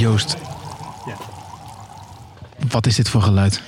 Joost, 0.00 0.36
Ja. 1.06 1.14
wat 2.68 2.86
is 2.86 2.96
dit 2.96 3.08
voor 3.08 3.22
geluid? 3.22 3.62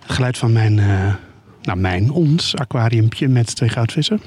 Het 0.00 0.12
geluid 0.12 0.38
van 0.38 0.52
mijn, 0.52 0.78
eh, 0.78 1.14
nou 1.62 1.78
mijn, 1.78 2.10
ons 2.10 2.56
aquariumpje 2.56 3.28
met 3.28 3.56
twee 3.56 3.68
goudvissen. 3.68 4.20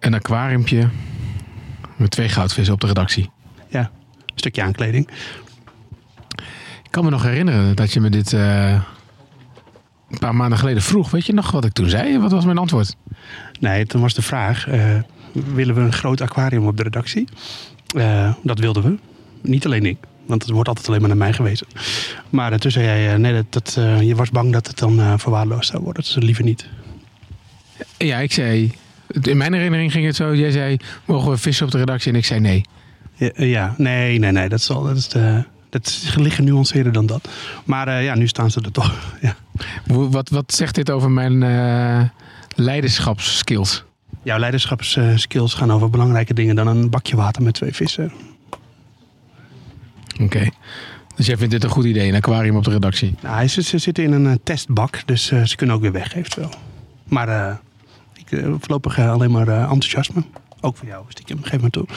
Een 0.00 0.14
aquariumpje 0.14 0.88
met 1.96 2.10
twee 2.10 2.28
goudvissen 2.28 2.74
op 2.74 2.80
de 2.80 2.86
redactie. 2.86 3.30
Ja, 3.68 3.80
een 3.80 4.32
stukje 4.34 4.62
aankleding. 4.62 5.08
Ik 6.82 6.90
kan 6.90 7.04
me 7.04 7.10
nog 7.10 7.22
herinneren 7.22 7.76
dat 7.76 7.92
je 7.92 8.00
me 8.00 8.10
dit 8.10 8.32
eh, 8.32 8.70
een 10.10 10.18
paar 10.18 10.34
maanden 10.34 10.58
geleden 10.58 10.82
vroeg. 10.82 11.10
Weet 11.10 11.26
je 11.26 11.32
nog 11.32 11.50
wat 11.50 11.64
ik 11.64 11.72
toen 11.72 11.88
zei? 11.88 12.18
Wat 12.18 12.30
was 12.32 12.44
mijn 12.44 12.58
antwoord? 12.58 12.96
Nee, 13.60 13.86
toen 13.86 14.00
was 14.00 14.14
de 14.14 14.22
vraag, 14.22 14.68
eh, 14.68 14.94
willen 15.32 15.74
we 15.74 15.80
een 15.80 15.92
groot 15.92 16.20
aquarium 16.20 16.66
op 16.66 16.76
de 16.76 16.82
redactie? 16.82 17.28
Dat 18.42 18.58
wilden 18.58 18.82
we. 18.82 18.98
Niet 19.46 19.64
alleen 19.64 19.86
ik, 19.86 19.96
want 20.26 20.42
het 20.42 20.50
wordt 20.50 20.68
altijd 20.68 20.88
alleen 20.88 21.00
maar 21.00 21.08
naar 21.08 21.18
mij 21.18 21.32
gewezen. 21.32 21.66
Maar 22.30 22.52
eh, 22.52 22.58
toen 22.58 22.70
zei 22.70 22.84
jij, 22.84 23.12
eh, 23.12 23.18
nee, 23.18 23.32
dat, 23.32 23.46
dat, 23.48 23.74
eh, 23.78 24.00
je 24.00 24.14
was 24.14 24.30
bang 24.30 24.52
dat 24.52 24.66
het 24.66 24.78
dan 24.78 25.00
eh, 25.00 25.14
verwaarloosd 25.16 25.70
zou 25.70 25.82
worden. 25.82 26.02
Dus 26.02 26.14
liever 26.14 26.44
niet. 26.44 26.68
Ja, 27.98 28.18
ik 28.18 28.32
zei... 28.32 28.72
In 29.22 29.36
mijn 29.36 29.52
herinnering 29.52 29.92
ging 29.92 30.06
het 30.06 30.16
zo. 30.16 30.34
Jij 30.34 30.50
zei, 30.50 30.76
mogen 31.04 31.30
we 31.30 31.36
vissen 31.36 31.66
op 31.66 31.72
de 31.72 31.78
redactie? 31.78 32.12
En 32.12 32.18
ik 32.18 32.24
zei 32.24 32.40
nee. 32.40 32.64
Ja, 33.14 33.30
ja, 33.34 33.74
nee, 33.78 34.18
nee, 34.18 34.32
nee. 34.32 34.48
Dat 34.48 34.58
is, 34.58 34.70
al, 34.70 34.82
dat 34.82 34.96
is, 34.96 35.08
de, 35.08 35.44
dat 35.68 35.86
is 35.86 36.14
genuanceerder 36.16 36.92
dan 36.92 37.06
dat. 37.06 37.28
Maar 37.64 38.02
ja, 38.02 38.14
nu 38.14 38.26
staan 38.26 38.50
ze 38.50 38.60
er 38.60 38.72
toch. 38.72 38.94
ja. 39.20 39.36
Wat, 39.86 40.28
wat 40.28 40.52
zegt 40.52 40.74
dit 40.74 40.90
over 40.90 41.10
mijn 41.10 41.38
leiderschapsskills? 42.54 43.84
Jouw 44.22 44.38
leiderschapsskills 44.38 45.54
gaan 45.54 45.72
over 45.72 45.90
belangrijke 45.90 46.34
dingen 46.34 46.56
dan 46.56 46.66
een 46.66 46.90
bakje 46.90 47.16
water 47.16 47.42
met 47.42 47.54
twee 47.54 47.74
vissen. 47.74 48.12
Oké. 50.20 50.48
Dus 51.16 51.26
jij 51.26 51.36
vindt 51.36 51.52
dit 51.52 51.64
een 51.64 51.70
goed 51.70 51.84
idee, 51.84 52.08
een 52.08 52.14
aquarium 52.14 52.56
op 52.56 52.64
de 52.64 52.70
redactie? 52.70 53.14
Nou, 53.22 53.46
ze, 53.46 53.62
ze 53.62 53.78
zitten 53.78 54.04
in 54.04 54.12
een 54.12 54.26
eh, 54.26 54.34
testbak, 54.44 55.02
dus 55.06 55.30
eh, 55.30 55.42
ze 55.42 55.56
kunnen 55.56 55.76
ook 55.76 55.82
weer 55.82 55.92
weg 55.92 56.14
eventueel. 56.14 56.50
Maar 57.04 57.28
eh, 57.28 57.56
ik 58.14 58.44
voorlopig 58.58 58.98
alleen 58.98 59.30
maar 59.30 59.48
enthousiasme. 59.48 60.22
Ook 60.60 60.76
voor 60.76 60.88
jou, 60.88 61.04
stiekem. 61.08 61.42
Geef 61.42 61.60
me 61.60 61.70
toe. 61.70 61.86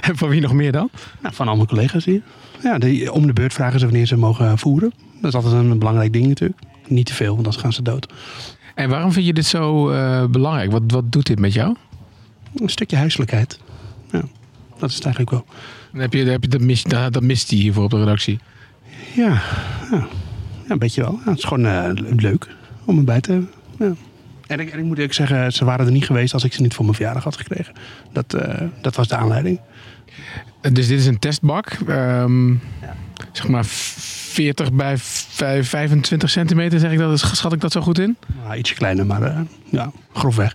En 0.00 0.16
van 0.16 0.28
wie 0.28 0.40
nog 0.40 0.52
meer 0.52 0.72
dan? 0.72 0.90
Nou, 1.20 1.34
van 1.34 1.48
al 1.48 1.56
mijn 1.56 1.68
collega's 1.68 2.04
hier. 2.04 2.22
Ja, 2.62 2.78
de, 2.78 3.12
om 3.12 3.26
de 3.26 3.32
beurt 3.32 3.52
vragen 3.52 3.78
ze 3.78 3.84
wanneer 3.84 4.06
ze 4.06 4.16
mogen 4.16 4.58
voeren. 4.58 4.92
Dat 5.20 5.34
is 5.34 5.34
altijd 5.34 5.54
een 5.54 5.78
belangrijk 5.78 6.12
ding 6.12 6.26
natuurlijk. 6.26 6.60
Niet 6.86 7.06
te 7.06 7.14
veel, 7.14 7.26
want 7.26 7.38
anders 7.38 7.56
gaan 7.56 7.72
ze 7.72 7.82
dood. 7.82 8.12
En 8.74 8.88
waarom 8.88 9.12
vind 9.12 9.26
je 9.26 9.32
dit 9.32 9.46
zo 9.46 9.84
belangrijk? 10.28 10.70
Wat, 10.70 10.82
wat 10.86 11.12
doet 11.12 11.26
dit 11.26 11.38
met 11.38 11.52
jou? 11.52 11.76
Een 12.54 12.68
stukje 12.68 12.96
huiselijkheid. 12.96 13.58
Ja, 14.12 14.22
dat 14.78 14.88
is 14.88 14.94
het 14.94 15.04
eigenlijk 15.04 15.30
wel. 15.30 15.44
Dan 15.92 16.00
heb 16.00 16.12
je, 16.12 16.22
dan 16.22 16.32
heb 16.32 16.42
je 16.42 16.48
dat, 16.48 16.60
mis, 16.60 16.82
dat, 16.82 17.12
dat 17.12 17.22
mist 17.22 17.50
hij 17.50 17.58
hiervoor 17.58 17.84
op 17.84 17.90
de 17.90 17.98
redactie. 17.98 18.38
Ja, 19.14 19.28
ja, 19.90 20.06
ja 20.64 20.68
een 20.68 20.78
beetje 20.78 21.00
wel. 21.00 21.12
Ja, 21.24 21.30
het 21.30 21.38
is 21.38 21.44
gewoon 21.44 21.66
eh, 21.66 21.90
leuk 22.16 22.48
om 22.84 22.98
erbij 22.98 23.20
te 23.20 23.30
hebben. 23.32 23.50
Ja. 23.78 23.92
En, 24.46 24.60
ik, 24.60 24.70
en 24.70 24.78
ik 24.78 24.84
moet 24.84 24.96
eerlijk 24.96 25.14
zeggen, 25.14 25.52
ze 25.52 25.64
waren 25.64 25.86
er 25.86 25.92
niet 25.92 26.04
geweest 26.06 26.34
als 26.34 26.44
ik 26.44 26.52
ze 26.52 26.62
niet 26.62 26.74
voor 26.74 26.84
mijn 26.84 26.96
verjaardag 26.96 27.24
had 27.24 27.36
gekregen. 27.36 27.74
Dat, 28.12 28.34
eh, 28.34 28.62
dat 28.80 28.96
was 28.96 29.08
de 29.08 29.16
aanleiding. 29.16 29.60
Dus 30.60 30.86
dit 30.86 30.98
is 30.98 31.06
een 31.06 31.18
testbak. 31.18 31.66
ehm, 31.86 32.54
Zeg 33.32 33.48
maar 33.48 33.64
40 33.66 34.72
bij 34.72 34.94
vijf- 34.98 35.68
25 35.68 36.30
centimeter, 36.30 36.78
zeg 36.78 36.92
ik 36.92 36.98
dat. 36.98 37.18
Schat 37.18 37.52
ik 37.52 37.60
dat 37.60 37.72
zo 37.72 37.80
goed 37.80 37.98
in? 37.98 38.16
Nou, 38.44 38.56
ietsje 38.56 38.74
kleiner, 38.74 39.06
maar 39.06 39.22
eh, 39.22 39.40
ja, 39.70 39.90
grofweg. 40.12 40.52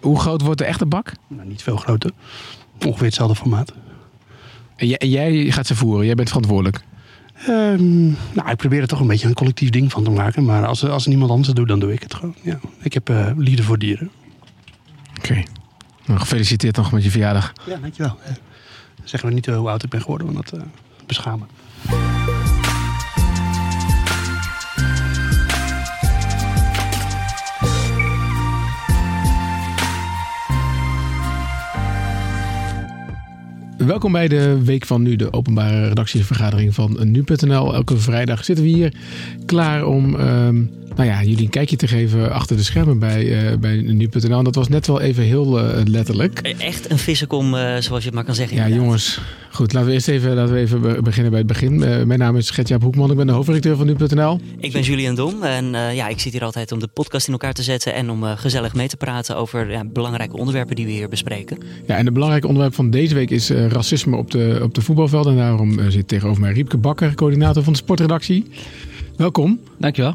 Hoe 0.00 0.20
groot 0.20 0.40
wordt 0.42 0.58
de 0.58 0.64
echte 0.64 0.86
bak? 0.86 1.12
Nou, 1.28 1.48
niet 1.48 1.62
veel 1.62 1.76
groter. 1.76 2.10
Ongeveer 2.86 3.06
hetzelfde 3.06 3.34
formaat. 3.36 3.72
En 4.80 4.86
jij, 4.86 5.08
jij 5.08 5.50
gaat 5.50 5.66
ze 5.66 5.74
voeren, 5.74 6.06
jij 6.06 6.14
bent 6.14 6.28
verantwoordelijk. 6.28 6.80
Ehm, 7.34 8.04
nou, 8.08 8.50
ik 8.50 8.56
probeer 8.56 8.80
er 8.80 8.86
toch 8.86 9.00
een 9.00 9.06
beetje 9.06 9.28
een 9.28 9.34
collectief 9.34 9.70
ding 9.70 9.90
van 9.90 10.04
te 10.04 10.10
maken. 10.10 10.44
Maar 10.44 10.66
als, 10.66 10.84
als 10.84 11.06
niemand 11.06 11.30
anders 11.30 11.48
het 11.48 11.56
doet, 11.56 11.68
dan 11.68 11.80
doe 11.80 11.92
ik 11.92 12.02
het 12.02 12.14
gewoon. 12.14 12.34
Ja. 12.42 12.60
Ik 12.82 12.92
heb 12.92 13.08
eh 13.08 13.30
liefde 13.36 13.62
voor 13.62 13.78
dieren. 13.78 14.10
Oké. 15.18 15.42
Nou, 16.06 16.20
gefeliciteerd 16.20 16.76
nog 16.76 16.92
met 16.92 17.04
je 17.04 17.10
verjaardag. 17.10 17.52
Ja, 17.66 17.76
dankjewel. 17.76 18.18
Ja. 18.26 18.36
Zeggen 19.04 19.28
we 19.28 19.34
niet 19.34 19.46
hoe 19.46 19.68
oud 19.68 19.82
ik 19.82 19.90
ben 19.90 20.00
geworden, 20.00 20.32
want 20.32 20.50
dat 20.50 20.60
uh, 20.60 20.66
beschamen. 21.06 21.48
Welkom 33.86 34.12
bij 34.12 34.28
de 34.28 34.64
Week 34.64 34.86
van 34.86 35.02
Nu, 35.02 35.16
de 35.16 35.32
openbare 35.32 35.88
redactievergadering 35.88 36.74
van 36.74 36.98
Nu.nl. 37.02 37.74
Elke 37.74 37.96
vrijdag 37.96 38.44
zitten 38.44 38.64
we 38.64 38.70
hier 38.70 38.94
klaar 39.46 39.84
om 39.86 40.16
ehm, 40.16 40.62
nou 40.96 41.08
ja, 41.08 41.22
jullie 41.22 41.44
een 41.44 41.50
kijkje 41.50 41.76
te 41.76 41.86
geven 41.88 42.32
achter 42.32 42.56
de 42.56 42.62
schermen 42.62 42.98
bij, 42.98 43.48
eh, 43.50 43.58
bij 43.58 43.76
Nu.nl. 43.76 44.38
En 44.38 44.44
dat 44.44 44.54
was 44.54 44.68
net 44.68 44.86
wel 44.86 45.00
even 45.00 45.22
heel 45.22 45.58
eh, 45.60 45.82
letterlijk. 45.84 46.38
Echt 46.58 46.90
een 46.90 46.98
vissenkom, 46.98 47.54
eh, 47.54 47.60
zoals 47.60 48.00
je 48.02 48.06
het 48.06 48.14
maar 48.14 48.24
kan 48.24 48.34
zeggen. 48.34 48.56
Ja, 48.56 48.62
inderdaad. 48.62 48.86
jongens. 48.86 49.20
Goed, 49.52 49.72
laten 49.72 49.88
we 49.88 49.94
eerst 49.94 50.08
even, 50.08 50.34
laten 50.34 50.54
we 50.54 50.60
even 50.60 50.80
be- 50.80 51.02
beginnen 51.02 51.30
bij 51.30 51.38
het 51.38 51.48
begin. 51.48 51.82
Eh, 51.82 52.02
mijn 52.02 52.18
naam 52.18 52.36
is 52.36 52.50
Gertjaap 52.50 52.82
Hoekman, 52.82 53.10
ik 53.10 53.16
ben 53.16 53.26
de 53.26 53.32
hoofdredacteur 53.32 53.76
van 53.76 53.86
Nu.nl. 53.86 54.40
Ik 54.58 54.72
ben 54.72 54.82
Julian 54.82 55.14
Dom 55.14 55.42
en 55.42 55.74
eh, 55.74 55.94
ja, 55.94 56.08
ik 56.08 56.20
zit 56.20 56.32
hier 56.32 56.44
altijd 56.44 56.72
om 56.72 56.78
de 56.78 56.86
podcast 56.86 57.26
in 57.26 57.32
elkaar 57.32 57.52
te 57.52 57.62
zetten 57.62 57.94
en 57.94 58.10
om 58.10 58.24
eh, 58.24 58.32
gezellig 58.36 58.74
mee 58.74 58.88
te 58.88 58.96
praten 58.96 59.36
over 59.36 59.70
ja, 59.70 59.84
belangrijke 59.84 60.36
onderwerpen 60.36 60.76
die 60.76 60.86
we 60.86 60.92
hier 60.92 61.08
bespreken. 61.08 61.58
Ja, 61.86 61.96
en 61.96 62.04
het 62.04 62.14
belangrijke 62.14 62.46
onderwerp 62.46 62.74
van 62.74 62.90
deze 62.90 63.14
week 63.14 63.30
is 63.30 63.50
eh, 63.50 63.66
racisme 63.66 64.16
op 64.16 64.30
de, 64.30 64.60
op 64.62 64.74
de 64.74 64.80
voetbalvelden. 64.82 65.32
En 65.32 65.38
daarom 65.38 65.90
zit 65.90 66.08
tegenover 66.08 66.40
mij 66.40 66.52
Riepke 66.52 66.76
Bakker, 66.76 67.14
coördinator 67.14 67.62
van 67.62 67.72
de 67.72 67.78
sportredactie. 67.78 68.44
Welkom. 69.16 69.60
Dankjewel. 69.78 70.14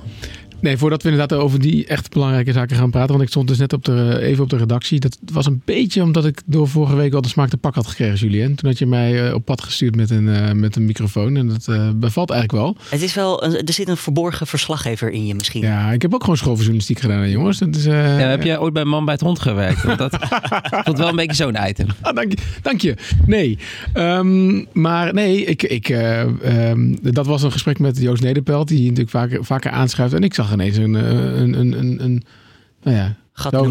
Nee, 0.66 0.78
voordat 0.78 1.04
we 1.04 1.10
inderdaad 1.10 1.40
over 1.40 1.60
die 1.60 1.86
echt 1.86 2.10
belangrijke 2.10 2.52
zaken 2.52 2.76
gaan 2.76 2.90
praten. 2.90 3.10
Want 3.10 3.22
ik 3.22 3.30
stond 3.30 3.48
dus 3.48 3.58
net 3.58 3.74
op 3.74 3.86
de, 3.86 4.18
even 4.22 4.44
op 4.44 4.50
de 4.50 4.58
redactie. 4.58 5.00
Dat 5.00 5.18
was 5.32 5.46
een 5.46 5.62
beetje 5.66 6.04
omdat 6.04 6.26
ik 6.26 6.42
door 6.46 6.68
vorige 6.68 6.96
week 6.96 7.14
al 7.14 7.22
de 7.22 7.28
smaak 7.28 7.50
te 7.50 7.58
pak 7.58 7.76
had 7.76 7.88
gekregen, 7.88 8.18
Julien. 8.18 8.56
Toen 8.56 8.70
had 8.70 8.80
je 8.80 8.86
mij 8.86 9.28
eh, 9.28 9.34
op 9.34 9.46
pad 9.46 9.62
gestuurd 9.62 9.96
met 9.96 10.10
een, 10.10 10.30
eh, 10.30 10.52
met 10.52 10.76
een 10.76 10.86
microfoon. 10.86 11.36
En 11.38 11.48
dat 11.48 11.68
eh, 11.68 11.90
bevalt 11.96 12.30
eigenlijk 12.30 12.64
wel. 12.64 12.78
Het 12.90 13.02
is 13.02 13.14
wel, 13.14 13.44
een, 13.44 13.66
er 13.66 13.74
zit 13.74 13.88
een 13.88 13.98
verborgen 13.98 14.48
verslaggever 14.48 15.12
in 15.12 15.26
je 15.26 15.36
misschien. 15.36 15.62
Ja, 15.62 15.92
ik 15.92 16.02
heb 16.02 16.14
ook 16.14 16.22
gewoon 16.22 16.38
schoolverjournalistiek 16.38 17.00
gedaan, 17.00 17.20
hè, 17.20 17.26
jongens. 17.26 17.58
Dat 17.60 17.76
is, 17.76 17.86
eh, 17.86 18.20
Ja, 18.20 18.28
heb 18.28 18.44
jij 18.44 18.60
ooit 18.60 18.74
bij 18.74 18.84
Man 18.86 19.06
bij 19.06 19.14
het 19.14 19.24
Hond 19.24 19.40
gewerkt? 19.40 19.84
Want 19.84 19.98
dat 19.98 20.18
voelt 20.86 20.98
wel 20.98 21.08
een 21.08 21.16
beetje 21.16 21.36
zo'n 21.36 21.68
item. 21.68 21.88
Ah, 22.02 22.16
dank, 22.16 22.32
je, 22.32 22.38
dank 22.62 22.82
je. 22.82 22.96
Nee. 23.26 23.58
Ehm, 23.94 24.64
maar 24.74 25.14
nee, 25.14 25.46
ik, 25.46 25.64
ik, 25.64 25.90
eh, 25.90 26.70
ehm, 26.70 26.96
dat 27.02 27.26
was 27.26 27.44
een 27.44 27.52
gesprek 27.52 27.80
met 27.80 28.02
Joost 28.02 28.24
Nederpelt. 28.24 28.68
Die 28.68 28.82
natuurlijk 28.82 29.10
vaker, 29.10 29.46
vaker 29.46 29.72
aanschuift. 29.72 30.14
En 30.14 30.24
ik 30.24 30.34
zag 30.34 30.55
ineens 30.56 30.78
een, 30.78 30.96
eh, 30.96 31.40
een, 31.42 31.60
een, 31.60 31.80
een, 31.80 32.04
een 32.04 32.24
nou 32.84 32.98
ja... 32.98 33.16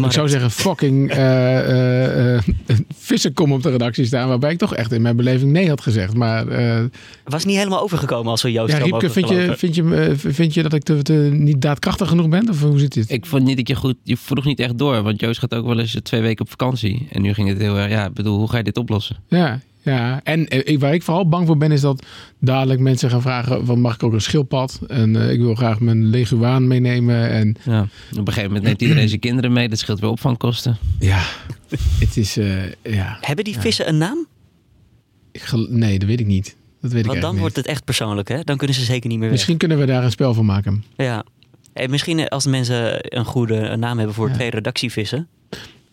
Ik 0.03 0.11
zou 0.11 0.29
zeggen 0.29 0.51
fucking 0.51 1.09
eh 1.11 1.59
eh, 1.59 2.35
eh, 2.35 2.43
vissenkom 2.95 3.51
op 3.51 3.63
de 3.63 3.69
redactie 3.69 4.05
staan. 4.05 4.27
Waarbij 4.27 4.51
ik 4.51 4.57
toch 4.57 4.75
echt 4.75 4.91
in 4.91 5.01
mijn 5.01 5.15
beleving 5.15 5.51
nee 5.51 5.69
had 5.69 5.81
gezegd. 5.81 6.13
Maar 6.13 6.47
eh, 6.47 6.83
Was 7.23 7.45
niet 7.45 7.57
helemaal 7.57 7.81
overgekomen 7.81 8.31
als 8.31 8.41
we 8.41 8.51
Joost 8.51 8.77
ja, 8.77 8.83
Riepke, 8.83 9.09
vind 9.09 9.29
je, 9.29 9.53
vind, 9.57 9.75
je, 9.75 10.13
vind 10.17 10.53
je 10.53 10.63
dat 10.63 10.73
ik 10.73 10.83
te, 10.83 11.01
te, 11.01 11.13
niet 11.13 11.61
daadkrachtig 11.61 12.07
genoeg 12.07 12.29
ben? 12.29 12.49
Of 12.49 12.61
hoe 12.61 12.79
zit 12.79 12.93
dit? 12.93 13.11
Ik 13.11 13.25
vond 13.25 13.43
niet 13.43 13.57
dat 13.57 13.67
je 13.67 13.75
goed... 13.75 13.95
Je 14.03 14.17
vroeg 14.17 14.45
niet 14.45 14.59
echt 14.59 14.77
door. 14.77 15.01
Want 15.01 15.19
Joost 15.19 15.39
gaat 15.39 15.55
ook 15.55 15.65
wel 15.65 15.79
eens 15.79 15.97
twee 16.03 16.21
weken 16.21 16.45
op 16.45 16.49
vakantie. 16.49 17.07
En 17.11 17.21
nu 17.21 17.33
ging 17.33 17.49
het 17.49 17.57
heel 17.57 17.77
erg... 17.77 17.91
Ja, 17.91 18.05
ik 18.05 18.13
bedoel, 18.13 18.37
hoe 18.37 18.49
ga 18.49 18.57
je 18.57 18.63
dit 18.63 18.77
oplossen? 18.77 19.15
Ja, 19.27 19.59
ja. 19.85 20.21
en 20.23 20.47
eh, 20.47 20.59
ik- 20.73 20.79
waar 20.79 20.93
ik 20.93 21.03
vooral 21.03 21.27
bang 21.29 21.47
voor 21.47 21.57
ben 21.57 21.71
is 21.71 21.81
dat 21.81 22.05
dadelijk 22.39 22.79
mensen 22.79 23.09
gaan 23.09 23.21
vragen: 23.21 23.65
van, 23.65 23.79
mag 23.81 23.93
ik 23.93 24.03
ook 24.03 24.13
een 24.13 24.21
schildpad? 24.21 24.79
En 24.87 25.15
eh, 25.15 25.31
ik 25.31 25.39
wil 25.39 25.55
graag 25.55 25.79
mijn 25.79 26.05
leguaan 26.05 26.67
meenemen. 26.67 27.29
En 27.29 27.55
Ja. 27.63 27.81
Op 27.81 28.17
een 28.17 28.25
gegeven 28.27 28.43
moment 28.47 28.63
neemt 28.63 28.81
iedereen 28.81 29.07
zijn 29.09 29.19
kinderen 29.19 29.53
mee. 29.53 29.69
Dat 29.69 29.79
scheelt 29.79 29.99
weer 29.99 30.09
opvangkosten. 30.09 30.77
ja, 30.99 31.21
het 31.99 32.17
is, 32.17 32.37
eh, 32.37 32.63
ja. 32.83 33.17
Hebben 33.21 33.45
die 33.45 33.59
vissen 33.59 33.87
een 33.87 33.97
naam? 33.97 34.27
Ik 35.31 35.51
nee, 35.69 35.99
dat 35.99 36.07
weet 36.07 36.19
ik 36.19 36.25
niet. 36.25 36.55
Dat 36.81 36.91
weet 36.91 37.01
ik 37.01 37.07
Want 37.09 37.21
dan 37.21 37.31
echt 37.31 37.39
wordt 37.39 37.55
niet. 37.55 37.65
het 37.65 37.73
echt 37.75 37.83
persoonlijk, 37.85 38.27
hè? 38.27 38.41
Dan 38.43 38.57
kunnen 38.57 38.75
ze 38.75 38.83
zeker 38.83 39.09
niet 39.09 39.17
meer 39.17 39.27
weg. 39.27 39.31
Misschien 39.37 39.57
kunnen 39.57 39.77
we 39.77 39.85
daar 39.85 40.03
een 40.03 40.11
spel 40.11 40.33
van 40.33 40.45
maken. 40.45 40.83
Ja. 40.97 41.25
En 41.73 41.89
misschien 41.89 42.27
als 42.27 42.45
mensen 42.45 42.95
een 43.17 43.25
goede 43.25 43.75
naam 43.75 43.97
hebben 43.97 44.15
voor 44.15 44.27
Ja. 44.27 44.33
twee 44.33 44.49
redactievissen. 44.49 45.27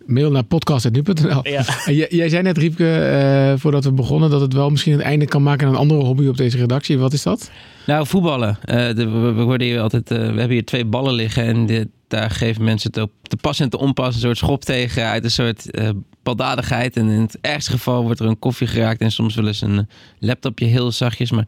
Mail 0.07 0.31
naar 0.31 0.43
podcast.nu.nl. 0.43 1.49
Ja. 1.49 1.65
En 1.87 1.95
jij, 1.95 2.07
jij 2.11 2.29
zei 2.29 2.43
net, 2.43 2.59
Riepke, 2.59 2.95
eh, 2.95 3.53
voordat 3.61 3.85
we 3.85 3.93
begonnen, 3.93 4.31
dat 4.31 4.41
het 4.41 4.53
wel 4.53 4.71
misschien 4.71 4.93
het 4.93 5.01
einde 5.03 5.27
kan 5.27 5.43
maken 5.43 5.67
aan 5.67 5.73
een 5.73 5.79
andere 5.79 6.01
hobby 6.05 6.27
op 6.27 6.37
deze 6.37 6.57
redactie. 6.57 6.99
Wat 6.99 7.13
is 7.13 7.23
dat? 7.23 7.51
Nou, 7.87 8.07
voetballen. 8.07 8.59
Eh, 8.65 8.77
de- 8.95 9.09
we, 9.09 9.33
we 9.33 9.43
worden 9.43 9.67
hier 9.67 9.81
altijd, 9.81 10.11
eh, 10.11 10.19
we 10.19 10.25
hebben 10.25 10.51
hier 10.51 10.65
twee 10.65 10.85
ballen 10.85 11.15
liggen. 11.15 11.45
En 11.45 11.91
daar 12.09 12.31
geven 12.31 12.65
mensen 12.65 12.91
het 12.93 13.03
op 13.03 13.11
te 13.23 13.37
pas 13.37 13.61
en 13.61 13.69
te 13.69 13.79
onpas 13.79 14.15
een 14.15 14.21
soort 14.21 14.37
schop 14.39 14.65
tegen. 14.65 15.05
Uit 15.07 15.25
een 15.25 15.31
soort 15.31 15.71
eh 15.71 15.89
baldadigheid. 16.23 16.97
En 16.97 17.09
in 17.09 17.21
het 17.21 17.39
ergste 17.41 17.71
geval 17.71 18.03
wordt 18.03 18.21
er 18.21 18.27
een 18.27 18.39
koffie 18.39 18.67
geraakt. 18.67 19.01
En 19.01 19.13
soms 19.13 19.35
wel 19.35 19.47
eens 19.47 19.61
een 19.61 19.89
laptopje 20.19 20.67
heel 20.67 20.93
zachtjes. 20.93 21.31
Maar 21.31 21.47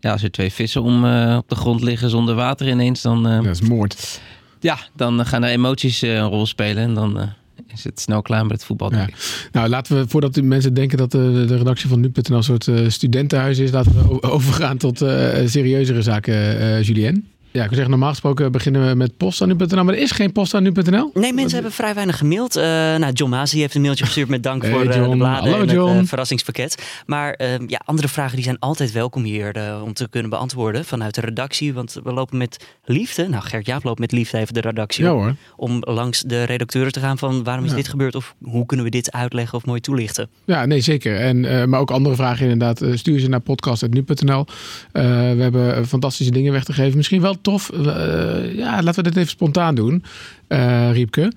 ja, 0.00 0.12
als 0.12 0.22
er 0.22 0.30
twee 0.30 0.52
vissen 0.52 0.82
om, 0.82 1.04
eh, 1.04 1.36
op 1.38 1.48
de 1.48 1.54
grond 1.54 1.82
liggen 1.82 2.10
zonder 2.10 2.34
water 2.34 2.68
ineens. 2.68 3.02
Dan, 3.02 3.26
eh, 3.28 3.36
Dat 3.36 3.46
is 3.46 3.60
moord. 3.60 4.20
ja, 4.60 4.78
dan 4.96 5.26
gaan 5.26 5.44
er 5.44 5.50
emoties 5.50 6.02
eh, 6.02 6.14
een 6.14 6.28
rol 6.28 6.46
spelen. 6.46 6.82
En 6.82 6.94
dan, 6.94 7.20
eh, 7.20 7.26
is 7.72 7.84
het 7.84 8.00
snel 8.00 8.22
klaar 8.22 8.42
met 8.42 8.52
het 8.52 8.64
voetbal. 8.64 8.94
Ja. 8.94 9.08
Nou, 9.52 9.68
laten 9.68 9.96
we, 9.96 10.08
voordat 10.08 10.34
de 10.34 10.42
mensen 10.42 10.74
denken 10.74 10.98
dat 10.98 11.10
de, 11.10 11.44
de 11.46 11.56
redactie 11.56 11.88
van 11.88 12.00
nu.nl 12.00 12.36
een 12.36 12.42
soort 12.42 12.68
eh, 12.68 12.88
studentenhuis 12.88 13.58
is, 13.58 13.70
laten 13.70 13.92
we 13.92 14.22
overgaan 14.36 14.76
tot 14.76 15.02
eh, 15.02 15.46
serieuzere 15.46 16.02
zaken, 16.02 16.60
eh 16.60 16.82
Julien. 16.82 17.35
Ja, 17.56 17.62
ik 17.62 17.68
wil 17.68 17.78
zeggen, 17.78 17.90
normaal 17.90 18.10
gesproken 18.10 18.52
beginnen 18.52 18.88
we 18.88 18.94
met 18.94 19.16
post 19.16 19.42
aan 19.42 19.48
nu.nl, 19.48 19.84
maar 19.84 19.94
er 19.94 20.00
is 20.00 20.10
geen 20.10 20.32
post 20.32 20.54
aan 20.54 20.62
nu.nl. 20.62 21.10
Nee, 21.14 21.32
mensen 21.32 21.54
hebben 21.54 21.72
vrij 21.72 21.94
weinig 21.94 22.18
gemaild. 22.18 22.56
Eh, 22.56 22.62
nou, 22.64 23.12
John 23.12 23.30
Maas 23.30 23.52
heeft 23.52 23.74
een 23.74 23.80
mailtje 23.80 24.04
gestuurd 24.04 24.28
met 24.28 24.42
dank 24.42 24.62
Hey, 24.62 24.70
voor 24.70 24.80
eh, 24.86 25.10
de 25.10 25.16
bladen 25.16 25.50
Hallo, 25.50 25.66
en 25.66 25.74
John. 25.74 25.90
het 25.92 26.02
eh, 26.02 26.08
verrassingspakket. 26.08 27.00
Maar 27.06 27.42
ja, 27.66 27.80
andere 27.84 28.08
vragen 28.08 28.34
die 28.34 28.44
zijn 28.44 28.58
altijd 28.58 28.92
welkom 28.92 29.22
hier 29.24 29.80
om 29.84 29.92
te 29.92 30.08
kunnen 30.08 30.30
beantwoorden 30.30 30.84
vanuit 30.84 31.14
de 31.14 31.20
redactie. 31.20 31.74
Want 31.74 32.00
we 32.04 32.12
lopen 32.12 32.38
met 32.38 32.66
liefde, 32.84 33.28
nou 33.28 33.42
Gert-Jaap 33.44 33.84
loopt 33.84 33.98
met 33.98 34.12
liefde 34.12 34.38
even 34.38 34.54
de 34.54 34.60
redactie 34.60 35.04
Ja 35.04 35.12
op, 35.14 35.18
hoor. 35.20 35.34
om 35.56 35.78
langs 35.80 36.20
de 36.22 36.42
redacteuren 36.42 36.92
te 36.92 37.00
gaan 37.00 37.18
van 37.18 37.44
waarom 37.44 37.64
is 37.64 37.70
Ja. 37.70 37.76
dit 37.76 37.88
gebeurd 37.88 38.14
of 38.14 38.34
hoe 38.42 38.66
kunnen 38.66 38.84
we 38.86 38.90
dit 38.92 39.12
uitleggen 39.12 39.58
of 39.58 39.66
mooi 39.66 39.80
toelichten. 39.80 40.28
Ja, 40.44 40.66
nee, 40.66 40.80
zeker. 40.80 41.16
En, 41.20 41.68
maar 41.68 41.80
ook 41.80 41.90
andere 41.90 42.14
vragen 42.14 42.48
inderdaad. 42.48 42.98
stuur 42.98 43.18
ze 43.20 43.28
naar 43.28 43.40
podcast.nu.nl. 43.40 44.46
We 44.92 45.00
hebben 45.42 45.86
fantastische 45.86 46.32
dingen 46.32 46.52
weg 46.52 46.64
te 46.64 46.72
geven. 46.72 46.96
Misschien 46.96 47.20
wel 47.20 47.40
tof. 47.46 47.70
eh, 47.70 48.54
ja, 48.54 48.82
laten 48.82 48.94
we 48.94 49.10
dit 49.10 49.16
even 49.16 49.30
spontaan 49.30 49.74
doen, 49.74 50.04
eh 50.46 50.92
Riepke. 50.92 51.32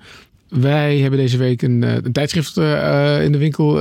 Wij 0.48 0.98
hebben 0.98 1.18
deze 1.18 1.36
week 1.36 1.62
een, 1.62 1.84
eh, 1.84 1.94
een 1.94 2.12
tijdschrift 2.12 2.56
in 3.24 3.32
de 3.32 3.38
winkel 3.38 3.74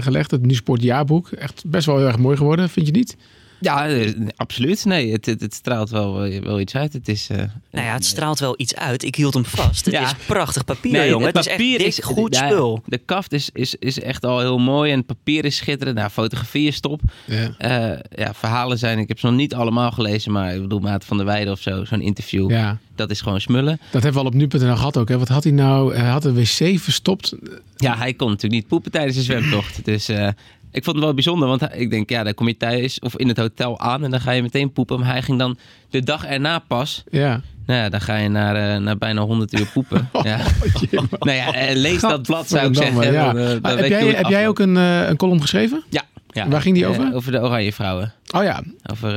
gelegd. 0.00 0.30
Het 0.30 0.42
Nieuwsport 0.42 0.82
Jaarboek. 0.82 1.30
Echt 1.30 1.62
best 1.66 1.86
wel 1.86 1.96
heel 1.96 2.06
erg 2.06 2.18
mooi 2.18 2.36
geworden, 2.36 2.68
vind 2.68 2.86
je 2.86 2.92
niet? 2.92 3.16
Ja, 3.60 3.88
eh, 3.88 4.12
absoluut. 4.36 4.84
Nee, 4.84 5.12
het, 5.12 5.26
het, 5.26 5.40
het 5.40 5.54
straalt 5.54 5.90
wel, 5.90 6.24
eh, 6.24 6.42
wel 6.42 6.60
iets 6.60 6.74
uit. 6.74 6.92
Het 6.92 7.08
is, 7.08 7.28
eh, 7.30 7.36
Nou 7.70 7.86
ja, 7.86 7.92
het 7.92 8.04
straalt 8.04 8.38
wel 8.38 8.54
iets 8.56 8.74
uit. 8.74 9.02
Ik 9.02 9.14
hield 9.14 9.34
hem 9.34 9.44
vast. 9.44 9.84
Het 9.84 9.94
Ja. 9.94 10.02
is 10.04 10.14
prachtig 10.26 10.64
papier, 10.64 10.92
Nee, 10.92 11.08
jongen. 11.08 11.26
Het, 11.26 11.36
is 11.36 11.46
echt 11.46 11.58
dik, 11.58 12.04
goed 12.04 12.34
ja, 12.34 12.46
spul. 12.48 12.82
De 12.86 12.98
kaft 12.98 13.32
is, 13.32 13.50
is, 13.52 13.74
is 13.74 14.00
echt 14.00 14.24
al 14.24 14.40
heel 14.40 14.58
mooi 14.58 14.90
en 14.92 14.96
het 14.98 15.06
papier 15.06 15.44
is 15.44 15.56
schitterend. 15.56 15.96
Nou, 15.96 16.10
fotografie 16.10 16.66
is 16.66 16.80
top. 16.80 17.00
Ja. 17.24 17.54
Eh, 17.58 17.98
ja, 18.24 18.34
verhalen 18.34 18.78
zijn, 18.78 18.98
ik 18.98 19.08
heb 19.08 19.18
ze 19.18 19.26
nog 19.26 19.34
niet 19.34 19.54
allemaal 19.54 19.90
gelezen, 19.92 20.32
maar 20.32 20.54
ik 20.54 20.60
bedoel, 20.60 20.80
Maat 20.80 21.04
van 21.04 21.16
der 21.16 21.26
Weijden 21.26 21.52
of 21.52 21.60
zo, 21.60 21.84
zo'n 21.84 22.00
interview, 22.00 22.50
ja, 22.50 22.78
dat 22.94 23.10
is 23.10 23.20
gewoon 23.20 23.40
smullen. 23.40 23.80
dat 23.90 24.02
hebben 24.02 24.12
we 24.12 24.18
al 24.18 24.26
op 24.26 24.34
nu.nl 24.34 24.76
gehad 24.76 24.96
ook. 24.96 25.08
Hè. 25.08 25.18
Wat 25.18 25.28
had 25.28 25.42
hij 25.44 25.52
nou? 25.52 25.94
Hij 25.96 26.08
had 26.10 26.24
een 26.24 26.34
wc 26.34 26.78
verstopt. 26.80 27.34
Ja, 27.76 27.96
hij 27.96 28.14
kon 28.14 28.28
natuurlijk 28.28 28.60
niet 28.60 28.68
poepen 28.68 28.90
tijdens 28.90 29.16
de 29.16 29.22
zwemtocht. 29.22 29.84
Dus 29.84 30.08
eh, 30.08 30.28
ik 30.76 30.84
vond 30.84 30.96
het 30.96 31.04
wel 31.04 31.14
bijzonder, 31.14 31.48
want 31.48 31.62
ik 31.72 31.90
denk, 31.90 32.10
ja, 32.10 32.22
dan 32.22 32.34
kom 32.34 32.46
je 32.48 32.56
thuis 32.56 32.98
of 32.98 33.16
in 33.16 33.28
het 33.28 33.36
hotel 33.36 33.80
aan 33.80 34.04
en 34.04 34.10
dan 34.10 34.20
ga 34.20 34.30
je 34.30 34.42
meteen 34.42 34.72
poepen. 34.72 34.98
Maar 35.00 35.08
hij 35.08 35.22
ging 35.22 35.38
dan 35.38 35.56
de 35.90 36.02
dag 36.02 36.24
erna 36.24 36.58
pas, 36.58 37.04
Ja. 37.10 37.40
nou 37.66 37.80
ja, 37.80 37.88
dan 37.88 38.00
ga 38.00 38.16
je 38.16 38.28
naar, 38.28 38.56
eh, 38.74 38.80
naar 38.80 38.96
bijna 38.98 39.20
100 39.22 39.58
uur 39.58 39.66
poepen. 39.72 40.08
Ja. 40.22 40.38
nou 41.28 41.36
ja, 41.36 41.52
eh, 41.52 41.76
lees 41.76 42.00
dat 42.00 42.22
blad 42.22 42.48
zou 42.48 42.68
ik 42.68 42.76
zeggen. 42.76 43.12
Ja. 43.12 43.32
Dan, 43.32 43.42
eh, 43.42 43.48
dan 43.48 43.60
Ah, 43.62 43.76
heb 43.76 43.86
jij, 43.86 44.06
heb 44.06 44.26
jij 44.26 44.48
ook 44.48 44.58
een, 44.58 44.74
een 44.76 45.16
column 45.16 45.40
geschreven? 45.40 45.84
Ja. 45.90 46.02
ja. 46.28 46.48
Waar 46.48 46.60
ging 46.62 46.74
die 46.74 46.86
over? 46.86 47.14
over 47.14 47.32
de 47.32 47.40
Oranje 47.40 47.72
Vrouwen. 47.72 48.12
Oh 48.36 48.42
ja, 48.42 48.62
Over 48.90 49.14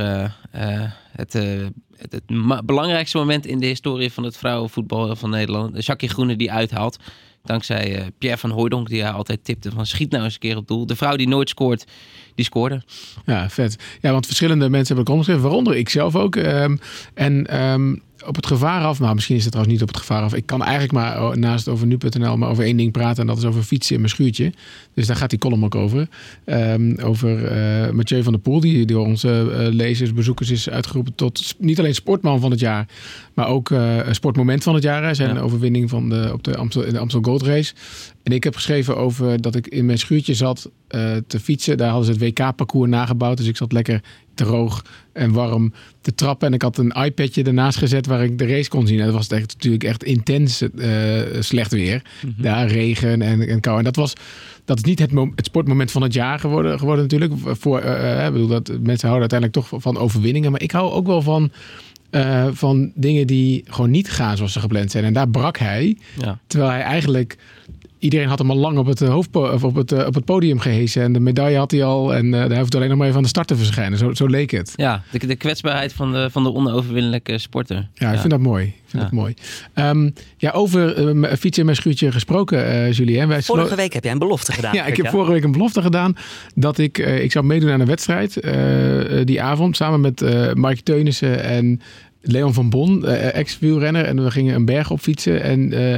het, 1.12 1.34
het, 1.34 2.12
het 2.12 2.66
belangrijkste 2.66 3.18
moment 3.18 3.46
in 3.46 3.60
de 3.60 3.66
historie 3.66 4.12
van 4.12 4.24
het 4.24 4.38
vrouwenvoetbal 4.38 5.16
van 5.16 5.30
Nederland. 5.30 5.86
Jackie 5.86 6.10
Groene 6.10 6.36
die 6.36 6.52
uithaalt. 6.52 6.98
Dankzij 7.44 7.96
eh, 7.96 8.06
Pierre 8.18 8.38
van 8.38 8.50
Hooijdonk 8.50 8.90
die 8.90 9.04
haar 9.04 9.14
altijd 9.14 9.44
tipte 9.44 9.72
van 9.72 9.86
schiet 9.86 10.12
nou 10.12 10.24
eens 10.24 10.34
een 10.34 10.40
keer 10.40 10.58
op 10.58 10.68
doel. 10.68 10.86
De 10.86 10.96
vrouw 10.96 11.16
die 11.16 11.28
nooit 11.28 11.50
scoort, 11.50 11.86
die 12.36 12.46
scoorde. 12.46 12.82
Ja, 13.26 13.50
vet. 13.50 13.76
Ja, 14.02 14.12
want 14.12 14.26
verschillende 14.26 14.70
mensen 14.70 14.96
hebben 14.96 14.98
een 14.98 15.04
column 15.06 15.24
geschreven, 15.24 15.44
waaronder 15.44 15.76
ik 15.76 15.90
zelf 15.90 16.16
ook. 16.16 16.36
Ehm, 16.36 16.78
en 17.14 17.48
ehm, 17.48 17.96
op 18.25 18.36
het 18.36 18.45
gevaar 18.48 18.83
af, 18.83 19.00
nou 19.00 19.13
misschien 19.16 19.36
is 19.36 19.42
het 19.44 19.51
trouwens 19.51 19.80
niet 19.80 19.88
op 19.89 19.94
het 19.95 20.04
gevaar 20.06 20.24
af. 20.24 20.33
Ik 20.33 20.45
kan 20.45 20.62
eigenlijk 20.62 20.92
maar 20.92 21.24
oh, 21.24 21.33
naast 21.36 21.68
over 21.68 21.88
nu.nl 21.88 22.38
maar 22.38 22.50
over 22.50 22.63
één 22.63 22.77
ding 22.77 22.92
praten. 22.92 23.21
En 23.21 23.27
dat 23.27 23.38
is 23.38 23.45
over 23.45 23.63
fietsen 23.63 23.94
in 23.95 24.01
mijn 24.01 24.13
schuurtje. 24.13 24.54
Dus 24.94 25.07
daar 25.07 25.16
gaat 25.16 25.30
die 25.30 25.39
column 25.39 25.63
ook 25.63 25.75
over. 25.75 26.07
Ehm, 26.45 27.00
over 27.04 27.45
eh 27.45 27.92
Mathieu 27.92 28.24
van 28.24 28.31
der 28.33 28.42
Poel, 28.42 28.60
die 28.60 28.86
door 28.86 29.06
onze 29.06 29.30
eh, 29.30 29.74
lezers, 29.74 30.13
bezoekers 30.13 30.50
is 30.50 30.69
uitgeroepen 30.69 31.16
tot 31.16 31.56
niet 31.57 31.80
alleen 31.80 31.95
sportman 31.95 32.39
van 32.39 32.51
het 32.51 32.60
jaar, 32.60 32.88
maar 33.33 33.48
ook 33.48 33.69
een 33.69 34.16
sportmoment 34.16 34.63
van 34.63 34.74
het 34.74 34.83
jaar. 34.83 35.04
Hè. 35.04 35.13
Zijn 35.13 35.36
Ja. 35.36 35.42
overwinning 35.42 35.89
van 35.89 36.10
de, 36.10 36.30
op 36.33 36.44
de 36.44 36.57
Amstel, 36.57 36.83
in 36.83 36.94
de 36.94 37.00
Amstel 37.00 37.21
Gold 37.21 37.42
Race. 37.42 37.74
En 38.24 38.31
ik 38.31 38.44
heb 38.44 38.56
geschreven 38.56 38.98
over 38.98 39.42
dat 39.42 39.56
ik 39.56 39.68
in 39.68 39.86
mijn 39.86 39.98
schuurtje 39.98 40.33
zat 40.33 40.69
te 41.27 41.39
fietsen. 41.42 41.77
Daar 41.77 41.89
hadden 41.89 42.06
ze 42.16 42.24
het 42.25 42.38
WK-parcours 42.38 42.89
nagebouwd. 42.89 43.38
Dus 43.38 43.48
ik 43.48 43.57
zat 43.57 43.71
lekker 43.71 44.01
droog 44.46 44.84
en 45.14 45.32
warm 45.32 45.74
te 46.02 46.16
trappen. 46.16 46.48
En 46.48 46.54
ik 46.54 46.62
had 46.62 46.78
een 46.78 46.92
iPadje 46.92 47.44
ernaast 47.44 47.78
gezet 47.78 48.06
waar 48.06 48.24
ik 48.24 48.38
de 48.38 48.48
race 48.48 48.70
kon 48.70 48.88
zien. 48.88 49.00
En 49.00 49.06
dat 49.06 49.14
was 49.14 49.28
echt, 49.28 49.54
natuurlijk 49.54 49.84
echt 49.84 50.04
intens 50.04 50.62
eh, 50.62 51.22
slecht 51.40 51.72
weer. 51.72 52.02
Daar 52.38 52.68
regen 52.68 53.22
en, 53.22 53.48
en 53.48 53.60
kou. 53.60 53.78
En 53.78 53.84
dat 53.84 53.96
was... 53.96 54.14
Dat 54.66 54.78
is 54.78 54.84
niet 54.84 55.00
het, 55.00 55.12
het 55.36 55.46
sportmoment 55.46 55.92
van 55.92 56.02
het 56.02 56.14
jaar 56.14 56.40
geworden, 56.40 56.80
geworden 56.80 57.04
natuurlijk. 57.04 57.34
Voor, 57.44 57.80
eh, 57.80 58.20
eh, 58.20 58.26
ik 58.26 58.32
bedoel, 58.32 58.48
dat, 58.48 58.68
mensen 58.68 59.08
houden 59.10 59.30
uiteindelijk 59.30 59.54
toch 59.54 59.82
van 59.82 59.98
overwinningen. 59.98 60.52
Maar 60.52 60.62
ik 60.62 60.72
hou 60.72 60.92
ook 60.92 61.08
wel 61.08 61.22
van, 61.22 61.52
van 62.54 62.92
dingen 62.96 63.28
die 63.28 63.64
gewoon 63.68 63.92
niet 63.92 64.12
gaan 64.12 64.38
zoals 64.38 64.54
ze 64.54 64.60
gepland 64.60 64.92
zijn. 64.92 65.04
En 65.04 65.14
daar 65.14 65.30
brak 65.30 65.58
hij. 65.58 65.98
Ja. 66.20 66.40
Terwijl 66.48 66.72
hij 66.72 66.82
eigenlijk... 66.82 67.38
Iedereen 68.00 68.28
had 68.28 68.40
hem 68.40 68.50
al 68.51 68.57
lang 68.57 68.78
op 68.78 68.86
het, 68.86 69.01
eh, 69.01 69.10
hoofdpo- 69.10 69.50
of 69.51 69.63
op 69.63 69.75
het, 69.75 69.92
eh, 69.92 70.06
op 70.06 70.13
het 70.13 70.25
podium 70.25 70.60
gehesen. 70.60 71.01
En 71.04 71.13
de 71.13 71.19
medaille 71.19 71.57
had 71.57 71.72
hij 71.72 71.84
al. 71.84 72.13
En 72.16 72.34
eh 72.34 72.48
hij 72.48 72.60
hoeft 72.60 72.75
alleen 72.75 72.90
nog 72.90 72.98
maar 72.98 73.06
even 73.06 73.18
aan 73.18 73.24
de 73.24 73.30
start 73.30 73.48
te 73.48 73.56
verschijnen. 73.56 73.98
Zo, 73.98 74.13
zo 74.13 74.25
leek 74.25 74.51
het. 74.51 74.74
Ja, 74.75 75.04
de, 75.12 75.28
de 75.28 75.36
kwetsbaarheid 75.36 75.94
van 75.94 76.12
de, 76.12 76.28
van 76.31 76.44
de 76.44 76.54
onoverwinnelijke 76.54 77.38
sporter. 77.38 77.90
Ja, 77.94 78.12
ik 78.12 78.19
vind 78.19 78.30
dat 78.31 78.40
mooi. 78.40 78.66
Ik 78.66 78.74
vind 78.88 79.04
Ja. 79.04 79.10
dat 79.10 79.12
mooi. 79.12 79.34
Ehm, 79.74 80.10
ja, 80.38 80.51
over 80.51 81.07
eh, 81.07 81.31
fietsen 81.31 81.60
in 81.60 81.66
mijn 81.66 81.75
schuurtje 81.78 82.12
gesproken, 82.12 82.66
eh 82.66 82.92
Julien. 82.92 83.28
Wij 83.28 83.42
Vorige 83.42 83.75
week 83.75 83.94
heb 83.94 84.04
jij 84.04 84.12
een 84.13 84.19
belofte 84.19 84.52
gedaan. 84.52 84.74
Ja, 84.80 84.86
ik 84.86 84.98
heb 84.98 85.07
vorige 85.07 85.31
week 85.31 85.44
een 85.44 85.52
belofte 85.52 85.81
gedaan 85.81 86.16
dat 86.56 86.78
ik, 86.78 86.98
eh, 86.98 87.24
ik 87.24 87.31
zou 87.31 87.45
meedoen 87.45 87.72
aan 87.72 87.80
een 87.80 87.88
wedstrijd 87.88 88.34
die 89.25 89.42
avond 89.42 89.75
samen 89.75 90.02
met 90.02 90.22
eh 90.22 90.54
Mark 90.54 90.80
Teunissen 90.80 91.44
en 91.44 91.81
Leon 92.22 92.54
van 92.54 92.69
Bon, 92.69 93.06
eh, 93.06 93.36
ex-wielrenner. 93.36 94.06
En 94.06 94.24
we 94.24 94.31
gingen 94.31 94.56
een 94.56 94.66
berg 94.66 94.92
op 94.92 95.00
fietsen 95.00 95.42
en 95.42 95.74
eh, 95.74 95.98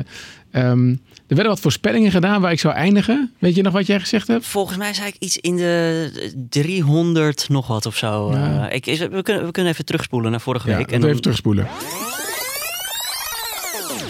ehm, 0.51 0.95
er 1.31 1.38
werden 1.38 1.54
wat 1.56 1.63
voorspellingen 1.63 2.12
gedaan 2.12 2.42
waar 2.42 2.51
ik 2.51 2.60
zou 2.60 2.74
eindigen. 2.74 3.33
Weet 3.39 3.56
je 3.56 3.62
nog 3.62 3.74
wat 3.74 3.86
jij 3.88 4.00
gezegd 4.00 4.28
hebt? 4.28 4.45
Volgens 4.45 4.78
mij 4.78 4.94
zei 4.94 5.07
ik 5.07 5.16
iets 5.19 5.38
in 5.38 5.56
de 5.56 6.33
300 6.50 7.50
nog 7.50 7.68
wat 7.68 7.86
of 7.86 7.98
zo. 7.98 8.31
Ja. 8.31 8.69
Eh, 8.69 8.75
ik, 8.75 8.86
is, 8.86 9.00
we, 9.00 9.24
kunnen, 9.24 9.45
we 9.45 9.51
kunnen 9.51 9.72
even 9.72 9.86
terugspoelen 9.86 10.31
naar 10.31 10.42
vorige 10.42 10.69
Ja, 10.69 10.78
week. 10.78 10.89
dan- 10.89 11.04
even 11.10 11.22
terugspoelen. 11.22 11.68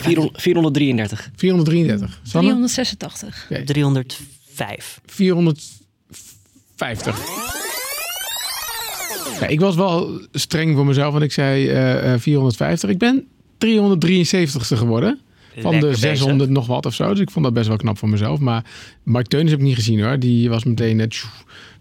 400 0.01 0.41
433. 0.41 1.29
433. 1.35 2.19
Sanne? 2.23 2.47
386. 2.49 3.47
305. 3.65 4.99
450. 5.05 7.19
Ja, 9.39 9.47
ik 9.47 9.59
was 9.59 9.75
wel 9.75 10.21
streng 10.31 10.75
voor 10.75 10.85
mezelf, 10.85 11.11
want 11.11 11.23
ik 11.23 11.31
zei 11.31 11.67
eh, 11.69 12.13
eh, 12.13 12.19
450. 12.19 12.89
Ik 12.89 12.97
ben 12.97 13.27
373ste 13.57 14.77
geworden. 14.77 15.19
Van 15.57 15.71
Lekker 15.71 15.79
de 15.79 15.87
bezig. 15.87 16.17
600 16.17 16.49
nog 16.49 16.67
wat 16.67 16.85
of 16.85 16.93
zo. 16.93 17.09
Dus 17.09 17.19
ik 17.19 17.31
vond 17.31 17.45
dat 17.45 17.53
best 17.53 17.67
wel 17.67 17.77
knap 17.77 17.97
voor 17.97 18.09
mezelf. 18.09 18.39
Maar 18.39 18.63
Mark 19.03 19.27
Teunis 19.27 19.51
heb 19.51 19.59
ik 19.59 19.65
niet 19.65 19.75
gezien 19.75 20.03
hoor. 20.03 20.19
Die 20.19 20.49
was 20.49 20.63
meteen 20.63 20.95
net 20.95 21.23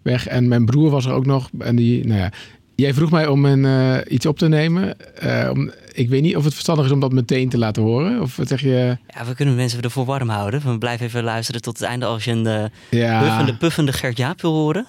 weg. 0.02 0.26
En 0.26 0.48
mijn 0.48 0.64
broer 0.64 0.90
was 0.90 1.06
er 1.06 1.12
ook 1.12 1.26
nog. 1.26 1.50
En 1.58 1.76
die, 1.76 2.06
nou 2.06 2.20
ja. 2.20 2.32
Jij 2.74 2.94
vroeg 2.94 3.10
mij 3.10 3.26
om 3.26 3.44
een, 3.44 3.64
eh, 3.64 4.12
iets 4.12 4.26
op 4.26 4.38
te 4.38 4.48
nemen. 4.48 5.14
Eh, 5.16 5.50
om, 5.52 5.70
ik 5.92 6.08
weet 6.08 6.22
niet 6.22 6.36
of 6.36 6.44
het 6.44 6.52
verstandig 6.52 6.84
is 6.84 6.92
om 6.92 7.00
dat 7.00 7.12
meteen 7.12 7.48
te 7.48 7.58
laten 7.58 7.82
horen. 7.82 8.20
Of 8.20 8.36
wat 8.36 8.48
zeg 8.48 8.60
je? 8.60 8.96
Ja, 9.08 9.24
we 9.26 9.34
kunnen 9.34 9.54
mensen 9.54 9.82
ervoor 9.82 10.04
warm 10.04 10.28
houden. 10.28 10.62
We 10.64 10.78
blijven 10.78 11.06
even 11.06 11.22
luisteren 11.22 11.62
tot 11.62 11.78
het 11.78 11.88
einde 11.88 12.06
als 12.06 12.24
je 12.24 12.30
een 12.30 12.46
eh, 12.46 12.64
Ja, 12.90 13.20
puffende, 13.22 13.56
puffende 13.56 13.92
Gert-Jaap 13.92 14.40
wil 14.40 14.52
horen. 14.52 14.86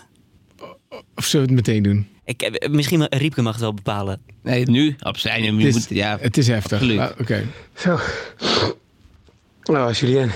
Of 1.15 1.25
zullen 1.25 1.47
we 1.47 1.53
het 1.55 1.65
meteen 1.67 1.83
doen? 1.83 2.07
Ik, 2.25 2.41
eh, 2.41 2.69
misschien 2.69 3.05
Riepke 3.05 3.41
mag 3.41 3.51
het 3.53 3.61
wel 3.61 3.73
bepalen. 3.73 4.21
Nee, 4.43 4.65
nu. 4.69 4.95
Absoluut. 4.99 5.37
Je 5.37 5.51
Het 5.51 5.63
is, 5.65 5.73
moet, 5.73 5.97
ja, 5.97 6.17
het 6.21 6.37
is 6.37 6.47
heftig. 6.47 6.81
Ah, 6.99 7.09
Oké. 7.19 7.45
Zo. 7.73 7.99
Oh, 9.63 9.91
Julien. 9.91 10.31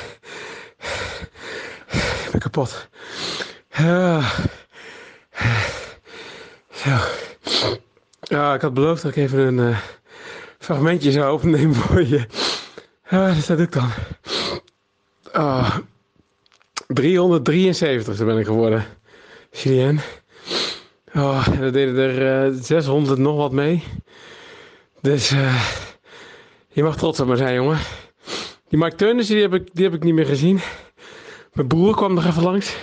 Ik 2.26 2.30
ben 2.32 2.40
kapot. 2.40 2.88
Ah. 3.72 4.40
Zo. 6.72 6.98
Ja, 8.22 8.54
ik 8.54 8.62
had 8.62 8.74
beloofd 8.74 9.02
dat 9.02 9.16
ik 9.16 9.24
even 9.24 9.40
een 9.40 9.74
eh, 9.74 9.78
fragmentje 10.60 11.12
zou 11.12 11.34
opnemen 11.34 11.76
voor 11.76 12.06
je. 12.08 12.26
Ah, 13.10 13.36
dus 13.36 13.46
dat 13.46 13.58
doe 13.58 13.66
ik 13.66 13.72
dan. 13.72 13.90
Ah. 15.32 15.78
373 16.88 18.18
ben 18.18 18.38
ik 18.38 18.46
geworden. 18.46 18.86
Julien. 19.52 20.00
Oh, 21.16 21.48
er 21.60 21.72
deden 21.72 21.98
er 21.98 22.46
eh, 22.46 22.58
600 22.62 23.20
nog 23.20 23.38
wat 23.38 23.52
mee. 23.52 23.84
Dus 25.02 25.32
eh, 25.32 25.64
je 26.68 26.84
mag 26.84 26.98
trots 26.98 27.20
op 27.20 27.28
me 27.28 27.36
zijn, 27.36 27.56
jongen. 27.56 27.78
Die 28.70 28.80
Mike 28.80 28.96
Teunissen, 28.96 29.36
die 29.36 29.44
heb, 29.44 29.54
ik, 29.54 29.70
die 29.74 29.84
heb 29.84 29.94
ik 29.94 30.04
niet 30.04 30.14
meer 30.14 30.26
gezien. 30.26 30.60
Mijn 31.54 31.68
broer 31.68 31.96
kwam 31.96 32.14
nog 32.14 32.26
even 32.26 32.44
langs. 32.44 32.76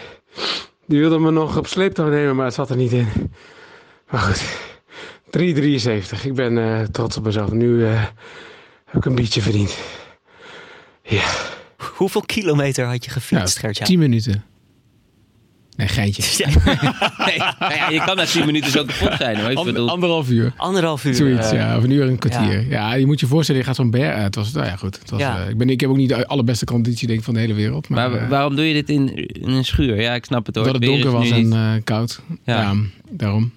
Die 0.86 1.00
wilde 1.00 1.18
me 1.18 1.30
nog 1.30 1.56
op 1.56 1.66
sleeptouw 1.66 2.08
nemen, 2.08 2.36
maar 2.36 2.44
het 2.44 2.54
zat 2.54 2.70
er 2.70 2.76
niet 2.76 2.92
in. 2.92 3.08
Maar 4.10 4.20
goed. 4.20 4.70
3,73. 5.38 6.24
Ik 6.24 6.34
ben 6.34 6.58
eh, 6.58 6.86
trots 6.86 7.16
op 7.16 7.24
mezelf. 7.24 7.50
Nu 7.50 7.86
eh, 7.86 8.02
heb 8.84 8.94
ik 8.94 9.04
een 9.04 9.14
biertje 9.14 9.42
verdiend. 9.42 9.78
Ja. 11.02 11.24
Hoeveel 11.96 12.22
kilometer 12.22 12.84
had 12.84 13.04
je 13.04 13.10
gefietst, 13.10 13.54
Ja, 13.54 13.60
Gert-Jaap? 13.60 13.86
10 13.88 13.98
minuten. 13.98 14.44
Nee, 15.76 15.88
geintje. 15.88 16.22
Ja, 16.44 16.48
Nee, 17.26 17.38
nou 17.58 17.74
ja, 17.74 17.88
je 17.90 18.02
kan 18.04 18.16
na 18.16 18.24
10 18.24 18.46
minuten 18.46 18.70
zo 18.70 18.84
kapot 18.84 19.16
zijn. 19.18 19.40
Hoor. 19.40 19.50
Ik 19.50 19.64
bedoel, 19.64 19.88
anderhalf 19.88 20.28
uur. 20.30 20.52
anderhalf 20.56 21.04
uur. 21.04 21.14
Zoiets, 21.14 21.50
eh, 21.50 21.58
ja. 21.58 21.76
Of 21.76 21.82
een 21.82 21.90
uur 21.90 22.02
en 22.02 22.08
een 22.08 22.18
kwartier. 22.18 22.68
Ja, 22.68 22.94
je 22.94 23.06
moet 23.06 23.20
je 23.20 23.26
voorstellen, 23.26 23.60
je 23.60 23.66
gaat 23.66 23.76
zo'n 23.76 23.90
berg 23.90 24.14
uit. 24.14 24.24
Het 24.24 24.34
was, 24.34 24.52
nou 24.52 24.66
ja, 24.66 24.76
goed. 24.76 24.98
Het 24.98 25.10
was, 25.10 25.20
Ja. 25.20 25.42
eh, 25.44 25.48
ik, 25.48 25.58
ben, 25.58 25.70
ik 25.70 25.80
heb 25.80 25.90
ook 25.90 25.96
niet 25.96 26.08
de 26.08 26.26
allerbeste 26.26 26.64
conditie 26.64 27.06
denk 27.06 27.18
ik, 27.18 27.24
van 27.24 27.34
de 27.34 27.40
hele 27.40 27.54
wereld. 27.54 27.88
Maar, 27.88 28.10
maar 28.10 28.20
eh, 28.20 28.28
waarom 28.28 28.56
doe 28.56 28.64
je 28.68 28.72
dit 28.74 28.88
in, 28.88 29.14
in 29.26 29.48
een 29.48 29.64
schuur? 29.64 30.00
Ja, 30.00 30.14
ik 30.14 30.24
snap 30.24 30.46
het 30.46 30.54
hoor. 30.54 30.64
dat 30.64 30.74
het 30.74 30.82
donker 30.82 31.10
was 31.10 31.30
en 31.30 31.44
niet- 31.44 31.52
eh, 31.54 31.70
koud. 31.84 32.20
Ja. 32.44 32.60
Ja. 32.60 32.74
daarom. 33.10 33.52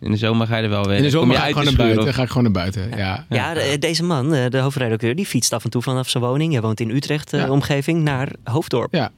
In 0.00 0.10
de 0.10 0.16
zomer 0.16 0.46
ga 0.46 0.56
je 0.56 0.62
er 0.62 0.68
wel 0.68 0.84
weer. 0.84 0.96
In 0.96 1.02
de 1.02 1.10
zomer 1.10 1.36
ga 1.36 1.42
ik 1.46 1.48
gewoon 1.48 1.64
de 1.64 1.70
naar 1.76 1.80
buiten. 1.86 2.08
of- 2.08 2.14
Ga 2.14 2.22
ik 2.22 2.28
gewoon 2.28 2.42
naar 2.42 2.52
buiten, 2.52 2.90
ja. 2.96 3.26
Ja, 3.28 3.54
de- 3.54 3.76
deze 3.78 4.02
man, 4.04 4.34
eh, 4.34 4.48
de 4.50 4.58
hoofdredacteur, 4.58 5.14
die 5.14 5.26
fietst 5.26 5.52
af 5.52 5.64
en 5.64 5.70
toe 5.70 5.82
vanaf 5.82 6.08
zijn 6.08 6.22
woning. 6.24 6.52
Jij 6.52 6.60
woont 6.60 6.80
in 6.80 6.90
Utrecht, 6.90 7.32
eh, 7.32 7.50
omgeving, 7.50 8.02
naar 8.02 8.28
Hoofddorp. 8.44 8.94
Ja, 8.94 9.10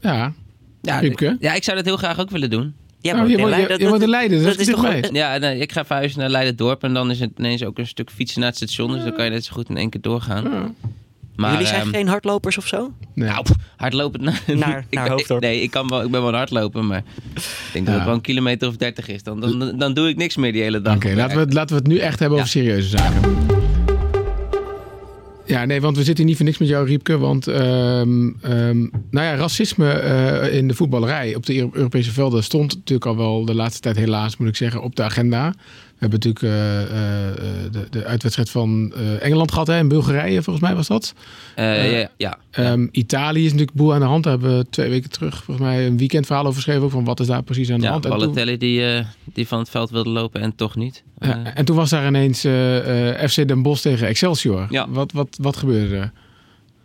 ja. 0.00 0.32
Ja, 0.86 0.98
Riepke? 0.98 1.36
ja, 1.40 1.54
ik 1.54 1.64
zou 1.64 1.76
dat 1.76 1.86
heel 1.86 1.96
graag 1.96 2.20
ook 2.20 2.30
willen 2.30 2.50
doen. 2.50 2.74
Ja, 3.00 3.14
Nou, 3.14 3.26
je 3.28 3.32
in 3.34 3.38
woont- 3.38 3.50
Leiden- 3.50 3.76
je- 3.78 3.82
je 3.84 3.88
woont 3.90 4.02
in 4.02 4.08
Leiden, 4.08 4.42
dat 4.42 4.58
is 4.58 4.66
toch 4.66 4.80
wel- 4.82 5.12
Ja, 5.14 5.36
nee, 5.38 5.58
ik 5.58 5.72
ga 5.72 5.84
verhuizen 5.84 6.20
naar 6.20 6.28
Leiden-dorp 6.28 6.82
en 6.82 6.94
dan 6.94 7.10
is 7.10 7.20
het 7.20 7.30
ineens 7.38 7.64
ook 7.64 7.78
een 7.78 7.86
stuk 7.86 8.10
fietsen 8.10 8.40
naar 8.40 8.48
het 8.48 8.56
station. 8.58 8.92
Dus 8.92 9.02
dan 9.02 9.12
kan 9.14 9.24
je 9.24 9.30
net 9.30 9.44
zo 9.44 9.52
goed 9.52 9.68
in 9.68 9.76
één 9.76 9.90
keer 9.90 10.00
doorgaan. 10.00 10.44
Ja. 10.44 10.70
Maar, 11.36 11.50
Jullie 11.52 11.66
zijn 11.66 11.80
ehm, 11.80 11.90
geen 11.90 12.08
hardlopers 12.08 12.58
of 12.58 12.66
zo? 12.66 12.92
Nee. 13.14 13.28
Nou, 13.28 13.44
hardlopen 13.76 14.22
naar, 14.24 14.42
Naar- 14.54 14.84
ik, 14.90 14.98
naar 14.98 15.08
Hoofddorp. 15.10 15.40
Nee, 15.40 15.60
ik, 15.62 15.70
kan 15.70 15.88
wel, 15.88 16.02
ik 16.04 16.10
ben 16.10 16.20
wel 16.20 16.28
een 16.30 16.34
hardloper, 16.36 16.84
maar 16.84 17.02
ik 17.34 17.42
denk 17.72 17.86
dat 17.86 17.94
het 17.94 18.04
wel 18.04 18.14
een 18.14 18.20
kilometer 18.20 18.68
of 18.68 18.76
dertig 18.76 19.08
is. 19.08 19.22
Dan, 19.22 19.40
dan, 19.40 19.78
dan 19.78 19.94
doe 19.94 20.08
ik 20.08 20.16
niks 20.16 20.36
meer 20.36 20.52
die 20.52 20.62
hele 20.62 20.82
dag. 20.82 20.94
Oké, 20.96 21.12
laten, 21.14 21.46
we, 21.46 21.52
laten 21.52 21.76
we 21.76 21.82
het 21.82 21.90
nu 21.92 21.98
echt 21.98 22.18
hebben 22.18 22.38
over 22.38 22.50
serieuze 22.50 22.88
zaken. 22.88 23.20
Ja, 25.46 25.64
nee, 25.64 25.80
want 25.80 25.96
we 25.96 26.04
zitten 26.04 26.16
hier 26.16 26.26
niet 26.26 26.36
voor 26.36 26.44
niks 26.46 26.58
met 26.58 26.68
jou, 26.68 26.86
Riepke. 26.86 27.18
Want, 27.18 27.46
ehm, 27.46 28.30
ehm, 28.40 28.78
nou 29.10 29.26
ja, 29.26 29.34
racisme 29.34 29.90
eh, 29.90 30.56
in 30.56 30.68
de 30.68 30.74
voetballerij 30.74 31.34
op 31.34 31.46
de 31.46 31.56
Euro- 31.56 31.70
Europese 31.72 32.12
velden 32.12 32.42
stond 32.44 32.74
natuurlijk 32.74 33.06
al 33.06 33.16
wel 33.16 33.44
de 33.44 33.54
laatste 33.54 33.80
tijd, 33.80 33.96
helaas 33.96 34.36
moet 34.36 34.48
ik 34.48 34.56
zeggen, 34.56 34.82
op 34.82 34.96
de 34.96 35.02
agenda. 35.02 35.54
We 35.98 36.06
hebben 36.06 36.20
natuurlijk 36.20 36.54
eh, 36.54 36.82
eh, 36.82 37.28
eh, 37.28 37.72
de, 37.72 37.86
de 37.90 38.04
uitwedstrijd 38.04 38.50
van 38.50 38.92
Engeland 39.20 39.52
gehad, 39.52 39.66
hè, 39.66 39.78
in 39.78 39.88
Bulgarije, 39.88 40.42
volgens 40.42 40.64
mij 40.64 40.74
was 40.74 40.86
dat. 40.86 41.14
Ja, 41.56 42.08
ja. 42.16 42.38
Ehm, 42.50 42.86
Italië 42.90 43.44
is 43.44 43.50
natuurlijk 43.50 43.76
boel 43.76 43.94
aan 43.94 44.00
de 44.00 44.06
hand. 44.06 44.24
Daar 44.24 44.32
hebben 44.32 44.58
we 44.58 44.66
twee 44.70 44.90
weken 44.90 45.10
terug 45.10 45.44
volgens 45.44 45.66
mij 45.66 45.86
een 45.86 45.96
weekendverhaal 45.98 46.42
over 46.44 46.54
geschreven. 46.56 46.82
Ook 46.82 46.90
van 46.90 47.04
wat 47.04 47.20
is 47.20 47.26
daar 47.26 47.42
precies 47.42 47.70
aan 47.70 47.78
de 47.78 47.84
ja 47.84 47.90
hand. 47.90 48.04
En 48.04 48.10
toen- 48.10 48.20
Balotelli 48.20 48.56
die, 48.56 49.04
die 49.24 49.46
van 49.48 49.58
het 49.58 49.70
veld 49.70 49.90
wilde 49.90 50.10
lopen 50.10 50.40
en 50.40 50.54
toch 50.56 50.76
niet. 50.76 51.02
Ja, 51.18 51.54
en 51.54 51.64
toen 51.64 51.76
was 51.76 51.90
daar 51.90 52.06
ineens 52.06 52.40
FC 53.30 53.48
Den 53.48 53.62
Bosch 53.62 53.82
tegen 53.82 54.06
Excelsior. 54.06 54.66
Ja. 54.70 54.88
Wat, 54.88 55.12
wat, 55.12 55.38
wat 55.40 55.56
gebeurde 55.56 56.10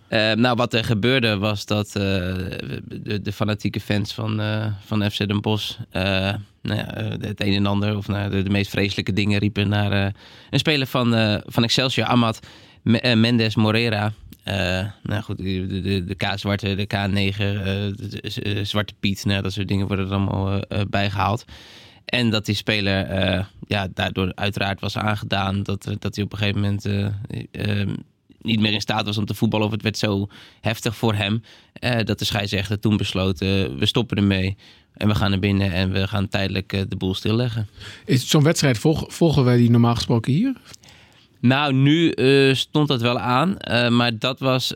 er? 0.09 0.35
Nou, 0.37 0.55
wat 0.55 0.73
er 0.73 0.83
gebeurde 0.83 1.37
was 1.37 1.65
dat 1.65 1.91
de, 1.91 3.19
de 3.23 3.31
fanatieke 3.31 3.79
fans 3.79 4.13
van, 4.13 4.41
van 4.85 5.11
FC 5.11 5.17
Den 5.27 5.41
Bosch 5.41 5.77
nou 6.61 6.79
eh, 6.79 7.09
het 7.27 7.41
een 7.41 7.53
en 7.53 7.65
ander, 7.65 7.97
of 7.97 8.05
de, 8.05 8.43
de 8.43 8.49
meest 8.49 8.69
vreselijke 8.69 9.13
dingen 9.13 9.39
riepen 9.39 9.69
naar 9.69 9.91
eh, 9.91 10.13
een 10.49 10.59
speler 10.59 10.87
van, 10.87 11.15
eh, 11.15 11.37
van 11.45 11.63
Excelsior, 11.63 12.07
Amat 12.07 12.39
Me- 12.81 13.15
Mendes 13.15 13.55
Morera. 13.55 14.13
Nou 15.03 15.21
goed, 15.23 15.37
de, 15.37 15.81
de, 15.81 16.03
de, 16.03 16.15
K-zwarte, 16.15 16.75
de 16.75 16.85
K9, 16.85 17.37
eh, 17.37 17.37
de, 17.37 18.61
Zwarte 18.63 18.93
Piet, 18.99 19.25
nou, 19.25 19.41
dat 19.41 19.53
soort 19.53 19.67
dingen 19.67 19.87
worden 19.87 20.05
er 20.05 20.11
allemaal 20.11 20.61
eh, 20.61 20.79
eh, 20.79 20.85
bijgehaald. 20.89 21.45
En 22.05 22.29
dat 22.29 22.45
die 22.45 22.55
speler 22.55 23.07
ja, 23.67 23.87
daardoor 23.93 24.31
uiteraard 24.35 24.79
was 24.79 24.97
aangedaan 24.97 25.63
dat, 25.63 25.95
dat 25.99 26.15
hij 26.15 26.23
op 26.23 26.31
een 26.31 26.37
gegeven 26.37 26.61
moment 26.61 27.15
niet 28.41 28.59
meer 28.59 28.73
in 28.73 28.81
staat 28.81 29.05
was 29.05 29.17
om 29.17 29.25
te 29.25 29.33
voetballen. 29.33 29.65
Of 29.65 29.71
het 29.71 29.81
werd 29.81 29.97
zo 29.97 30.27
heftig 30.61 30.95
voor 30.95 31.13
hem. 31.13 31.41
dat 32.03 32.19
de 32.19 32.25
scheidsrechter 32.25 32.79
toen 32.79 32.97
besloot, 32.97 33.41
eh, 33.41 33.47
we 33.77 33.85
stoppen 33.85 34.17
ermee. 34.17 34.57
En 34.93 35.07
we 35.07 35.15
gaan 35.15 35.29
naar 35.29 35.39
binnen 35.39 35.71
en 35.71 35.91
we 35.91 36.07
gaan 36.07 36.27
tijdelijk 36.27 36.73
eh, 36.73 36.81
de 36.87 36.95
boel 36.95 37.13
stilleggen. 37.13 37.67
Is 38.05 38.29
zo'n 38.29 38.43
wedstrijd 38.43 38.77
volg- 38.77 39.13
volgen 39.13 39.43
wij 39.43 39.57
die 39.57 39.69
normaal 39.69 39.95
gesproken 39.95 40.33
hier? 40.33 40.53
Nou, 41.39 41.73
nu 41.73 42.11
eh, 42.11 42.53
stond 42.55 42.87
dat 42.87 43.01
wel 43.01 43.19
aan. 43.19 43.57
eh, 43.57 43.89
maar 43.89 44.17
dat 44.19 44.39
was 44.39 44.73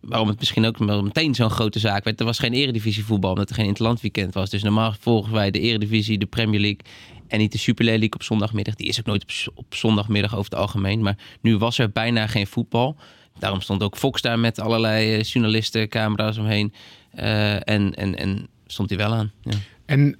waarom 0.00 0.28
het 0.28 0.38
misschien 0.38 0.66
ook 0.66 0.78
meteen 0.78 1.34
zo'n 1.34 1.50
grote 1.50 1.78
zaak 1.78 2.04
werd. 2.04 2.20
Er 2.20 2.26
was 2.26 2.38
geen 2.38 2.52
eredivisie 2.52 3.04
voetbal, 3.04 3.30
omdat 3.30 3.48
er 3.48 3.54
geen 3.54 3.66
interlandweekend 3.66 4.34
was. 4.34 4.50
Dus 4.50 4.62
normaal 4.62 4.94
volgen 5.00 5.32
wij 5.32 5.50
de 5.50 5.60
eredivisie, 5.60 6.18
de 6.18 6.26
Premier 6.26 6.60
League... 6.60 6.80
en 7.28 7.38
niet 7.38 7.52
de 7.52 7.58
Super 7.58 7.84
League 7.84 8.12
op 8.12 8.22
zondagmiddag. 8.22 8.74
Die 8.74 8.88
is 8.88 8.98
ook 8.98 9.06
nooit 9.06 9.22
op, 9.22 9.30
op 9.58 9.74
zondagmiddag 9.74 10.36
over 10.36 10.50
het 10.50 10.60
algemeen. 10.60 11.00
Maar 11.02 11.16
nu 11.40 11.56
was 11.56 11.78
er 11.78 11.90
bijna 11.90 12.26
geen 12.26 12.46
voetbal. 12.46 12.96
Daarom 13.38 13.60
stond 13.60 13.82
ook 13.82 13.96
Fox 13.96 14.22
daar 14.22 14.38
met 14.38 14.60
allerlei 14.60 15.20
journalisten, 15.20 15.88
camera's 15.88 16.38
omheen. 16.38 16.72
En, 17.10 17.94
en, 17.94 18.18
en 18.18 18.48
stond 18.72 18.88
hij 18.88 18.98
wel 18.98 19.14
aan. 19.14 19.32
Ja. 19.42 19.52
En 19.86 20.16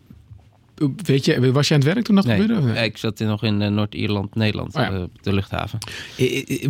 weet 1.04 1.24
je, 1.24 1.52
was 1.52 1.68
je 1.68 1.74
aan 1.74 1.80
het 1.80 1.88
werk 1.92 2.04
toen 2.04 2.14
dat 2.14 2.24
Nee, 2.26 2.40
gebeurde? 2.40 2.72
ik 2.80 2.96
zat 2.96 3.18
nog 3.18 3.42
in 3.42 3.62
eh, 3.62 3.70
Noord-Ierland, 3.70 4.34
Nederland, 4.34 4.74
Oh 4.74 4.82
ja. 4.82 4.90
eh, 4.92 5.02
op 5.02 5.22
de 5.22 5.32
luchthaven. 5.34 5.78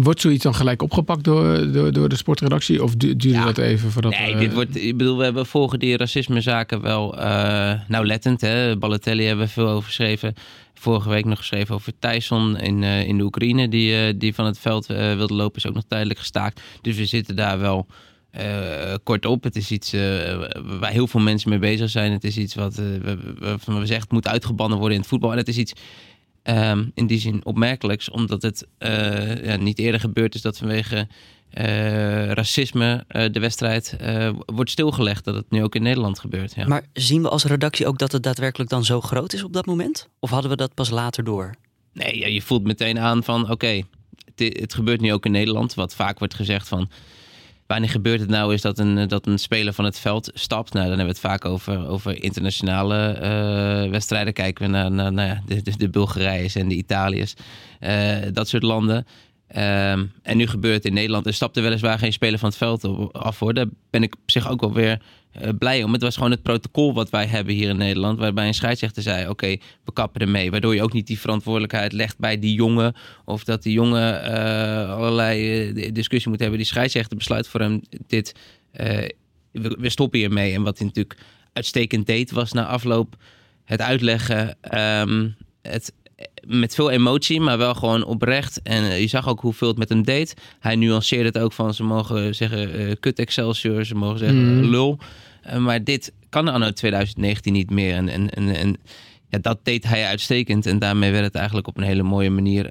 Wordt 0.01 0.21
zoiets 0.21 0.43
dan 0.43 0.55
gelijk 0.55 0.83
opgepakt 0.83 1.25
door, 1.25 1.73
door, 1.73 1.93
door 1.93 2.09
de 2.09 2.17
sportredactie? 2.17 2.83
Of 2.83 2.95
du- 2.97 3.17
duurde 3.17 3.39
Ja. 3.39 3.45
dat 3.45 3.59
even 3.59 3.91
voordat... 3.91 4.19
Nee, 4.19 4.37
dit 4.37 4.55
wordt, 4.55 4.77
ik 4.77 4.97
bedoel, 4.97 5.17
we 5.19 5.25
hebben 5.25 5.47
volgen 5.47 5.79
die 5.79 5.97
racismezaken 5.97 6.81
wel 6.81 7.19
eh 7.19 7.73
nauwlettend. 7.89 8.41
Hè? 8.41 8.77
Balotelli 8.77 9.25
hebben 9.25 9.47
we 9.47 9.53
veel 9.53 9.69
over 9.69 9.85
geschreven. 9.89 10.35
Vorige 10.75 11.09
week 11.09 11.25
nog 11.25 11.39
geschreven 11.39 11.75
over 11.75 11.93
Tyson 11.99 12.59
in, 12.59 12.83
in 12.83 13.17
de 13.19 13.25
Oekraïne, 13.25 13.69
die, 13.69 14.17
die 14.17 14.35
van 14.35 14.47
het 14.47 14.59
veld 14.59 14.87
wilde 14.87 15.35
lopen, 15.35 15.57
is 15.57 15.67
ook 15.67 15.75
nog 15.75 15.85
tijdelijk 15.89 16.19
gestaakt. 16.19 16.61
Dus 16.83 16.97
we 16.97 17.07
zitten 17.07 17.37
daar 17.37 17.59
wel 17.59 17.87
eh, 18.31 18.95
kort 19.03 19.27
op. 19.27 19.43
Het 19.43 19.57
is 19.57 19.71
iets 19.71 19.93
eh, 19.93 20.01
waar 20.79 20.91
heel 20.91 21.07
veel 21.07 21.21
mensen 21.21 21.51
mee 21.51 21.59
bezig 21.59 21.91
zijn. 21.91 22.13
Het 22.13 22.25
is 22.25 22.37
iets 22.37 22.55
wat 22.55 22.79
eh, 22.79 22.85
we, 22.85 23.59
het 23.95 24.13
moet 24.13 24.29
uitgebannen 24.29 24.79
worden 24.79 24.95
in 24.95 25.01
het 25.01 25.11
voetbal. 25.11 25.33
En 25.33 25.37
het 25.37 25.49
is 25.49 25.57
iets 25.57 25.73
ehm, 26.43 26.85
in 26.95 27.07
die 27.07 27.19
zin 27.19 27.45
opmerkelijks, 27.45 28.11
omdat 28.11 28.43
het 28.43 28.67
ja, 29.43 29.57
niet 29.57 29.79
eerder 29.79 30.01
gebeurd 30.01 30.35
is 30.35 30.43
dat 30.43 30.59
vanwege 30.59 31.09
racisme 32.35 33.05
de 33.09 33.41
wedstrijd 33.41 33.97
wordt 34.47 34.71
stilgelegd. 34.71 35.25
Dat 35.25 35.35
het 35.35 35.51
nu 35.51 35.63
ook 35.63 35.75
in 35.75 35.83
Nederland 35.83 36.19
gebeurt. 36.19 36.55
Ja. 36.55 36.67
Maar 36.67 36.87
zien 36.93 37.23
we 37.23 37.29
als 37.29 37.45
redactie 37.45 37.87
ook 37.87 37.99
dat 37.99 38.13
het 38.13 38.23
daadwerkelijk 38.23 38.71
dan 38.71 38.85
zo 38.85 39.01
groot 39.01 39.33
is 39.33 39.43
op 39.43 39.53
dat 39.53 39.67
moment? 39.67 40.09
Of 40.21 40.31
hadden 40.31 40.51
we 40.51 40.57
dat 40.57 40.75
pas 40.75 40.91
later 40.91 41.25
door? 41.25 41.55
Nee, 41.93 42.19
ja, 42.19 42.27
je 42.27 42.43
voelt 42.43 42.65
meteen 42.65 42.99
aan 42.99 43.25
van 43.25 43.51
oké, 43.51 43.83
het, 44.35 44.61
het 44.61 44.75
gebeurt 44.75 45.01
nu 45.01 45.13
ook 45.13 45.25
in 45.25 45.33
Nederland. 45.33 45.75
Wat 45.75 45.95
vaak 45.95 46.19
wordt 46.19 46.35
gezegd 46.35 46.69
van 46.69 46.91
wanneer 47.69 47.91
gebeurt 47.91 48.21
het 48.21 48.29
nou 48.29 48.55
is 48.55 48.63
dat 48.63 48.79
een, 48.79 49.09
dat 49.09 49.27
een 49.27 49.39
speler 49.39 49.73
van 49.73 49.85
het 49.85 49.99
veld 49.99 50.31
stapt. 50.35 50.73
Nou, 50.73 50.89
dan 50.89 50.99
hebben 50.99 51.15
we 51.15 51.21
het 51.21 51.31
vaak 51.31 51.45
over, 51.45 51.89
over 51.89 52.23
internationale 52.23 53.09
eh, 53.09 53.91
wedstrijden. 53.91 54.33
Kijken 54.33 54.65
we 54.65 54.71
naar, 54.71 55.13
naar, 55.13 55.43
de, 55.47 55.63
de, 55.77 55.91
en 56.55 56.69
de 56.69 56.75
Italiërs. 56.75 57.35
eh, 57.81 58.17
dat 58.33 58.49
soort 58.49 58.63
landen. 58.63 59.07
Ehm, 59.49 60.07
en 60.23 60.37
nu 60.37 60.47
gebeurt 60.47 60.85
in 60.85 60.93
Nederland. 60.93 61.27
Er 61.27 61.35
stapte 61.35 61.61
weliswaar 61.61 61.99
geen 61.99 62.13
speler 62.13 62.39
van 62.39 62.49
het 62.49 62.59
veld 62.59 63.13
af 63.13 63.39
hoor. 63.39 63.55
Daar 63.55 63.67
ben 63.91 64.03
ik 64.03 64.15
op 64.15 64.31
zich 64.31 64.51
ook 64.51 64.61
wel 64.61 64.73
weer 64.73 65.03
eh, 65.33 65.49
blij 65.59 65.83
om. 65.83 65.93
Het 65.93 66.03
was 66.03 66.15
gewoon 66.15 66.31
het 66.31 66.43
protocol 66.43 66.95
wat 66.95 67.11
wij 67.11 67.27
hebben 67.27 67.55
hier 67.55 67.69
in 67.69 67.77
Nederland. 67.77 68.19
Waarbij 68.19 68.47
een 68.47 68.55
scheidsrechter 68.55 69.03
zei: 69.03 69.29
Oké, 69.29 69.57
we 69.85 69.93
kappen 69.93 70.21
ermee. 70.21 70.51
Waardoor 70.51 70.75
je 70.75 70.83
ook 70.83 70.93
niet 70.93 71.07
die 71.07 71.19
verantwoordelijkheid 71.19 71.93
legt 71.93 72.19
bij 72.19 72.39
die 72.39 72.55
jongen. 72.55 72.95
Of 73.25 73.45
dat 73.45 73.63
die 73.63 73.73
jongen 73.73 74.23
eh, 74.23 74.91
allerlei 74.91 75.69
eh, 75.71 75.93
discussie 75.93 76.31
moet 76.31 76.41
hebben. 76.41 76.59
Die 76.59 76.67
scheidsrechter 76.67 77.17
besluit 77.17 77.49
voor 77.49 77.61
hem: 77.61 77.81
dit, 78.07 78.35
we, 78.73 79.77
we 79.79 79.89
stoppen 79.89 80.19
hiermee. 80.19 80.55
En 80.55 80.63
wat 80.63 80.79
hij 80.79 80.87
natuurlijk 80.87 81.21
uitstekend 81.53 82.07
deed, 82.07 82.31
was 82.31 82.53
na 82.53 82.67
afloop 82.67 83.17
het 83.65 83.81
uitleggen. 83.81 84.57
ehm, 84.61 85.29
het, 85.63 85.93
met 86.47 86.75
veel 86.75 86.91
emotie, 86.91 87.41
maar 87.41 87.59
wel 87.59 87.75
gewoon 87.75 88.05
oprecht. 88.05 88.63
En 88.63 88.83
eh, 88.85 89.01
je 89.01 89.07
zag 89.07 89.29
ook 89.29 89.41
hoeveel 89.41 89.69
het 89.69 89.79
met 89.79 89.89
hem 89.89 90.03
deed. 90.03 90.35
Hij 90.61 90.77
nuanceerde 90.77 91.25
het 91.25 91.39
ook 91.39 91.53
van 91.53 91.75
ze 91.75 91.85
mogen 91.85 92.35
zeggen 92.35 92.75
eh 92.75 92.93
kut 93.01 93.19
Excelsior, 93.19 93.85
ze 93.85 93.95
mogen 93.95 94.19
zeggen 94.19 94.57
Mhm. 94.59 94.71
lul. 94.71 94.99
Eh, 95.43 95.57
maar 95.59 95.85
dit 95.85 96.13
kan 96.29 96.49
anno 96.49 96.71
2019 96.71 97.53
niet 97.53 97.71
meer. 97.71 97.95
En, 97.95 98.09
en, 98.09 98.31
en, 98.31 98.57
en 98.57 98.77
ja, 99.31 99.39
dat 99.39 99.59
deed 99.63 99.85
hij 99.85 100.05
uitstekend. 100.07 100.67
En 100.67 100.79
daarmee 100.79 101.11
werd 101.13 101.25
het 101.25 101.35
eigenlijk 101.35 101.67
op 101.69 101.77
een 101.77 101.83
hele 101.83 102.03
mooie 102.03 102.31
manier, 102.31 102.65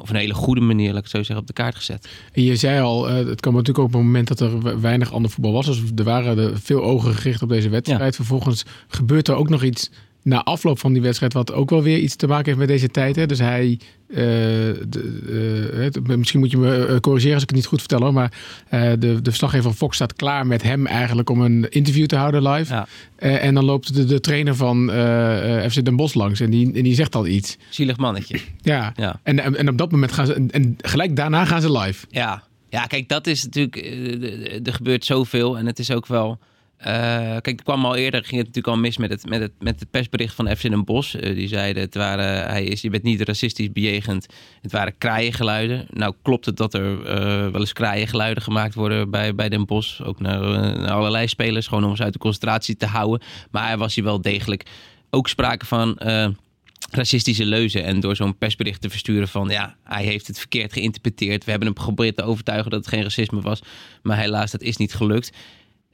of 0.00 0.10
een 0.10 0.16
hele 0.16 0.34
goede 0.34 0.60
manier, 0.60 0.86
laat 0.88 0.96
ik 0.96 1.02
het 1.02 1.10
zo 1.10 1.16
zeggen, 1.16 1.36
op 1.36 1.46
de 1.46 1.52
kaart 1.52 1.74
gezet. 1.74 2.08
En 2.32 2.42
je 2.42 2.56
zei 2.56 2.80
al, 2.80 3.08
het 3.08 3.40
kwam 3.40 3.52
natuurlijk 3.54 3.78
ook 3.78 3.84
op 3.84 3.92
het 3.92 4.02
moment 4.02 4.28
dat 4.28 4.40
er 4.40 4.60
we- 4.60 4.80
weinig 4.80 5.12
ander 5.12 5.30
voetbal 5.30 5.52
was. 5.52 5.66
Dus 5.66 5.80
er 5.96 6.04
waren 6.04 6.38
er 6.38 6.60
veel 6.60 6.82
ogen 6.82 7.14
gericht 7.14 7.42
op 7.42 7.48
deze 7.48 7.68
wedstrijd. 7.68 8.14
Vervolgens 8.16 8.64
gebeurt 8.88 9.28
er 9.28 9.34
ook 9.34 9.48
nog 9.48 9.62
iets 9.62 9.90
na 10.22 10.42
afloop 10.44 10.78
van 10.78 10.92
die 10.92 11.02
wedstrijd... 11.02 11.32
wat 11.32 11.52
ook 11.52 11.70
wel 11.70 11.82
weer 11.82 11.98
iets 11.98 12.16
te 12.16 12.26
maken 12.26 12.44
heeft 12.44 12.58
met 12.58 12.68
deze 12.68 12.88
tijd. 12.88 13.16
Hè? 13.16 13.26
Dus 13.26 13.38
hij... 13.38 13.78
eh, 14.08 14.16
de, 14.88 15.90
eh, 16.06 16.16
misschien 16.16 16.40
moet 16.40 16.50
je 16.50 16.56
me 16.56 16.86
eh, 16.86 16.96
corrigeren 16.96 17.34
als 17.34 17.42
ik 17.42 17.48
het 17.48 17.58
niet 17.58 17.66
goed 17.66 17.78
vertel 17.78 18.00
hoor. 18.00 18.12
Maar 18.12 18.32
de, 18.70 18.96
de 18.98 19.20
verslaggever 19.22 19.64
van 19.64 19.74
Fox 19.74 19.94
staat 19.94 20.14
klaar 20.14 20.46
met 20.46 20.62
hem 20.62 20.86
eigenlijk 20.86 21.30
om 21.30 21.40
een 21.40 21.70
interview 21.70 22.06
te 22.06 22.16
houden 22.16 22.48
live. 22.48 22.72
Ja. 22.74 22.86
En 23.16 23.54
dan 23.54 23.64
loopt 23.64 23.94
de, 23.94 24.04
de 24.04 24.20
trainer 24.20 24.54
van 24.54 24.90
FC 25.70 25.84
Den 25.84 25.96
Bosch 25.96 26.14
langs 26.14 26.40
en 26.40 26.50
die, 26.50 26.72
en 26.74 26.82
die 26.82 26.94
zegt 26.94 27.14
al 27.14 27.26
iets. 27.26 27.56
Zielig 27.68 27.96
mannetje. 27.96 28.40
Ja. 28.60 28.92
Ja. 28.96 29.20
En, 29.22 29.38
en, 29.38 29.56
en 29.56 29.68
op 29.68 29.78
dat 29.78 29.90
moment 29.90 30.12
gaan 30.12 30.26
ze... 30.26 30.34
En, 30.34 30.50
en 30.50 30.76
gelijk 30.80 31.16
daarna 31.16 31.44
gaan 31.44 31.60
ze 31.60 31.78
live. 31.78 32.06
Ja, 32.10 32.42
Ja, 32.68 32.86
kijk, 32.86 33.08
dat 33.08 33.26
is 33.26 33.44
natuurlijk. 33.44 33.76
Er 34.66 34.74
gebeurt 34.74 35.04
zoveel 35.04 35.58
en 35.58 35.66
het 35.66 35.78
is 35.78 35.90
ook 35.90 36.06
wel. 36.06 36.38
Eh, 36.82 37.40
kijk, 37.40 37.58
er 37.58 37.64
kwam 37.64 37.84
al 37.84 37.96
eerder, 37.96 38.20
ging 38.20 38.36
het 38.36 38.46
natuurlijk 38.46 38.74
al 38.74 38.80
mis 38.82 38.96
met 38.96 39.10
het, 39.10 39.28
met 39.28 39.40
het, 39.40 39.52
met 39.58 39.80
het 39.80 39.90
persbericht 39.90 40.34
van 40.34 40.56
FC 40.56 40.62
Den 40.62 40.84
Bosch. 40.84 41.14
Eh, 41.14 41.34
die 41.34 41.48
zeiden, 41.48 41.82
het 41.82 41.94
waren, 41.94 42.48
hij 42.48 42.64
is, 42.64 42.80
je 42.80 42.90
bent 42.90 43.02
niet 43.02 43.20
racistisch 43.20 43.72
bejegend. 43.72 44.26
Het 44.62 44.72
waren 44.72 44.98
kraaiengeluiden. 44.98 45.86
Nou 45.90 46.14
klopt 46.22 46.46
het 46.46 46.56
dat 46.56 46.74
er 46.74 47.06
eh, 47.06 47.50
wel 47.50 47.60
eens 47.60 47.72
kraaiengeluiden 47.72 48.42
gemaakt 48.42 48.74
worden 48.74 49.10
bij, 49.10 49.34
bij 49.34 49.48
Den 49.48 49.66
Bosch. 49.66 50.00
Ook 50.00 50.20
naar, 50.20 50.40
allerlei 50.90 51.28
spelers, 51.28 51.66
gewoon 51.66 51.84
om 51.84 51.96
ze 51.96 52.02
uit 52.02 52.12
de 52.12 52.18
concentratie 52.18 52.76
te 52.76 52.86
houden. 52.86 53.26
Maar 53.50 53.66
hij 53.66 53.76
was 53.76 53.94
hier 53.94 54.04
wel 54.04 54.20
degelijk 54.20 54.66
ook 55.10 55.28
sprake 55.28 55.66
van... 55.66 55.98
racistische 56.90 57.44
leuzen. 57.44 57.84
En 57.84 58.00
door 58.00 58.16
zo'n 58.16 58.38
persbericht 58.38 58.80
te 58.80 58.90
versturen 58.90 59.28
van 59.28 59.48
ja, 59.48 59.76
hij 59.84 60.04
heeft 60.04 60.26
het 60.26 60.38
verkeerd 60.38 60.72
geïnterpreteerd. 60.72 61.44
We 61.44 61.50
hebben 61.50 61.68
hem 61.68 61.78
geprobeerd 61.78 62.16
te 62.16 62.22
overtuigen 62.22 62.70
dat 62.70 62.80
het 62.80 62.88
geen 62.88 63.02
racisme 63.02 63.40
was. 63.40 63.60
Maar 64.02 64.18
helaas, 64.18 64.50
dat 64.50 64.62
is 64.62 64.76
niet 64.76 64.94
gelukt. 64.94 65.32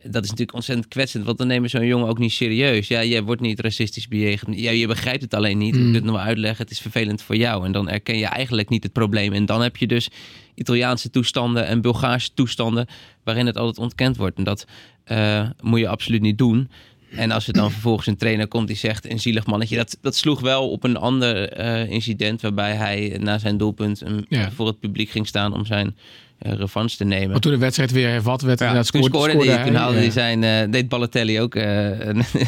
Dat 0.02 0.22
is 0.24 0.30
natuurlijk 0.30 0.56
ontzettend 0.56 0.88
kwetsend, 0.88 1.24
want 1.24 1.38
dan 1.38 1.46
nemen 1.46 1.70
zo'n 1.70 1.86
jongen 1.86 2.08
ook 2.08 2.18
niet 2.18 2.32
serieus. 2.32 2.88
Ja, 2.88 3.04
jij 3.04 3.22
wordt 3.22 3.40
niet 3.40 3.60
racistisch 3.60 4.08
bejegend. 4.08 4.58
Ja, 4.58 4.70
je 4.70 4.86
begrijpt 4.86 5.22
het 5.22 5.34
alleen 5.34 5.58
niet. 5.58 5.74
Je 5.74 5.80
kunt 5.80 5.94
het 5.94 6.04
nog 6.04 6.16
uitleggen, 6.18 6.62
het 6.62 6.70
is 6.70 6.80
vervelend 6.80 7.22
voor 7.22 7.36
jou. 7.36 7.64
En 7.64 7.72
dan 7.72 7.88
erken 7.88 8.18
je 8.18 8.26
eigenlijk 8.26 8.68
niet 8.68 8.82
het 8.82 8.92
probleem. 8.92 9.32
En 9.32 9.46
dan 9.46 9.62
heb 9.62 9.76
je 9.76 9.86
dus 9.86 10.08
Italiaanse 10.54 11.10
toestanden 11.10 11.66
en 11.66 11.80
Bulgaarse 11.80 12.30
toestanden... 12.34 12.86
waarin 13.24 13.46
het 13.46 13.56
altijd 13.56 13.78
ontkend 13.78 14.16
wordt. 14.16 14.36
En 14.36 14.44
dat 14.44 14.66
eh, 15.04 15.48
moet 15.62 15.80
je 15.80 15.88
absoluut 15.88 16.20
niet 16.20 16.38
doen. 16.38 16.70
En 17.10 17.30
als 17.30 17.46
er 17.46 17.52
dan 17.52 17.70
vervolgens 17.70 18.06
een 18.06 18.16
trainer 18.16 18.48
komt 18.48 18.66
die 18.66 18.76
zegt 18.76 19.10
een 19.10 19.20
zielig 19.20 19.46
mannetje. 19.46 19.76
Dat, 19.76 19.98
dat 20.00 20.16
sloeg 20.16 20.40
wel 20.40 20.70
op 20.70 20.84
een 20.84 20.96
ander 20.96 21.48
eh, 21.48 21.90
incident 21.90 22.40
waarbij 22.40 22.74
hij 22.74 23.16
na 23.20 23.38
zijn 23.38 23.56
doelpunt 23.56 24.02
um, 24.06 24.24
Ja. 24.28 24.50
voor 24.50 24.66
het 24.66 24.80
publiek 24.80 25.10
ging 25.10 25.26
staan 25.26 25.54
om 25.54 25.64
zijn 25.64 25.96
revanche 26.38 26.96
te 26.96 27.04
nemen. 27.04 27.30
Want 27.30 27.42
toen 27.42 27.52
de 27.52 27.58
wedstrijd 27.58 27.90
weer 27.92 28.08
hervat 28.08 28.42
werd, 28.42 28.58
Ja, 28.58 28.72
toen 28.72 28.84
scoorde, 28.84 29.08
scoorde, 29.08 29.30
scoorde 29.32 29.50
hij, 29.50 29.64
toen 29.64 29.74
haalde 29.74 29.94
ja. 29.94 30.00
hij 30.00 30.10
zijn, 30.10 30.44
eh, 30.44 30.70
deed 30.70 30.88
Balotelli 30.88 31.40
ook 31.40 31.54
eh, 31.58 31.90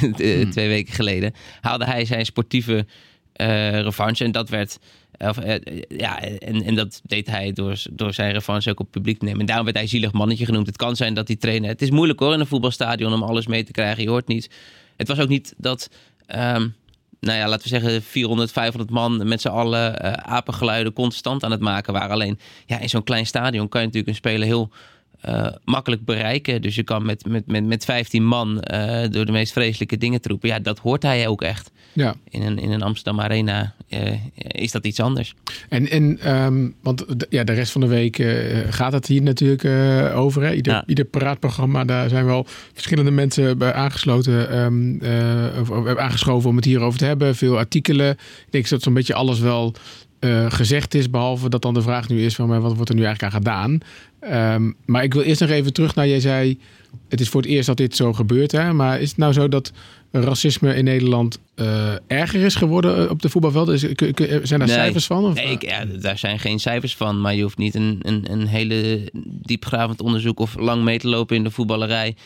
Hmm. 0.00 0.50
twee 0.50 0.68
weken 0.68 0.94
geleden, 0.94 1.32
haalde 1.61 1.85
hij 1.85 2.04
zijn 2.04 2.25
sportieve 2.25 2.87
eh, 3.32 3.80
revanche 3.80 4.25
en 4.25 4.32
dat 4.32 4.49
werd, 4.49 4.78
of, 5.18 5.38
eh, 5.38 5.82
ja, 5.88 6.23
en, 6.23 6.62
en 6.64 6.75
dat 6.75 7.00
deed 7.04 7.26
hij 7.26 7.52
door, 7.52 7.82
door 7.90 8.14
zijn 8.14 8.32
revanche 8.32 8.70
ook 8.70 8.80
op 8.80 8.87
het 8.87 8.94
publiek 8.94 9.18
te 9.18 9.25
nemen. 9.25 9.40
En 9.40 9.47
daarom 9.47 9.64
werd 9.64 9.76
hij 9.76 9.87
zielig 9.87 10.12
mannetje 10.12 10.44
genoemd. 10.44 10.66
Het 10.66 10.76
kan 10.76 10.97
zijn 10.97 11.14
dat 11.14 11.26
die 11.26 11.37
trainer, 11.37 11.68
het 11.68 11.82
is 11.82 11.90
moeilijk 11.90 12.18
hoor 12.20 12.32
in 12.32 12.40
een 12.40 12.47
voetbalstadion 12.47 13.12
om 13.12 13.23
alles 13.23 13.47
mee 13.47 13.64
te 13.64 13.73
krijgen, 13.73 14.02
je 14.02 14.09
hoort 14.09 14.28
niet. 14.28 14.50
Het 14.97 15.09
was 15.09 15.18
ook 15.18 15.28
niet 15.28 15.54
dat, 15.56 15.90
ehm, 16.26 16.68
nou 17.21 17.39
ja, 17.39 17.49
laten 17.49 17.62
we 17.62 17.69
zeggen 17.69 18.03
400, 18.03 18.53
500 18.53 18.91
man 18.91 19.29
met 19.29 19.41
z'n 19.41 19.49
allen 19.49 20.00
eh, 20.00 20.12
apengeluiden 20.12 20.93
constant 20.93 21.45
aan 21.45 21.50
het 21.50 21.61
maken 21.61 21.93
waren. 21.93 22.11
Alleen, 22.11 22.39
ja, 22.67 22.79
in 22.79 22.89
zo'n 22.89 23.03
klein 23.03 23.27
stadion 23.27 23.69
kan 23.69 23.81
je 23.81 23.87
natuurlijk 23.87 24.12
een 24.12 24.23
speler 24.23 24.47
heel 24.47 24.71
eh, 25.21 25.47
makkelijk 25.65 26.05
bereiken. 26.05 26.62
Dus 26.62 26.75
je 26.75 26.83
kan 26.83 27.07
met, 27.07 27.25
met, 27.27 27.47
met, 27.47 27.67
met 27.67 27.85
15 27.85 28.25
man 28.25 28.61
eh, 28.61 29.11
door 29.11 29.27
de 29.27 29.33
meest 29.33 29.53
vreselijke 29.53 29.97
dingen 29.97 30.21
te 30.21 30.29
roepen. 30.29 30.49
Ja, 30.49 30.59
dat 30.59 30.79
hoort 30.79 31.03
hij 31.03 31.29
ook 31.29 31.43
echt. 31.43 31.71
Ja. 31.93 32.15
In 32.29 32.43
een, 32.43 32.59
in 32.59 32.71
een 32.71 32.83
Amsterdam 32.83 33.21
Arena 33.21 33.75
eh, 33.89 34.12
is 34.37 34.71
dat 34.71 34.87
iets 34.87 35.00
anders. 35.00 35.35
En, 35.69 35.89
en 35.89 36.19
ehm, 36.21 36.69
want 36.83 37.21
de, 37.21 37.27
ja, 37.31 37.45
de 37.45 37.53
rest 37.53 37.73
van 37.73 37.81
de 37.81 37.87
week 37.87 38.25
gaat 38.71 38.93
het 38.93 39.07
hier 39.07 39.23
natuurlijk 39.23 39.65
over. 40.15 40.43
Hè? 40.43 40.55
Ieder, 40.55 40.73
Ja. 40.73 40.85
ieder 40.87 41.05
praatprogramma, 41.05 41.85
daar 41.85 42.09
zijn 42.09 42.25
wel 42.25 42.47
verschillende 42.73 43.11
mensen 43.11 43.59
bij 43.59 43.73
aangesloten, 43.73 44.49
of, 45.61 45.71
of 45.71 45.97
aangeschoven 45.97 46.50
om 46.50 46.57
het 46.57 46.65
hierover 46.65 46.99
te 46.99 47.05
hebben. 47.05 47.37
Veel 47.37 47.59
artikelen. 47.59 48.11
Ik 48.11 48.47
denk 48.50 48.69
dat 48.69 48.83
zo'n 48.83 48.95
beetje 48.95 49.15
alles 49.15 49.39
wel 49.41 49.75
eh, 50.21 50.47
gezegd 50.49 50.95
is, 50.95 51.11
behalve 51.11 51.49
dat 51.49 51.62
dan 51.62 51.75
de 51.75 51.83
vraag 51.83 52.09
nu 52.09 52.25
is 52.25 52.35
van 52.35 52.61
wat 52.61 52.75
wordt 52.75 52.89
er 52.89 52.95
nu 52.95 53.05
eigenlijk 53.05 53.35
aan 53.35 53.41
gedaan. 53.43 53.81
Ehm, 54.21 54.73
maar 54.85 55.03
ik 55.03 55.15
wil 55.15 55.23
eerst 55.23 55.41
nog 55.41 55.50
even 55.50 55.73
terug 55.73 55.95
naar, 55.95 56.09
jij 56.09 56.21
zei, 56.21 56.59
het 57.09 57.21
is 57.21 57.29
voor 57.29 57.41
het 57.41 57.50
eerst 57.50 57.67
dat 57.67 57.77
dit 57.77 57.97
zo 57.97 58.12
gebeurt. 58.12 58.53
Hè? 58.53 58.73
Maar 58.73 59.00
is 59.00 59.09
het 59.09 59.19
nou 59.19 59.33
zo 59.33 59.49
dat 59.49 59.73
racisme 60.12 60.75
in 60.75 60.85
Nederland 60.85 61.39
eh, 61.55 61.93
erger 62.07 62.41
is 62.41 62.55
geworden 62.55 63.04
eh, 63.04 63.11
op 63.11 63.23
de 63.23 63.28
voetbalveld? 63.28 63.69
Is, 63.69 63.80
zijn 63.80 63.99
daar 64.43 64.59
Nee. 64.59 64.69
cijfers 64.69 65.06
van? 65.06 65.25
Of? 65.25 65.35
Nee, 65.35 65.50
ik, 65.50 65.63
ja, 65.63 65.85
daar 65.85 66.19
zijn 66.19 66.39
geen 66.39 66.59
cijfers 66.59 66.97
van. 66.97 67.21
Maar 67.21 67.35
je 67.35 67.43
hoeft 67.43 67.59
niet 67.59 67.75
een, 67.75 67.99
een, 68.02 68.33
een 68.33 68.47
hele 68.47 69.11
diepgravend 69.25 70.00
onderzoek 70.00 70.41
of 70.41 70.59
lang 70.59 70.83
mee 70.83 70.99
te 70.99 71.09
lopen 71.09 71.37
in 71.37 71.45
de 71.45 71.50
voetballerij. 71.50 72.17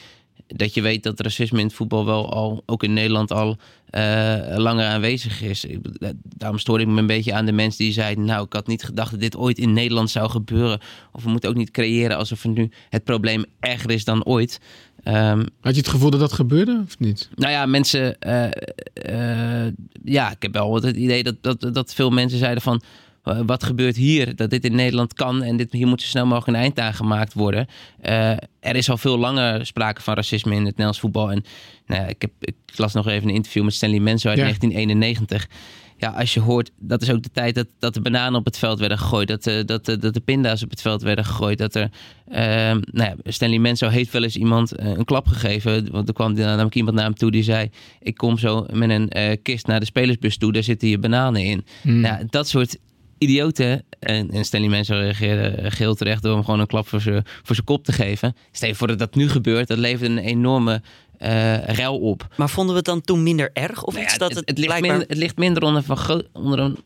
Dat 0.46 0.74
je 0.74 0.80
weet 0.83 1.02
dat 1.02 1.20
racisme 1.20 1.59
in 1.59 1.66
het 1.66 1.74
voetbal 1.74 2.04
wel 2.04 2.33
al, 2.33 2.62
ook 2.66 2.83
in 2.83 2.92
Nederland 2.92 3.30
al 3.33 3.57
eh, 3.90 4.37
langer 4.57 4.87
aanwezig 4.87 5.42
is. 5.42 5.64
Ik, 5.64 5.87
eh, 5.98 6.09
daarom 6.22 6.59
stoorde 6.59 6.83
ik 6.85 6.88
me 6.88 6.98
een 7.00 7.07
beetje 7.07 7.35
aan 7.35 7.46
de 7.46 7.52
mensen 7.52 7.85
die 7.85 7.92
zeiden... 7.92 8.24
nou, 8.24 8.44
ik 8.44 8.52
had 8.52 8.66
niet 8.66 8.83
gedacht 8.85 9.11
dat 9.11 9.20
dit 9.20 9.37
ooit 9.37 9.59
in 9.59 9.72
Nederland 9.72 10.11
zou 10.11 10.30
gebeuren. 10.30 10.80
Of 11.12 11.22
we 11.24 11.30
moeten 11.30 11.50
ook 11.50 11.57
niet 11.57 11.70
creëren 11.70 12.16
alsof 12.16 12.44
er 12.44 12.50
nu 12.50 12.70
het 12.90 13.04
probleem 13.04 13.44
erger 13.61 13.90
is 13.90 14.04
dan 14.04 14.24
ooit. 14.24 14.61
Ehm, 15.02 15.44
Had 15.61 15.74
je 15.74 15.80
het 15.80 15.88
gevoel 15.90 16.11
dat 16.11 16.20
dat 16.20 16.33
gebeurde 16.33 16.83
of 16.87 16.98
niet? 16.98 17.30
nou 17.35 17.52
ja, 17.52 17.66
mensen. 17.66 18.18
eh, 18.18 19.66
ja, 20.04 20.30
ik 20.30 20.42
heb 20.42 20.52
wel 20.52 20.74
het 20.74 20.96
idee 20.96 21.22
dat, 21.22 21.37
dat, 21.40 21.74
dat 21.74 21.94
veel 21.94 22.11
mensen 22.11 22.38
zeiden 22.38 22.62
van. 22.62 22.83
Eh, 23.24 23.40
wat 23.46 23.64
gebeurt 23.64 23.96
hier? 23.96 24.37
Dat 24.37 24.50
dit 24.50 24.64
in 24.64 24.74
Nederland 24.74 25.14
kan 25.14 25.42
en 25.42 25.56
dit, 25.56 25.72
hier 25.72 25.87
moet 25.87 26.02
zo 26.02 26.06
snel 26.06 26.26
mogelijk 26.26 26.48
een 26.56 26.62
eind 26.62 26.78
aan 26.78 26.94
gemaakt 26.94 27.32
worden. 27.32 27.66
Eh, 28.00 28.30
er 28.60 28.76
is 28.76 28.90
al 28.90 28.96
veel 28.96 29.18
langer 29.18 29.66
sprake 29.66 30.02
van 30.02 30.14
racisme 30.14 30.50
in 30.50 30.58
het 30.58 30.66
Nederlands 30.66 31.00
voetbal. 31.00 31.30
En 31.30 31.44
nou 31.87 32.02
ja, 32.02 32.08
ik, 32.08 32.22
heb, 32.22 32.30
ik 32.40 32.54
las 32.76 32.92
nog 32.92 33.08
even 33.08 33.28
een 33.28 33.34
interview 33.34 33.64
met 33.64 33.74
Stanley 33.74 34.00
Menzo 34.00 34.28
uit 34.28 34.38
Ja. 34.38 34.44
1991. 34.44 35.48
Ja, 35.96 36.10
als 36.10 36.34
je 36.34 36.40
hoort, 36.40 36.70
dat 36.78 37.02
is 37.02 37.10
ook 37.10 37.22
de 37.22 37.30
tijd 37.32 37.54
dat, 37.54 37.66
dat 37.78 37.94
de 37.94 38.00
bananen 38.00 38.38
op 38.38 38.44
het 38.44 38.58
veld 38.58 38.78
werden 38.78 38.98
gegooid. 38.98 39.28
Dat, 39.28 39.42
de, 39.42 39.62
dat, 39.64 39.84
de, 39.84 39.98
dat 39.98 40.14
de 40.14 40.20
pinda's 40.20 40.62
op 40.62 40.70
het 40.70 40.80
veld 40.80 41.02
werden 41.02 41.24
gegooid. 41.24 41.58
Dat 41.58 41.74
er, 41.74 41.90
nou 42.26 42.82
ja, 42.92 43.14
Stanley 43.24 43.58
Menzo 43.58 43.88
heeft 43.88 44.12
wel 44.12 44.22
eens 44.22 44.37
iemand 44.37 44.72
eh, 44.72 44.87
een 44.87 45.04
klap 45.04 45.26
gegeven. 45.26 45.90
Want 45.90 46.08
er 46.08 46.14
kwam 46.14 46.32
namelijk 46.32 46.74
iemand 46.74 46.96
naar 46.96 47.04
hem 47.04 47.14
toe 47.14 47.30
die 47.30 47.42
zei... 47.42 47.70
ik 48.00 48.16
kom 48.16 48.38
zo 48.38 48.66
met 48.72 48.90
een 48.90 49.08
eh, 49.08 49.37
kist 49.42 49.66
naar 49.66 49.80
de 49.80 49.87
spelersbus 49.87 50.37
toe. 50.37 50.52
Daar 50.52 50.62
zitten 50.62 50.88
je 50.88 50.98
bananen 50.98 51.42
in. 51.42 51.64
Hmm. 51.82 52.00
Nou, 52.00 52.26
dat 52.30 52.48
soort 52.48 52.78
idioten. 53.24 53.84
En, 53.98 54.30
en 54.30 54.44
Stanley 54.44 54.68
Menzo 54.68 54.94
reageerde 54.94 55.70
geheel 55.70 55.94
terecht... 55.94 56.22
door 56.22 56.34
hem 56.34 56.44
gewoon 56.44 56.60
een 56.60 56.66
klap 56.66 56.88
voor 56.88 57.00
zijn 57.00 57.22
voor 57.42 57.54
zijn 57.54 57.66
kop 57.66 57.84
te 57.84 57.92
geven. 57.92 58.37
Stel 58.52 58.68
je 58.68 58.74
voor 58.74 58.87
dat 58.87 58.98
dat 58.98 59.14
nu 59.14 59.28
gebeurt. 59.28 59.68
Dat 59.68 59.78
levert 59.78 60.10
een 60.10 60.18
enorme 60.18 60.82
eh 61.18 61.64
rel 61.64 61.98
op. 61.98 62.26
Maar 62.37 62.50
vonden 62.50 62.70
we 62.70 62.76
het 62.76 62.88
dan 62.88 63.00
toen 63.00 63.22
minder 63.22 63.50
erg? 63.52 63.84
Of 63.84 63.92
Nou 63.92 64.04
iets 64.04 64.12
ja, 64.12 64.18
dat 64.18 64.28
het, 64.28 64.38
het, 64.38 64.48
het, 64.48 64.58
ligt 64.58 64.68
blijkbaar... 64.68 64.90
minder, 64.90 65.08
het 65.08 65.18
ligt 65.18 65.37
minder 65.37 65.62
onder, 65.62 65.84
onder, 66.32 66.58
een, 66.58 66.76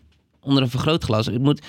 onder 0.40 0.62
een 0.62 0.70
vergrootglas. 0.70 1.28
Ik, 1.28 1.38
moet, 1.38 1.62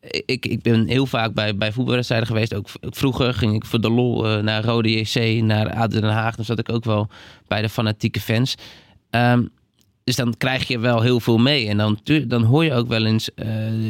ik, 0.00 0.46
ik 0.46 0.62
ben 0.62 0.86
heel 0.86 1.06
vaak 1.06 1.34
bij, 1.34 1.56
bij 1.56 1.72
voetbalwedstrijden 1.72 2.28
geweest. 2.28 2.54
Ook, 2.54 2.68
vroeger 2.80 3.34
ging 3.34 3.54
ik 3.54 3.64
voor 3.64 3.80
de 3.80 3.90
lol 3.90 4.26
eh, 4.26 4.42
naar 4.42 4.64
Rode 4.64 4.90
JC, 4.90 5.42
naar 5.42 5.72
AD 5.72 5.90
Den 5.90 6.04
Haag. 6.04 6.36
Dan 6.36 6.44
zat 6.44 6.58
ik 6.58 6.68
ook 6.68 6.84
wel 6.84 7.08
bij 7.46 7.62
de 7.62 7.68
fanatieke 7.68 8.20
fans. 8.20 8.54
Ehm, 9.10 9.44
dus 10.16 10.24
dan 10.24 10.34
krijg 10.38 10.68
je 10.68 10.78
wel 10.78 11.00
heel 11.00 11.20
veel 11.20 11.38
mee. 11.38 11.68
En 11.68 11.76
dan, 11.76 11.98
dan 12.26 12.42
hoor 12.42 12.64
je 12.64 12.72
ook 12.72 12.88
wel 12.88 13.06
eens 13.06 13.34
eh, 13.34 13.46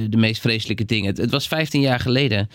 de 0.08 0.16
meest 0.16 0.40
vreselijke 0.40 0.84
dingen. 0.84 1.06
Het, 1.06 1.16
het 1.16 1.30
was 1.30 1.48
15 1.48 1.80
jaar 1.80 2.00
geleden. 2.00 2.48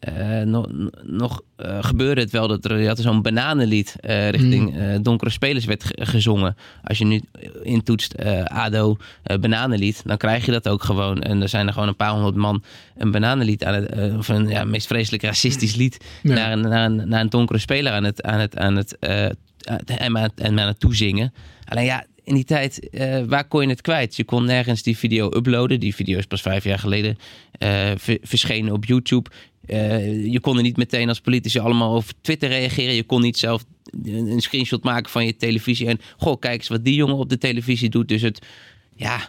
eh, 0.00 0.40
nog 0.42 0.66
nog 1.02 1.42
eh, 1.56 1.78
gebeurde 1.80 2.20
het 2.20 2.30
wel 2.30 2.48
dat 2.48 2.64
er 2.64 2.96
zo'n 2.96 3.22
bananenlied 3.22 3.96
richting 4.30 4.76
eh, 4.78 4.86
donkere 5.02 5.30
spelers 5.30 5.64
werd 5.64 5.84
ge- 5.84 6.06
gezongen. 6.06 6.56
Als 6.84 6.98
je 6.98 7.04
nu 7.04 7.20
intoetst 7.62 8.14
ADO 8.44 8.96
bananenlied, 9.40 10.02
dan 10.04 10.16
krijg 10.16 10.44
je 10.46 10.52
dat 10.52 10.68
ook 10.68 10.82
gewoon. 10.82 11.22
En 11.22 11.42
er 11.42 11.48
zijn 11.48 11.66
er 11.66 11.72
gewoon 11.72 11.88
een 11.88 11.96
paar 11.96 12.10
honderd 12.12 12.36
man 12.36 12.62
een 12.96 13.10
bananenlied 13.10 13.64
aan 13.64 13.74
het, 13.74 14.16
of 14.16 14.28
een 14.28 14.48
ja, 14.48 14.64
meest 14.64 14.86
vreselijk 14.86 15.22
racistisch 15.22 15.74
lied 15.74 15.98
Ja. 16.22 16.34
naar, 16.34 16.52
een, 16.52 16.60
naar, 16.60 16.84
een, 16.84 17.08
naar 17.08 17.20
een 17.20 17.28
donkere 17.30 17.58
speler 17.58 17.92
aan 17.92 18.04
het, 18.04 18.22
aan 18.22 18.40
het, 18.40 18.58
aan 18.58 18.76
het, 18.76 18.96
en 18.98 20.16
aan 20.16 20.22
het, 20.22 20.32
en 20.40 20.60
aan 20.60 20.66
het 20.66 20.80
toezingen. 20.80 21.32
Alleen 21.64 21.84
ja, 21.84 22.04
in 22.28 22.34
die 22.34 22.44
tijd, 22.44 22.88
eh, 22.90 23.22
waar 23.26 23.48
kon 23.48 23.62
je 23.62 23.68
het 23.68 23.80
kwijt? 23.80 24.16
Je 24.16 24.24
kon 24.24 24.44
nergens 24.44 24.82
die 24.82 24.96
video 24.98 25.26
uploaden. 25.36 25.80
Die 25.80 25.94
video 25.94 26.18
is 26.18 26.26
pas 26.26 26.42
vijf 26.42 26.64
jaar 26.64 26.78
geleden 26.78 27.18
eh, 27.52 27.90
ver- 27.96 28.18
verschenen 28.22 28.72
op 28.72 28.84
YouTube. 28.84 29.30
Eh, 29.66 30.24
je 30.32 30.40
kon 30.40 30.56
er 30.56 30.62
niet 30.62 30.76
meteen 30.76 31.08
als 31.08 31.20
politici 31.20 31.58
allemaal 31.58 31.94
over 31.94 32.12
Twitter 32.20 32.48
reageren. 32.48 32.94
Je 32.94 33.02
kon 33.02 33.20
niet 33.20 33.38
zelf 33.38 33.64
een 34.04 34.26
een 34.30 34.40
screenshot 34.40 34.84
maken 34.84 35.10
van 35.10 35.26
je 35.26 35.36
televisie. 35.36 35.86
En 35.86 36.00
goh, 36.16 36.38
kijk 36.38 36.58
eens 36.58 36.68
wat 36.68 36.84
die 36.84 36.94
jongen 36.94 37.16
op 37.16 37.28
de 37.28 37.38
televisie 37.38 37.88
doet. 37.88 38.08
Dus 38.08 38.22
het, 38.22 38.46
ja, 38.94 39.28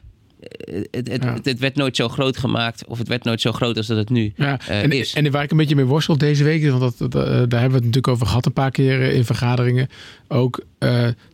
het, 0.92 1.08
het, 1.08 1.24
Ja. 1.24 1.34
het, 1.34 1.46
het 1.46 1.60
werd 1.60 1.76
nooit 1.76 1.96
zo 1.96 2.08
groot 2.10 2.38
gemaakt. 2.38 2.86
Of 2.86 2.98
het 2.98 3.08
werd 3.08 3.24
nooit 3.24 3.42
zo 3.42 3.52
groot 3.52 3.78
als 3.78 3.88
dat 3.88 3.98
het 3.98 4.10
nu 4.10 4.34
Ja, 4.36 4.60
eh, 4.68 4.84
en, 4.84 4.92
is. 4.92 5.14
en 5.14 5.32
waar 5.32 5.44
ik 5.44 5.52
een 5.52 5.58
beetje 5.58 5.76
mee 5.76 5.86
worstel 5.86 6.18
deze 6.18 6.44
week, 6.44 6.70
want 6.70 6.80
dat, 6.98 7.12
dat, 7.12 7.16
eh, 7.16 7.30
daar 7.30 7.36
hebben 7.38 7.50
we 7.50 7.62
het 7.62 7.72
natuurlijk 7.74 8.08
over 8.08 8.28
gehad 8.28 8.46
een 8.46 8.54
paar 8.54 8.72
keer 8.72 9.02
eh, 9.02 9.16
in 9.16 9.26
vergaderingen. 9.26 9.88
Ook 10.28 10.64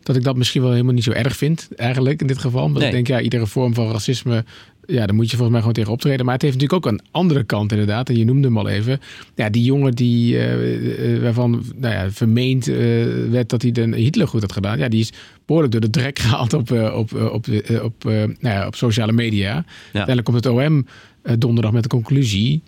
dat 0.02 0.16
ik 0.16 0.22
dat 0.22 0.36
misschien 0.36 0.62
wel 0.62 0.70
helemaal 0.70 0.94
niet 0.94 1.04
zo 1.04 1.10
erg 1.10 1.36
vind, 1.36 1.68
eigenlijk 1.76 2.20
in 2.20 2.26
dit 2.26 2.38
geval. 2.38 2.62
Omdat 2.64 2.78
Nee. 2.82 2.88
ik 2.90 2.94
denk, 2.94 3.06
ja, 3.06 3.20
iedere 3.20 3.46
vorm 3.46 3.74
van 3.74 3.90
racisme, 3.92 4.44
ja, 4.86 5.06
daar 5.06 5.14
moet 5.14 5.24
je 5.30 5.30
volgens 5.30 5.50
mij 5.50 5.58
gewoon 5.60 5.74
tegen 5.74 5.92
optreden. 5.92 6.24
Maar 6.24 6.34
het 6.34 6.42
heeft 6.42 6.54
natuurlijk 6.54 6.86
ook 6.86 6.92
een 6.92 7.00
andere 7.10 7.44
kant 7.44 7.70
inderdaad. 7.72 8.08
En 8.08 8.16
je 8.18 8.24
noemde 8.24 8.46
hem 8.46 8.58
al 8.58 8.68
even. 8.68 9.00
Ja, 9.34 9.50
die 9.50 9.64
jongen 9.64 9.92
die, 9.92 10.38
eh, 10.38 11.14
eh, 11.14 11.22
waarvan 11.22 11.64
nou 11.76 11.94
ja, 11.94 12.10
vermeend 12.10 12.68
eh, 12.68 12.76
werd 13.30 13.48
dat 13.48 13.62
hij 13.62 13.72
de 13.72 13.96
Hitler 13.96 14.28
goed 14.28 14.40
had 14.40 14.52
gedaan. 14.52 14.78
Ja, 14.78 14.88
die 14.88 15.00
is 15.00 15.12
behoorlijk 15.46 15.72
door 15.72 15.82
de 15.82 15.90
drek 15.90 16.18
gehaald 16.28 16.52
op, 16.52 16.70
op, 16.70 17.12
op, 17.14 17.46
op, 17.82 18.04
nou 18.04 18.36
ja, 18.40 18.66
op 18.66 18.74
sociale 18.74 19.12
media. 19.12 19.54
Uiteindelijk 19.84 20.24
komt 20.24 20.44
het 20.44 20.46
OM 20.54 20.86
donderdag 21.38 21.72
met 21.72 21.82
de 21.82 21.88
conclusie 21.88 22.62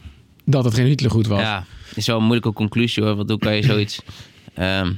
dat 0.44 0.64
het 0.64 0.74
geen 0.74 0.86
Hitlergoed 0.86 1.26
was. 1.26 1.40
Ja, 1.40 1.64
is 1.94 2.06
wel 2.06 2.16
een 2.16 2.22
moeilijke 2.22 2.52
conclusie 2.52 3.02
hoor. 3.02 3.14
Want 3.16 3.28
hoe 3.30 3.38
kan 3.38 3.56
je 3.56 3.62
zoiets 3.62 4.00
ehm, 4.54 4.92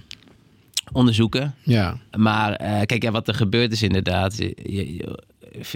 onderzoeken? 0.92 1.54
Ja. 1.62 1.96
Maar 2.16 2.56
kijk, 2.86 3.02
ja, 3.02 3.10
wat 3.10 3.28
er 3.28 3.34
gebeurd 3.34 3.72
is 3.72 3.82
inderdaad. 3.82 4.36
Je, 4.36 4.54
je- 4.66 5.18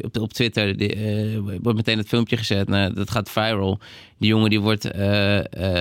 op, 0.02 0.18
op 0.20 0.32
Twitter 0.32 0.76
die, 0.76 0.94
eh, 0.94 1.38
wordt 1.62 1.76
meteen 1.78 1.98
het 1.98 2.08
filmpje 2.08 2.36
gezet. 2.36 2.68
Nou, 2.68 2.94
dat 2.94 3.10
gaat 3.10 3.30
viral. 3.30 3.78
Die 4.18 4.28
jongen 4.28 4.50
die 4.50 4.60
wordt 4.60 4.90
eh, 4.90 5.38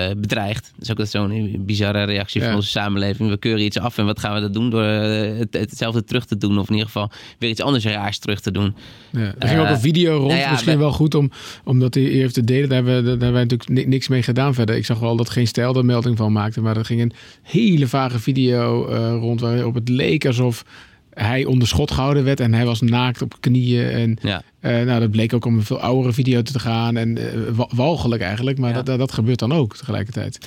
eh, 0.10 0.18
bedreigd. 0.18 0.72
Dat 0.78 1.00
is 1.00 1.18
ook 1.18 1.26
zo'n 1.28 1.64
bizarre 1.66 2.04
reactie 2.04 2.42
Ja. 2.42 2.48
van 2.48 2.56
onze 2.56 2.70
samenleving. 2.70 3.30
We 3.30 3.38
keuren 3.38 3.66
iets 3.66 3.80
af 3.80 3.98
en 3.98 4.06
wat 4.06 4.20
gaan 4.20 4.34
we 4.34 4.40
dat 4.42 4.54
doen? 4.54 4.70
Door 4.70 4.84
het, 4.84 5.54
hetzelfde 5.54 6.04
terug 6.04 6.26
te 6.26 6.38
doen. 6.38 6.58
Of 6.60 6.66
in 6.68 6.72
ieder 6.74 6.86
geval 6.88 7.12
weer 7.40 7.50
iets 7.50 7.62
anders 7.62 7.86
raars 7.86 8.18
terug 8.20 8.40
te 8.42 8.52
doen. 8.52 8.76
Ja, 9.12 9.34
er 9.40 9.48
ging 9.48 9.60
ook 9.62 9.68
een 9.70 9.80
video 9.80 10.16
rond, 10.18 10.28
nou 10.28 10.40
ja, 10.40 10.52
misschien 10.52 10.74
we- 10.74 10.80
wel 10.80 10.92
goed 10.92 11.16
om, 11.16 11.32
om 11.64 11.80
dat 11.80 11.94
hier 11.94 12.12
even 12.12 12.34
te 12.34 12.44
delen. 12.44 12.70
Daar 12.70 12.78
hebben, 12.84 12.96
we, 12.96 13.02
daar 13.02 13.10
hebben 13.12 13.32
wij 13.34 13.42
natuurlijk 13.44 13.70
ni- 13.70 13.86
niks 13.86 14.08
mee 14.08 14.24
gedaan 14.24 14.54
verder. 14.54 14.76
Ik 14.76 14.86
zag 14.86 15.00
wel 15.00 15.16
dat 15.16 15.30
geen 15.30 15.48
stijl 15.48 15.76
er 15.76 15.86
melding 15.86 16.18
van 16.18 16.32
maakte, 16.32 16.62
maar 16.62 16.78
er 16.78 16.86
ging 16.86 17.02
een 17.02 17.14
hele 17.42 17.88
vage 17.88 18.20
video 18.20 18.86
rond 19.20 19.40
waarop 19.42 19.74
het 19.74 19.90
leek 19.90 20.26
alsof 20.26 20.66
hij 21.14 21.46
onder 21.46 21.68
schot 21.68 21.92
gehouden 21.92 22.24
werd 22.24 22.40
en 22.40 22.54
hij 22.54 22.66
was 22.66 22.82
naakt 22.82 23.22
op 23.22 23.36
knieën. 23.40 23.90
En 23.90 24.18
Ja. 24.22 24.42
eh, 24.60 24.82
nou, 24.82 25.00
dat 25.00 25.12
bleek 25.12 25.34
ook 25.34 25.46
om 25.46 25.56
een 25.58 25.64
veel 25.64 25.80
oudere 25.80 26.14
video 26.14 26.42
te 26.42 26.60
gaan 26.60 26.98
en 26.98 27.18
eh, 27.18 27.40
wa- 27.52 27.70
walgelijk 27.76 28.22
eigenlijk, 28.22 28.58
maar 28.58 28.70
Ja. 28.70 28.76
dat, 28.76 28.86
dat, 28.86 29.00
dat 29.00 29.12
gebeurt 29.12 29.40
dan 29.40 29.52
ook 29.54 29.76
tegelijkertijd. 29.78 30.38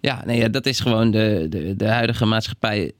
Ja, 0.00 0.22
nee, 0.26 0.38
ja, 0.38 0.48
dat 0.48 0.66
is 0.66 0.80
gewoon 0.80 1.10
de, 1.10 1.46
de, 1.50 1.76
de 1.76 1.86
huidige 1.88 2.24
maatschappij 2.24 2.92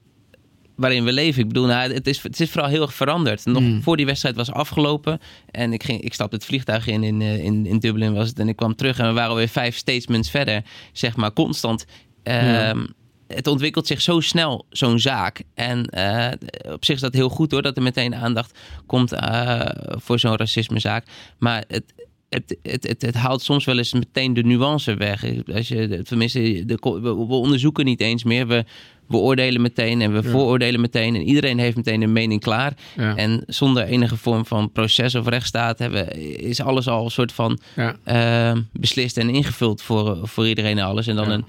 waarin 0.77 1.05
we 1.05 1.13
leven. 1.13 1.43
Ik 1.43 1.49
bedoel, 1.49 1.67
nou, 1.67 1.93
het, 1.93 2.07
is, 2.07 2.23
het 2.23 2.41
is 2.41 2.51
vooral 2.51 2.71
heel 2.71 2.83
erg 2.83 2.95
veranderd. 2.95 3.45
Nog 3.45 3.63
Mm. 3.63 3.83
voor 3.83 3.97
die 3.97 4.07
wedstrijd 4.07 4.37
was 4.37 4.51
afgelopen 4.53 5.19
en 5.51 5.73
ik, 5.73 5.83
ging, 5.83 6.01
ik 6.01 6.15
stapte 6.15 6.37
het 6.37 6.45
vliegtuig 6.45 6.87
in, 6.87 7.03
in, 7.03 7.21
eh, 7.21 7.45
in, 7.45 7.67
in 7.67 7.79
Dublin 7.79 8.15
was 8.15 8.29
het. 8.29 8.39
En 8.39 8.49
ik 8.49 8.57
kwam 8.57 8.75
terug 8.75 8.99
en 8.99 9.07
we 9.07 9.13
waren 9.13 9.31
alweer 9.31 9.49
vijf 9.49 9.77
statements 9.77 10.31
verder. 10.31 10.63
Zeg 10.93 11.17
maar 11.17 11.33
constant. 11.33 11.85
Ehm. 12.23 12.85
Het 13.29 13.47
ontwikkelt 13.47 13.87
zich 13.87 14.01
zo 14.01 14.21
snel, 14.21 14.67
zo'n 14.71 14.99
zaak. 14.99 15.43
En 15.55 15.85
eh, 15.87 16.73
op 16.73 16.85
zich 16.85 16.95
is 16.95 17.01
dat 17.01 17.15
heel 17.15 17.29
goed 17.29 17.51
hoor, 17.53 17.63
dat 17.63 17.77
er 17.77 17.83
meteen 17.83 18.15
aandacht 18.15 18.59
komt 18.87 19.13
eh, 19.13 19.61
voor 19.89 20.19
zo'n 20.19 20.37
racismezaak. 20.37 21.07
Maar 21.39 21.65
het, 21.69 21.85
het, 22.29 22.57
het, 22.63 22.87
het, 22.87 23.03
het 23.03 23.15
haalt 23.15 23.43
soms 23.43 23.65
wel 23.65 23.79
eens 23.79 23.93
meteen 23.93 24.35
de 24.35 24.43
nuance 24.43 24.95
weg. 24.95 25.25
Als 25.55 25.69
je, 25.69 26.03
tenminste, 26.03 26.63
de, 26.67 26.79
we, 26.81 27.01
we 27.01 27.35
onderzoeken 27.35 27.85
niet 27.85 28.01
eens 28.01 28.25
meer. 28.25 28.47
We 28.47 28.65
beoordelen 29.09 29.61
meteen 29.63 30.01
en 30.01 30.13
we 30.13 30.23
Ja. 30.23 30.31
vooroordelen 30.31 30.81
meteen. 30.81 31.15
En 31.15 31.23
iedereen 31.23 31.59
heeft 31.59 31.77
meteen 31.77 32.03
een 32.03 32.13
mening 32.13 32.41
klaar. 32.41 32.73
Ja. 32.97 33.17
En 33.17 33.43
zonder 33.47 33.83
enige 33.85 34.17
vorm 34.17 34.47
van 34.47 34.73
proces 34.73 35.15
of 35.15 35.27
rechtsstaat 35.29 35.79
hebben, 35.79 36.13
is 36.41 36.61
alles 36.61 36.89
al 36.89 37.05
een 37.05 37.11
soort 37.11 37.33
van 37.33 37.59
Ja. 37.77 37.97
eh, 38.05 38.59
beslist 38.73 39.17
en 39.19 39.29
ingevuld 39.31 39.83
voor, 39.83 40.19
voor 40.23 40.49
iedereen 40.49 40.79
en 40.79 40.85
alles. 40.85 41.07
En 41.07 41.17
dan 41.17 41.31
een 41.31 41.45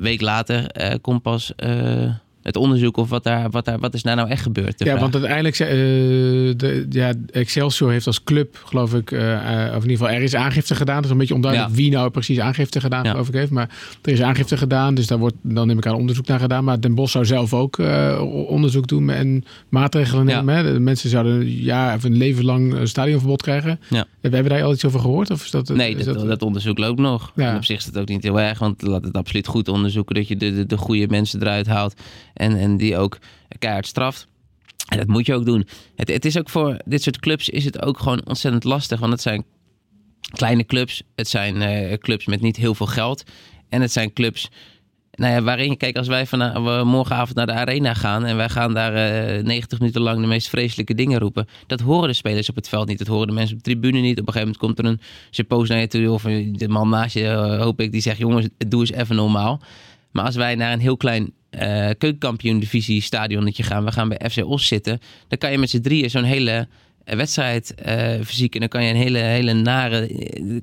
week 0.00 0.20
later 0.20 0.70
eh, 0.70 0.94
komt 1.00 1.22
pas 1.22 1.52
eh, 1.56 2.10
het 2.48 2.56
onderzoek 2.56 2.96
of 2.96 3.08
wat, 3.08 3.24
daar, 3.24 3.50
wat, 3.50 3.64
daar, 3.64 3.78
wat 3.78 3.94
is 3.94 4.02
daar 4.02 4.16
nou 4.16 4.28
echt 4.28 4.42
gebeurd. 4.42 4.78
Ja, 4.78 4.86
vraag. 4.86 5.00
want 5.00 5.14
uiteindelijk, 5.14 5.58
eh, 5.58 5.68
de, 5.68 6.86
ja, 6.90 7.12
Excelsior 7.30 7.90
heeft 7.90 8.06
als 8.06 8.24
club, 8.24 8.60
geloof 8.64 8.94
ik, 8.94 9.10
eh, 9.12 9.20
of 9.68 9.84
in 9.84 9.90
ieder 9.90 9.90
geval, 10.06 10.08
er 10.10 10.22
is 10.22 10.34
aangifte 10.34 10.74
gedaan. 10.74 10.96
Het 10.96 11.04
is 11.04 11.10
een 11.10 11.16
beetje 11.18 11.34
onduidelijk 11.34 11.70
Ja. 11.70 11.76
wie 11.76 11.90
nou 11.90 12.10
precies 12.10 12.40
aangifte 12.40 12.80
gedaan, 12.80 13.04
Ja. 13.04 13.10
geloof 13.10 13.28
ik, 13.28 13.34
heeft. 13.34 13.50
Maar 13.50 13.70
er 14.02 14.12
is 14.12 14.22
aangifte 14.22 14.56
gedaan, 14.56 14.94
dus 14.94 15.06
daar 15.06 15.18
wordt 15.18 15.34
dan 15.42 15.66
neem 15.66 15.78
ik 15.78 15.86
aan 15.86 15.94
onderzoek 15.94 16.26
naar 16.26 16.40
gedaan. 16.40 16.64
Maar 16.64 16.80
Den 16.80 16.94
Bosch 16.94 17.12
zou 17.12 17.24
zelf 17.26 17.54
ook 17.54 17.78
onderzoek 18.48 18.86
doen 18.86 19.10
en 19.10 19.44
maatregelen 19.68 20.26
Ja. 20.28 20.36
nemen. 20.36 20.54
Hè? 20.54 20.72
De 20.72 20.80
mensen 20.80 21.10
zouden 21.10 21.32
een 21.40 21.50
jaar 21.50 21.96
of 21.96 22.04
een 22.04 22.16
leven 22.16 22.44
lang 22.44 22.74
een 22.74 22.88
stadionverbod 22.88 23.42
krijgen. 23.42 23.80
Ja. 23.88 24.04
We 24.20 24.28
hebben 24.34 24.52
daar 24.52 24.62
al 24.62 24.72
iets 24.72 24.84
over 24.84 25.00
gehoord? 25.00 25.30
Of 25.30 25.44
is 25.44 25.50
dat, 25.50 25.68
Nee, 25.68 25.94
is 25.96 26.04
dat, 26.04 26.26
dat, 26.26 26.42
onderzoek 26.42 26.78
loopt 26.78 27.00
nog. 27.00 27.32
Ja. 27.36 27.50
En 27.50 27.56
op 27.56 27.64
zich 27.64 27.78
is 27.78 27.84
het 27.84 27.98
ook 27.98 28.08
niet 28.08 28.22
heel 28.22 28.40
erg, 28.40 28.58
want 28.58 28.82
laat 28.82 29.04
het 29.04 29.16
absoluut 29.16 29.46
goed 29.46 29.68
onderzoeken 29.68 30.14
dat 30.14 30.28
je 30.28 30.36
de, 30.36 30.54
de, 30.54 30.66
de 30.66 30.76
goede 30.76 31.06
mensen 31.08 31.40
eruit 31.42 31.66
haalt 31.66 31.94
en, 32.38 32.58
en 32.58 32.76
die 32.76 32.96
ook 32.96 33.18
keihard 33.58 33.86
straft. 33.86 34.26
En 34.88 34.98
dat 34.98 35.06
moet 35.06 35.26
je 35.26 35.34
ook 35.34 35.44
doen. 35.44 35.66
Het, 35.96 36.08
het 36.08 36.24
is 36.24 36.38
ook 36.38 36.48
voor 36.48 36.76
dit 36.84 37.02
soort 37.02 37.18
clubs 37.18 37.48
is 37.48 37.64
het 37.64 37.82
ook 37.82 37.98
gewoon 37.98 38.26
ontzettend 38.26 38.64
lastig, 38.64 39.00
want 39.00 39.12
het 39.12 39.22
zijn 39.22 39.44
kleine 40.20 40.64
clubs, 40.64 41.02
het 41.14 41.28
zijn 41.28 41.62
eh, 41.62 41.98
clubs 41.98 42.26
met 42.26 42.40
niet 42.40 42.56
heel 42.56 42.74
veel 42.74 42.86
geld 42.86 43.22
en 43.68 43.80
het 43.80 43.92
zijn 43.92 44.12
clubs 44.12 44.50
nou 45.18 45.32
ja, 45.32 45.42
waarin 45.42 45.70
je, 45.70 45.76
kijk, 45.76 45.96
als 45.96 46.08
wij 46.08 46.26
van, 46.26 46.64
we 46.64 46.84
morgenavond 46.84 47.36
naar 47.36 47.46
de 47.46 47.52
arena 47.52 47.94
gaan 47.94 48.24
en 48.24 48.36
wij 48.36 48.48
gaan 48.48 48.74
daar 48.74 48.94
eh 48.94 49.44
90 49.44 49.78
minuten 49.78 50.00
lang 50.00 50.20
de 50.20 50.26
meest 50.26 50.48
vreselijke 50.48 50.94
dingen 50.94 51.18
roepen, 51.18 51.46
dat 51.66 51.80
horen 51.80 52.08
de 52.08 52.14
spelers 52.14 52.48
op 52.48 52.56
het 52.56 52.68
veld 52.68 52.88
niet. 52.88 52.98
Dat 52.98 53.06
horen 53.06 53.26
de 53.26 53.32
mensen 53.32 53.56
op 53.56 53.62
de 53.62 53.70
tribune 53.70 54.00
niet. 54.00 54.20
Op 54.20 54.26
een 54.26 54.32
gegeven 54.32 54.54
moment 54.54 54.56
komt 54.56 54.78
er 54.78 54.84
een 54.84 55.00
suppoos 55.30 55.68
naar 55.68 55.80
je 55.80 55.86
toe 55.86 56.10
of 56.10 56.22
de 56.52 56.68
man 56.68 56.88
naast 56.88 57.14
je, 57.14 57.24
eh, 57.24 57.60
hoop 57.60 57.80
ik, 57.80 57.92
die 57.92 58.00
zegt: 58.00 58.18
jongens, 58.18 58.48
doe 58.68 58.80
eens 58.80 58.92
even 58.92 59.16
normaal. 59.16 59.60
Maar 60.10 60.24
als 60.24 60.36
wij 60.36 60.54
naar 60.54 60.72
een 60.72 60.80
heel 60.80 60.96
klein 60.96 61.32
eh 61.50 61.88
keukenkampioen 61.98 62.58
divisie 62.58 63.02
stadionnetje 63.02 63.62
gaan, 63.62 63.84
we 63.84 63.92
gaan 63.92 64.08
bij 64.08 64.30
FC 64.30 64.44
Os 64.44 64.66
zitten, 64.66 65.00
dan 65.28 65.38
kan 65.38 65.50
je 65.50 65.58
met 65.58 65.70
z'n 65.70 65.80
drieën 65.80 66.10
zo'n 66.10 66.24
hele 66.24 66.68
eh, 67.04 67.16
wedstrijd 67.16 67.74
eh 67.74 68.20
fysiek 68.24 68.54
en 68.54 68.60
dan 68.60 68.68
kan 68.68 68.84
je 68.84 68.90
een 68.90 69.00
hele, 69.00 69.18
hele 69.18 69.52
nare, 69.52 70.10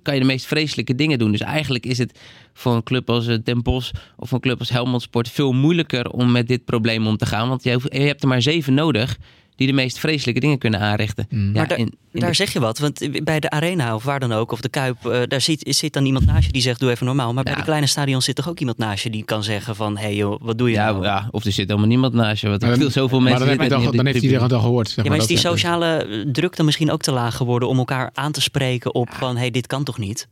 kan 0.02 0.14
je 0.14 0.20
de 0.20 0.26
meest 0.26 0.46
vreselijke 0.46 0.96
dingen 0.96 1.20
doen. 1.20 1.32
Dus 1.32 1.42
eigenlijk 1.42 1.86
is 1.86 1.98
het 1.98 2.20
voor 2.54 2.76
een 2.76 2.84
club 2.84 3.10
als 3.10 3.26
Den 3.44 3.64
Bosch 3.64 3.92
of 4.18 4.32
een 4.32 4.40
club 4.40 4.60
als 4.60 4.70
Helmond 4.70 5.02
Sport 5.02 5.30
veel 5.30 5.54
moeilijker 5.54 6.10
om 6.10 6.32
met 6.32 6.48
dit 6.48 6.66
probleem 6.66 7.08
om 7.08 7.18
te 7.18 7.26
gaan. 7.26 7.50
Want 7.50 7.64
je 7.64 7.80
hebt 7.90 8.22
er 8.22 8.28
maar 8.28 8.42
zeven 8.42 8.74
nodig 8.74 9.18
die 9.56 9.68
de 9.68 9.74
meest 9.74 10.00
vreselijke 10.00 10.40
dingen 10.40 10.58
kunnen 10.58 10.80
aanrichten. 10.80 11.28
Mm. 11.30 11.46
Ja, 11.46 11.52
Maar 11.52 11.68
daar- 11.68 11.78
in- 11.78 11.94
in 12.12 12.20
Daar 12.20 12.30
de- 12.30 12.36
zeg 12.36 12.54
je 12.54 12.60
wat, 12.60 12.80
want 12.80 13.24
bij 13.24 13.40
de 13.40 13.50
arena 13.50 13.96
of 13.96 14.04
waar 14.04 14.20
dan 14.20 14.32
ook, 14.32 14.52
of 14.52 14.62
de 14.62 14.70
Kuip, 14.70 15.06
eh, 15.06 15.22
daar 15.28 15.42
zit, 15.42 15.76
zit 15.76 15.94
dan 15.94 16.06
iemand 16.06 16.26
naast 16.26 16.46
je 16.46 16.52
die 16.52 16.62
zegt 16.62 16.80
doe 16.80 16.90
even 16.92 17.06
normaal. 17.06 17.34
Maar 17.34 17.44
bij 17.44 17.56
de 17.56 17.64
kleine 17.64 17.88
stadion 17.88 18.22
zit 18.22 18.36
toch 18.36 18.50
ook 18.50 18.60
iemand 18.60 18.78
naast 18.78 19.04
je 19.04 19.10
die 19.10 19.24
kan 19.24 19.44
zeggen 19.44 19.76
van 19.76 19.98
hé 19.98 20.04
hey 20.04 20.16
joh, 20.16 20.40
wat 20.42 20.58
doe 20.58 20.70
je 20.70 20.76
ja, 20.76 20.92
nou? 20.92 21.04
ja, 21.04 21.28
of 21.32 21.46
er 21.46 21.52
zit 21.52 21.68
helemaal 21.68 21.90
niemand 21.90 22.14
naast 22.14 22.42
je. 22.42 22.50
Want 22.50 22.62
er 22.62 22.68
Maar 22.68 22.78
dan- 22.78 22.92
veel 22.92 23.02
zoveel 23.02 23.20
maar 23.20 23.30
mensen 23.30 23.48
dan, 23.48 23.58
al- 23.60 23.64
niet 23.64 23.70
dan 23.92 24.00
op 24.00 24.06
heeft 24.06 24.18
de 24.18 24.22
iedereen 24.22 24.44
het 24.44 24.54
al 24.54 24.60
gehoord. 24.62 24.90
Zeg 24.90 25.04
Ja, 25.04 25.10
maar 25.12 25.20
is 25.20 25.28
die 25.28 25.42
dat- 25.42 25.46
sociale 25.52 26.26
druk 26.32 26.56
dan 26.56 26.66
misschien 26.66 26.92
ook 26.92 27.02
te 27.02 27.12
laag 27.12 27.36
geworden 27.36 27.70
om 27.70 27.78
elkaar 27.78 28.10
aan 28.14 28.32
te 28.32 28.42
spreken 28.42 28.94
op 28.96 29.10
van 29.14 29.34
hé, 29.34 29.40
hey, 29.42 29.52
dit 29.52 29.68
kan 29.68 29.84
toch 29.84 29.98
niet? 29.98 30.28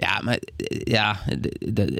Ja, 0.00 0.20
maar 0.24 0.38
eh, 0.56 0.80
ja, 0.84 1.20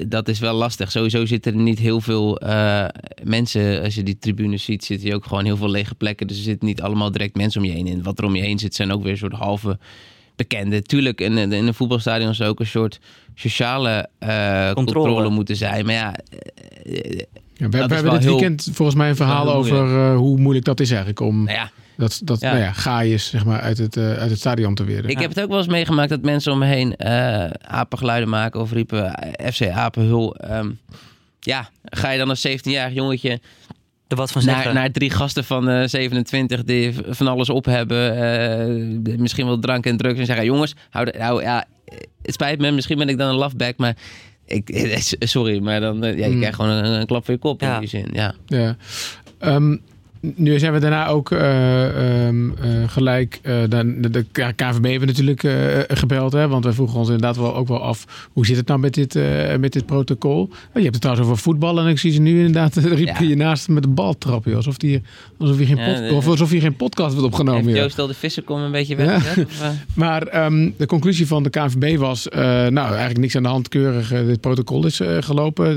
dat 0.07 0.27
is 0.27 0.39
wel 0.39 0.53
lastig. 0.55 0.91
Sowieso 0.91 1.25
zitten 1.25 1.53
er 1.53 1.59
niet 1.59 1.79
heel 1.79 2.01
veel 2.01 2.37
eh, 2.39 2.85
mensen. 3.23 3.81
Als 3.83 3.95
je 3.95 4.03
die 4.03 4.17
tribunes 4.19 4.63
ziet, 4.63 4.83
zitten 4.83 5.07
hier 5.07 5.15
ook 5.15 5.25
gewoon 5.25 5.45
heel 5.45 5.57
veel 5.57 5.69
lege 5.69 5.95
plekken. 5.95 6.27
Dus 6.27 6.37
er 6.37 6.43
zitten 6.43 6.67
niet 6.67 6.81
allemaal 6.81 7.11
direct 7.11 7.35
mensen 7.35 7.61
om 7.61 7.67
je 7.67 7.73
heen. 7.73 7.87
En 7.87 8.03
wat 8.03 8.19
er 8.19 8.25
om 8.25 8.35
je 8.35 8.41
heen 8.41 8.59
zit, 8.59 8.75
zijn 8.75 8.91
ook 8.91 9.03
weer 9.03 9.11
een 9.11 9.17
soort 9.17 9.33
halve 9.33 9.77
bekenden. 10.35 10.83
Tuurlijk, 10.83 11.21
in, 11.21 11.37
in 11.37 11.51
een 11.51 11.73
voetbalstadion 11.73 12.35
zou 12.35 12.49
ook 12.49 12.59
een 12.59 12.65
soort 12.65 12.99
sociale 13.35 14.09
eh, 14.19 14.71
Controle. 14.71 15.05
controle. 15.07 15.29
moeten 15.29 15.55
zijn. 15.55 15.85
Maar 15.85 15.93
ja, 15.95 16.15
Ja, 17.53 17.69
we, 17.69 17.77
hebben 17.77 18.11
dit 18.11 18.19
heel- 18.23 18.31
weekend 18.31 18.69
volgens 18.73 18.97
mij 18.97 19.09
een 19.09 19.15
verhaal 19.15 19.53
over 19.53 19.77
eh, 19.77 20.15
hoe 20.17 20.37
moeilijk 20.39 20.65
dat 20.65 20.79
is 20.79 20.89
eigenlijk 20.89 21.19
om 21.19 21.43
nou 21.43 21.57
ja, 21.57 21.71
dat, 21.99 22.21
dat 22.23 22.39
Ja. 22.41 22.49
Nou 22.51 22.63
ja, 22.63 22.71
gaaiers 22.73 23.29
zeg 23.29 23.45
maar, 23.45 23.59
uit, 23.61 23.77
het, 23.77 23.97
eh, 23.97 24.13
uit 24.13 24.29
het 24.29 24.39
stadion 24.39 24.75
te 24.75 24.83
weren. 24.83 25.09
Ik 25.09 25.19
heb 25.19 25.29
het 25.29 25.41
ook 25.41 25.49
wel 25.49 25.57
eens 25.57 25.67
meegemaakt 25.67 26.09
dat 26.09 26.21
mensen 26.21 26.51
om 26.51 26.59
me 26.59 26.65
heen 26.65 26.95
eh 26.95 27.49
apengeluiden 27.61 28.29
maken 28.29 28.59
of 28.61 28.71
riepen 28.71 29.13
eh, 29.15 29.51
FC 29.51 29.67
Apenhul. 29.67 30.35
Ehm, 30.35 30.69
ja, 31.39 31.69
ga 31.83 32.11
je 32.11 32.17
dan 32.17 32.29
als 32.29 32.47
17-jarig 32.47 32.93
jongetje 32.93 33.39
Er 34.07 34.15
wat 34.15 34.31
van 34.31 34.41
zeggen. 34.41 34.63
naar, 34.65 34.73
naar 34.73 34.91
drie 34.91 35.09
gasten 35.09 35.43
van 35.43 35.69
eh 35.69 35.87
27 35.87 36.63
die 36.63 36.93
van 37.09 37.27
alles 37.27 37.49
op 37.49 37.65
hebben, 37.65 38.15
eh, 39.05 39.17
misschien 39.17 39.45
wel 39.45 39.59
drank 39.59 39.85
en 39.85 39.97
drugs 39.97 40.19
en 40.19 40.25
zeggen: 40.25 40.45
jongens, 40.45 40.75
hou, 40.89 41.05
de- 41.05 41.15
nou 41.17 41.41
ja, 41.41 41.65
het 42.21 42.33
spijt 42.33 42.59
me, 42.59 42.71
misschien 42.71 42.97
ben 42.97 43.09
ik 43.09 43.17
dan 43.17 43.29
een 43.29 43.35
lafback, 43.35 43.77
maar 43.77 43.95
ik, 44.45 44.69
sorry, 45.19 45.59
maar 45.59 45.79
dan 45.79 45.97
ja, 46.01 46.07
je 46.07 46.27
Mm. 46.27 46.37
krijgt 46.37 46.55
gewoon 46.55 46.71
een, 46.71 46.99
een 46.99 47.05
klap 47.05 47.25
voor 47.25 47.33
je 47.33 47.39
kop 47.39 47.61
Ja. 47.61 47.73
in 47.73 47.79
die 47.79 47.89
zin. 47.89 48.07
Ja. 48.13 48.33
Ja. 48.45 48.75
Ehm, 49.39 49.77
nu 50.21 50.59
zijn 50.59 50.73
we 50.73 50.79
daarna 50.79 51.07
ook 51.07 51.31
eh, 51.31 52.25
ehm, 52.27 52.49
eh, 52.51 52.67
gelijk. 52.87 53.39
eh, 53.41 53.55
de, 53.69 53.97
de, 53.99 54.09
de 54.09 54.25
KVB 54.31 54.83
hebben 54.83 54.99
we 54.99 55.05
natuurlijk 55.05 55.41
gebeld. 55.87 56.31
Hè, 56.33 56.47
want 56.47 56.65
we 56.65 56.73
vroegen 56.73 56.97
ons 56.99 57.07
inderdaad 57.07 57.37
wel, 57.37 57.55
ook 57.55 57.67
wel 57.67 57.81
af. 57.81 58.29
Hoe 58.33 58.45
zit 58.45 58.57
het 58.57 58.67
nou 58.67 58.79
met 58.79 58.93
dit, 58.93 59.13
met 59.59 59.73
dit 59.73 59.85
protocol? 59.85 60.39
Oh, 60.41 60.49
je 60.73 60.79
hebt 60.81 60.93
het 60.93 61.01
trouwens 61.01 61.27
over 61.27 61.41
voetbal. 61.41 61.79
En 61.79 61.87
ik 61.87 61.99
zie 61.99 62.11
ze 62.11 62.21
nu 62.21 62.37
inderdaad. 62.37 62.75
riep 62.99 63.07
Ja. 63.07 63.15
je 63.19 63.27
je 63.27 63.35
naast 63.35 63.67
met 63.69 63.83
de 63.83 63.89
bal 63.89 64.17
trappen. 64.17 64.55
Alsof, 64.55 64.77
die, 64.77 65.01
alsof, 65.37 65.57
hier 65.57 65.67
geen 65.67 65.77
Ja, 65.77 65.85
pod- 65.93 66.09
de- 66.09 66.13
of 66.15 66.27
alsof 66.27 66.49
hier 66.49 66.61
geen 66.61 66.75
podcast 66.75 67.11
wordt 67.11 67.27
opgenomen. 67.27 67.65
Heeft. 67.65 67.77
Joost 67.77 67.99
al 67.99 68.07
de 68.07 68.13
vissenkom 68.13 68.59
een 68.61 68.71
beetje? 68.71 68.95
Of, 68.95 69.61
eh? 69.61 69.69
Maar 69.95 70.23
ehm, 70.27 70.69
de 70.77 70.85
conclusie 70.85 71.27
van 71.27 71.43
de 71.43 71.49
KNVB 71.49 71.97
was... 71.97 72.27
nou, 72.69 72.77
eigenlijk 72.77 73.17
niks 73.19 73.35
aan 73.35 73.43
de 73.43 73.49
hand. 73.49 73.67
Keurig 73.67 74.07
dit 74.25 74.41
protocol 74.41 74.85
is 74.85 75.01
gelopen. 75.19 75.75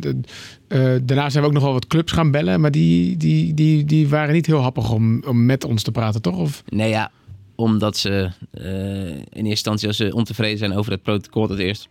De, 0.00 0.20
eh, 0.68 0.94
daarna 1.02 1.30
zijn 1.30 1.42
we 1.42 1.48
ook 1.48 1.54
nog 1.54 1.62
wel 1.62 1.72
wat 1.72 1.86
clubs 1.86 2.12
gaan 2.12 2.30
bellen. 2.30 2.60
Maar 2.60 2.70
die, 2.70 3.16
die, 3.16 3.54
die, 3.54 3.84
die 3.84 4.08
waren 4.08 4.34
niet 4.34 4.46
heel 4.46 4.60
happig 4.62 4.90
om, 4.90 5.22
om 5.26 5.46
met 5.46 5.64
ons 5.64 5.82
te 5.82 5.92
praten, 5.92 6.22
toch? 6.22 6.36
Of, 6.36 6.62
Nee, 6.68 6.88
ja, 6.88 7.10
omdat 7.54 7.96
ze 7.96 8.30
eh, 8.50 9.08
in 9.08 9.16
eerste 9.16 9.48
instantie 9.48 9.88
als 9.88 9.96
ze 9.96 10.14
ontevreden 10.14 10.58
zijn 10.58 10.74
over 10.74 10.92
het 10.92 11.02
protocol, 11.02 11.46
dat 11.46 11.58
eerst 11.58 11.88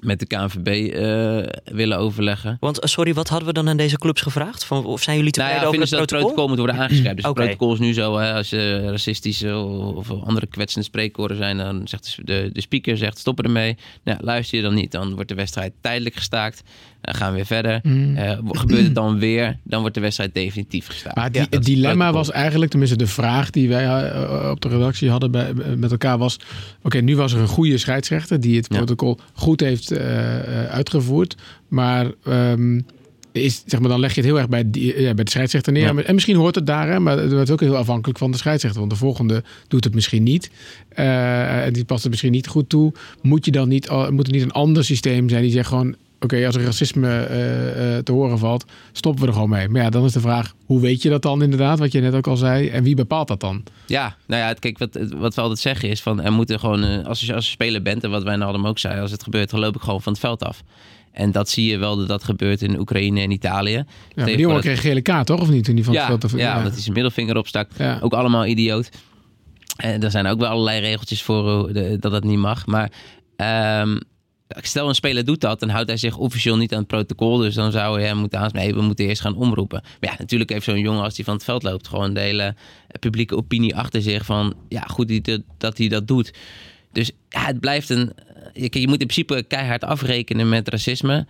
met 0.00 0.18
de 0.20 0.26
KNVB 0.26 0.92
eh, 0.92 1.74
willen 1.74 1.98
overleggen. 1.98 2.56
Want 2.60 2.78
sorry, 2.80 3.14
wat 3.14 3.28
hadden 3.28 3.48
we 3.48 3.54
dan 3.54 3.68
aan 3.68 3.76
deze 3.76 3.98
clubs 3.98 4.20
gevraagd? 4.20 4.64
Van, 4.64 4.84
of 4.84 5.02
zijn 5.02 5.16
jullie 5.16 5.32
Nou 5.36 5.48
tevreden 5.48 5.62
ja, 5.62 5.68
over 5.68 5.78
vinden 5.78 5.80
het 5.80 5.88
ze 5.88 5.96
dat 5.96 6.10
het 6.10 6.10
protocol? 6.10 6.34
protocol 6.34 6.48
moet 6.48 6.58
worden 6.58 6.76
aangeschreven. 6.76 7.16
Dus 7.16 7.24
Oké. 7.30 7.40
het 7.40 7.50
protocol 7.50 7.74
is 7.74 7.78
nu 7.78 7.92
zo, 7.92 8.18
hè, 8.18 8.32
als 8.32 8.50
je 8.50 8.90
racistische 8.90 9.56
of 9.56 10.10
andere 10.10 10.46
kwetsende 10.46 10.86
spreekwoorden 10.86 11.36
zijn, 11.36 11.56
dan 11.56 11.88
zegt 11.88 12.18
de, 12.24 12.50
de 12.52 12.60
speaker 12.60 12.96
zegt 12.96 13.18
stoppen 13.18 13.44
ermee. 13.44 13.76
Nou, 14.04 14.18
luister 14.22 14.56
je 14.56 14.64
dan 14.64 14.74
niet, 14.74 14.90
dan 14.90 15.14
wordt 15.14 15.28
de 15.28 15.34
wedstrijd 15.34 15.72
tijdelijk 15.80 16.14
gestaakt. 16.14 16.62
Dan 17.02 17.14
gaan 17.14 17.30
we 17.30 17.36
weer 17.36 17.46
verder. 17.46 17.80
Mm. 17.82 18.16
Eh, 18.16 18.38
gebeurt 18.48 18.82
het 18.84 18.94
dan 18.94 19.18
weer, 19.18 19.56
dan 19.62 19.80
wordt 19.80 19.94
de 19.94 20.00
wedstrijd 20.00 20.34
definitief 20.34 20.86
gestaakt. 20.86 21.16
Maar 21.16 21.32
die, 21.32 21.40
Ja, 21.40 21.46
het 21.50 21.64
dilemma 21.64 22.12
was 22.12 22.30
eigenlijk, 22.30 22.70
tenminste 22.70 22.96
de 22.96 23.06
vraag 23.06 23.50
die 23.50 23.68
wij 23.68 23.84
eh, 24.10 24.48
op 24.50 24.60
de 24.60 24.68
redactie 24.68 25.10
hadden 25.10 25.30
bij, 25.30 25.52
met 25.76 25.90
elkaar 25.90 26.18
was... 26.18 26.38
Oké, 26.82 26.98
nu 27.00 27.16
was 27.16 27.32
er 27.32 27.40
een 27.40 27.46
goede 27.48 27.78
scheidsrechter 27.78 28.40
die 28.40 28.56
het 28.56 28.66
Ja. 28.70 28.76
protocol 28.76 29.18
goed 29.32 29.60
heeft 29.60 29.90
eh, 29.90 30.38
eh, 30.64 30.70
uitgevoerd. 30.70 31.36
Maar 31.68 32.10
ehm, 32.24 32.80
is, 33.32 33.62
zeg 33.66 33.80
maar, 33.80 33.88
dan 33.88 34.00
leg 34.00 34.14
je 34.14 34.20
het 34.20 34.28
heel 34.30 34.38
erg 34.38 34.48
bij, 34.48 34.70
die, 34.70 35.00
ja, 35.00 35.14
bij 35.14 35.24
de 35.24 35.30
scheidsrechter 35.30 35.72
neer. 35.72 35.94
Ja. 35.94 36.02
En 36.02 36.14
misschien 36.14 36.36
hoort 36.36 36.54
het 36.54 36.66
daar, 36.66 36.88
hè, 36.88 37.00
maar 37.00 37.18
het 37.18 37.32
wordt 37.32 37.50
ook 37.50 37.60
heel 37.60 37.76
afhankelijk 37.76 38.18
van 38.18 38.30
de 38.30 38.36
scheidsrechter. 38.36 38.80
Want 38.80 38.92
de 38.92 38.98
volgende 38.98 39.42
doet 39.68 39.84
het 39.84 39.94
misschien 39.94 40.22
niet. 40.22 40.50
Eh, 40.88 41.64
en 41.64 41.72
die 41.72 41.84
past 41.84 42.02
het 42.02 42.10
misschien 42.10 42.32
niet 42.32 42.46
goed 42.46 42.68
toe. 42.68 42.92
Moet, 43.22 43.44
je 43.44 43.50
dan 43.50 43.68
niet, 43.68 43.88
al- 43.88 44.12
moet 44.12 44.26
er 44.26 44.32
niet 44.32 44.42
een 44.42 44.52
ander 44.52 44.84
systeem 44.84 45.28
zijn 45.28 45.42
die 45.42 45.50
zegt 45.50 45.68
gewoon... 45.68 45.94
Oké, 46.22 46.46
als 46.46 46.54
er 46.54 46.62
racisme 46.64 47.08
eh, 47.08 47.96
eh, 47.96 48.02
te 48.04 48.12
horen 48.12 48.38
valt, 48.38 48.64
stoppen 48.92 49.20
we 49.22 49.26
er 49.28 49.32
gewoon 49.34 49.48
mee. 49.48 49.68
Maar 49.68 49.82
ja, 49.82 49.90
dan 49.90 50.04
is 50.04 50.12
de 50.12 50.20
vraag, 50.20 50.54
hoe 50.66 50.80
weet 50.80 51.02
je 51.02 51.08
dat 51.08 51.22
dan 51.22 51.42
inderdaad, 51.42 51.78
wat 51.78 51.92
je 51.92 52.00
net 52.00 52.14
ook 52.14 52.26
al 52.26 52.36
zei? 52.36 52.68
En 52.68 52.82
wie 52.82 52.94
bepaalt 52.94 53.28
dat 53.28 53.40
dan? 53.40 53.62
Ja, 53.86 54.16
nou 54.26 54.42
ja, 54.42 54.52
kijk, 54.52 54.78
wat, 54.78 54.98
wat 55.16 55.34
we 55.34 55.40
altijd 55.40 55.58
zeggen 55.60 55.88
is 55.88 56.02
van 56.02 56.20
er 56.22 56.32
moeten 56.32 56.60
gewoon, 56.60 56.84
eh, 56.84 57.06
als 57.06 57.20
je 57.20 57.34
als 57.34 57.44
je 57.44 57.50
speler 57.50 57.82
bent 57.82 58.04
en 58.04 58.10
wat 58.10 58.22
wij 58.22 58.36
nou 58.36 58.66
ook 58.66 58.78
zei, 58.78 59.00
als 59.00 59.10
het 59.10 59.22
gebeurt, 59.22 59.50
dan 59.50 59.60
loop 59.60 59.74
ik 59.76 59.80
gewoon 59.82 60.02
van 60.02 60.12
het 60.12 60.20
veld 60.20 60.44
af. 60.44 60.62
En 61.12 61.32
dat 61.32 61.48
zie 61.48 61.70
je 61.70 61.78
wel 61.78 61.96
dat 61.96 62.08
dat 62.08 62.24
gebeurt 62.24 62.62
in 62.62 62.78
Oekraïne 62.78 63.20
en 63.20 63.30
Italië. 63.30 63.84
Ja, 64.14 64.24
die 64.24 64.38
jongen 64.38 64.60
kreeg 64.60 64.80
gele 64.80 65.00
kaart, 65.02 65.26
toch? 65.26 65.40
Of 65.40 65.50
niet? 65.50 65.64
Toen 65.64 65.74
die 65.74 65.84
van 65.84 65.94
ja, 65.94 66.00
het 66.00 66.08
veld 66.08 66.24
af- 66.24 66.38
ja, 66.38 66.56
omdat 66.56 66.72
hij 66.72 66.80
zijn 66.80 66.94
middelvinger 66.94 67.36
opstak. 67.36 67.70
Ja. 67.76 67.98
Ook 68.00 68.12
allemaal 68.12 68.46
idioot. 68.46 68.88
En 69.76 70.02
er 70.02 70.10
zijn 70.10 70.26
ook 70.26 70.38
wel 70.38 70.48
allerlei 70.48 70.80
regeltjes 70.80 71.22
voor 71.22 71.72
dat 72.00 72.12
dat 72.12 72.24
niet 72.24 72.38
mag. 72.38 72.66
Maar 72.66 72.90
ehm, 73.36 73.96
stel 74.60 74.88
een 74.88 74.94
speler 74.94 75.24
doet 75.24 75.40
dat, 75.40 75.60
dan 75.60 75.68
houdt 75.68 75.88
hij 75.88 75.96
zich 75.96 76.16
officieel 76.16 76.56
niet 76.56 76.72
aan 76.72 76.78
het 76.78 76.86
protocol. 76.86 77.36
Dus 77.36 77.54
dan 77.54 77.72
zou 77.72 78.00
je 78.00 78.06
hem 78.06 78.16
moeten 78.16 78.38
aanspreken. 78.38 78.74
We 78.74 78.82
moeten 78.82 79.06
eerst 79.06 79.20
gaan 79.20 79.36
omroepen. 79.36 79.80
Maar 80.00 80.10
ja, 80.10 80.16
natuurlijk 80.18 80.50
heeft 80.50 80.64
zo'n 80.64 80.78
jongen 80.78 81.02
als 81.02 81.16
hij 81.16 81.24
van 81.24 81.34
het 81.34 81.44
veld 81.44 81.62
loopt... 81.62 81.88
gewoon 81.88 82.14
de 82.14 82.20
hele 82.20 82.54
publieke 83.00 83.36
opinie 83.36 83.76
achter 83.76 84.02
zich 84.02 84.24
van... 84.24 84.54
ja, 84.68 84.80
goed 84.80 85.08
die- 85.08 85.44
dat- 85.58 85.78
hij 85.78 85.88
dat 85.88 86.06
doet. 86.08 86.32
Dus 86.92 87.10
ja, 87.28 87.44
het 87.46 87.60
blijft 87.60 87.90
een... 87.90 88.12
Je, 88.52 88.60
kijk, 88.60 88.74
je 88.74 88.88
moet 88.88 89.00
in 89.00 89.06
principe 89.06 89.42
keihard 89.48 89.84
afrekenen 89.84 90.48
met 90.48 90.68
racisme. 90.68 91.26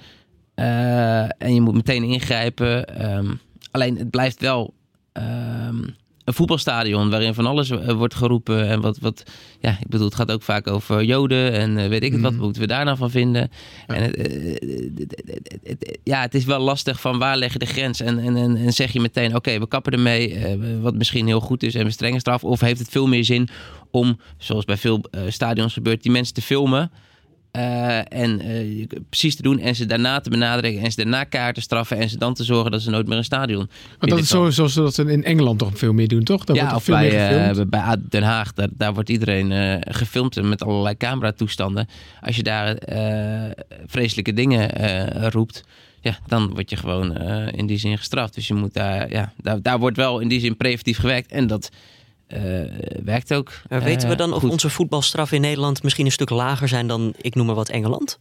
Eh, 0.54 1.22
en 1.42 1.54
je 1.54 1.60
moet 1.60 1.74
meteen 1.74 2.02
ingrijpen. 2.02 2.86
Ehm, 2.86 3.34
alleen 3.70 3.98
het 3.98 4.10
blijft 4.10 4.40
wel 4.40 4.74
ehm, 5.12 5.82
een 6.24 6.34
voetbalstadion 6.34 7.10
waarin 7.10 7.34
van 7.34 7.46
alles 7.46 7.70
eh, 7.70 7.92
wordt 7.92 8.14
geroepen. 8.14 8.68
En 8.68 8.80
wat, 8.80 8.98
wat, 8.98 9.22
ja, 9.60 9.70
ik 9.70 9.88
bedoel, 9.88 10.06
het 10.06 10.14
gaat 10.14 10.32
ook 10.32 10.42
vaak 10.42 10.66
over 10.66 11.04
Joden 11.04 11.52
en 11.52 11.78
eh, 11.78 11.88
weet 11.88 12.02
ik 12.02 12.12
het 12.12 12.20
wat. 12.20 12.32
Mhm. 12.32 12.42
Moeten 12.42 12.62
we 12.62 12.68
daar 12.68 12.84
nou 12.84 12.96
van 12.96 13.10
vinden? 13.10 13.50
En 13.86 14.02
het, 14.02 14.16
eh, 14.16 14.26
het- 15.64 15.98
ja, 16.04 16.20
het 16.20 16.34
is 16.34 16.44
wel 16.44 16.60
lastig 16.60 17.00
van 17.00 17.18
waar 17.18 17.36
leg 17.36 17.52
je 17.52 17.58
de 17.58 17.66
grens? 17.66 18.00
En, 18.00 18.18
en, 18.18 18.36
en, 18.36 18.56
en 18.56 18.72
zeg 18.72 18.92
je 18.92 19.00
meteen, 19.00 19.34
oké, 19.36 19.58
we 19.58 19.68
kappen 19.68 19.92
ermee, 19.92 20.38
wat 20.80 20.94
misschien 20.94 21.26
heel 21.26 21.40
goed 21.40 21.62
is 21.62 21.74
en 21.74 21.84
we 21.84 21.90
strengen 21.90 22.20
straf. 22.20 22.44
Of 22.44 22.60
heeft 22.60 22.78
het 22.80 22.88
veel 22.88 23.06
meer 23.06 23.24
zin 23.24 23.48
om, 23.90 24.18
zoals 24.38 24.64
bij 24.64 24.76
veel 24.76 25.04
stadions 25.28 25.72
gebeurt, 25.72 26.02
die 26.02 26.12
mensen 26.12 26.34
te 26.34 26.42
filmen. 26.42 26.90
Eh, 27.52 27.98
en 27.98 28.40
eh, 28.40 28.86
precies 29.08 29.36
te 29.36 29.42
doen 29.42 29.58
en 29.58 29.74
ze 29.74 29.86
daarna 29.86 30.20
te 30.20 30.30
benaderen 30.30 30.80
en 30.80 30.90
ze 30.90 30.96
daarna 30.96 31.24
kaart 31.24 31.54
te 31.54 31.60
straffen 31.60 31.98
en 31.98 32.08
ze 32.08 32.18
dan 32.18 32.34
te 32.34 32.44
zorgen 32.44 32.70
dat 32.70 32.82
ze 32.82 32.90
nooit 32.90 33.06
meer 33.06 33.16
een 33.16 33.24
stadion 33.24 33.68
Want 33.98 34.10
dat 34.10 34.18
is 34.18 34.28
zo, 34.28 34.50
zoals 34.50 34.72
ze 34.72 34.80
dat 34.80 34.98
in 34.98 35.24
Engeland 35.24 35.58
toch 35.58 35.70
veel 35.74 35.92
meer 35.92 36.08
doen, 36.08 36.22
toch? 36.22 36.44
Daar 36.44 36.56
ja, 36.56 36.62
wordt 36.62 36.76
of 36.76 36.84
veel 36.84 36.94
bij, 36.94 37.08
meer 37.08 37.20
gefilmd. 37.20 37.58
eh, 37.58 37.64
bij 37.64 37.96
Den 38.08 38.22
Haag, 38.22 38.52
daar, 38.52 38.68
daar 38.72 38.94
wordt 38.94 39.08
iedereen 39.08 39.82
gefilmd 39.88 40.42
met 40.42 40.62
allerlei 40.62 40.96
cameratoestanden. 40.96 41.88
Als 42.20 42.36
je 42.36 42.42
daar 42.42 42.76
vreselijke 43.86 44.32
dingen 44.32 44.70
roept, 45.30 45.64
ja, 46.00 46.18
dan 46.26 46.50
word 46.54 46.70
je 46.70 46.76
gewoon 46.76 47.16
in 47.50 47.66
die 47.66 47.78
zin 47.78 47.98
gestraft. 47.98 48.34
Dus 48.34 48.48
je 48.48 48.54
moet 48.54 48.74
daar, 48.74 49.10
ja, 49.10 49.32
daar, 49.36 49.62
daar 49.62 49.78
wordt 49.78 49.96
wel 49.96 50.20
in 50.20 50.28
die 50.28 50.40
zin 50.40 50.56
preventief 50.56 50.98
gewerkt 50.98 51.32
en 51.32 51.46
dat 51.46 51.70
werkt 53.04 53.34
ook. 53.34 53.52
Maar 53.68 53.82
weten 53.82 54.06
we 54.08 54.12
eh, 54.14 54.18
dan 54.18 54.32
of 54.32 54.40
goed. 54.40 54.50
onze 54.50 54.70
voetbalstraffen 54.70 55.36
in 55.36 55.42
Nederland 55.42 55.82
misschien 55.82 56.06
een 56.06 56.12
stuk 56.12 56.30
lager 56.30 56.68
zijn 56.68 56.86
dan, 56.86 57.12
ik 57.20 57.34
noem 57.34 57.46
maar 57.46 57.54
wat, 57.54 57.68
Engeland? 57.68 58.18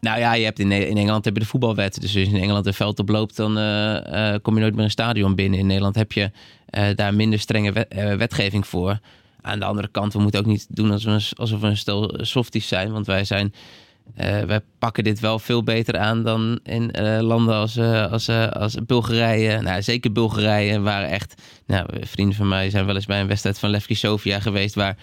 Nou 0.00 0.18
ja, 0.18 0.34
je 0.34 0.44
hebt 0.44 0.58
in, 0.58 0.72
in 0.72 0.96
Engeland 0.96 1.24
heb 1.24 1.34
je 1.34 1.40
de 1.40 1.46
voetbalwet. 1.46 1.94
Dus 2.00 2.02
als 2.16 2.24
je 2.24 2.30
in 2.34 2.42
Engeland 2.42 2.66
een 2.66 2.74
veld 2.74 2.98
oploopt, 2.98 3.36
dan 3.36 3.58
eh, 3.58 4.32
eh, 4.34 4.40
kom 4.42 4.54
je 4.54 4.60
nooit 4.60 4.74
meer 4.74 4.84
een 4.84 4.90
stadion 4.90 5.34
binnen. 5.34 5.58
In 5.58 5.66
Nederland 5.66 5.94
heb 5.94 6.12
je 6.12 6.30
eh, 6.66 6.84
daar 6.94 7.14
minder 7.14 7.38
strenge 7.38 7.72
wet- 7.72 7.88
eh, 7.88 8.14
wetgeving 8.14 8.66
voor. 8.66 8.98
Aan 9.40 9.58
de 9.58 9.64
andere 9.64 9.88
kant, 9.88 10.12
we 10.12 10.18
moeten 10.18 10.40
ook 10.40 10.46
niet 10.46 10.66
doen 10.68 10.90
alsof 10.90 11.04
we, 11.12 11.18
een- 11.18 11.36
alsof 11.38 11.60
we 11.60 11.66
een 11.66 11.76
stel 11.76 12.14
softies 12.20 12.68
zijn. 12.68 12.92
Want 12.92 13.06
wij 13.06 13.24
zijn... 13.24 13.54
eh, 14.14 14.40
wij 14.40 14.60
pakken 14.78 15.04
dit 15.04 15.20
wel 15.20 15.38
veel 15.38 15.62
beter 15.62 15.98
aan 15.98 16.22
dan 16.22 16.60
in 16.62 16.90
eh, 16.90 17.20
landen 17.20 17.54
als, 17.54 17.76
eh, 17.76 18.12
als, 18.12 18.28
als 18.28 18.76
Bulgarije. 18.86 19.60
Nou, 19.60 19.82
zeker 19.82 20.12
Bulgarije 20.12 20.80
waren 20.80 21.08
echt... 21.08 21.42
Nou, 21.66 21.86
vrienden 22.00 22.36
van 22.36 22.48
mij 22.48 22.70
zijn 22.70 22.86
wel 22.86 22.94
eens 22.94 23.06
bij 23.06 23.20
een 23.20 23.26
wedstrijd 23.26 23.58
van 23.58 23.70
Levski 23.70 23.94
Sofia 23.94 24.40
geweest... 24.40 24.74
waar 24.74 24.96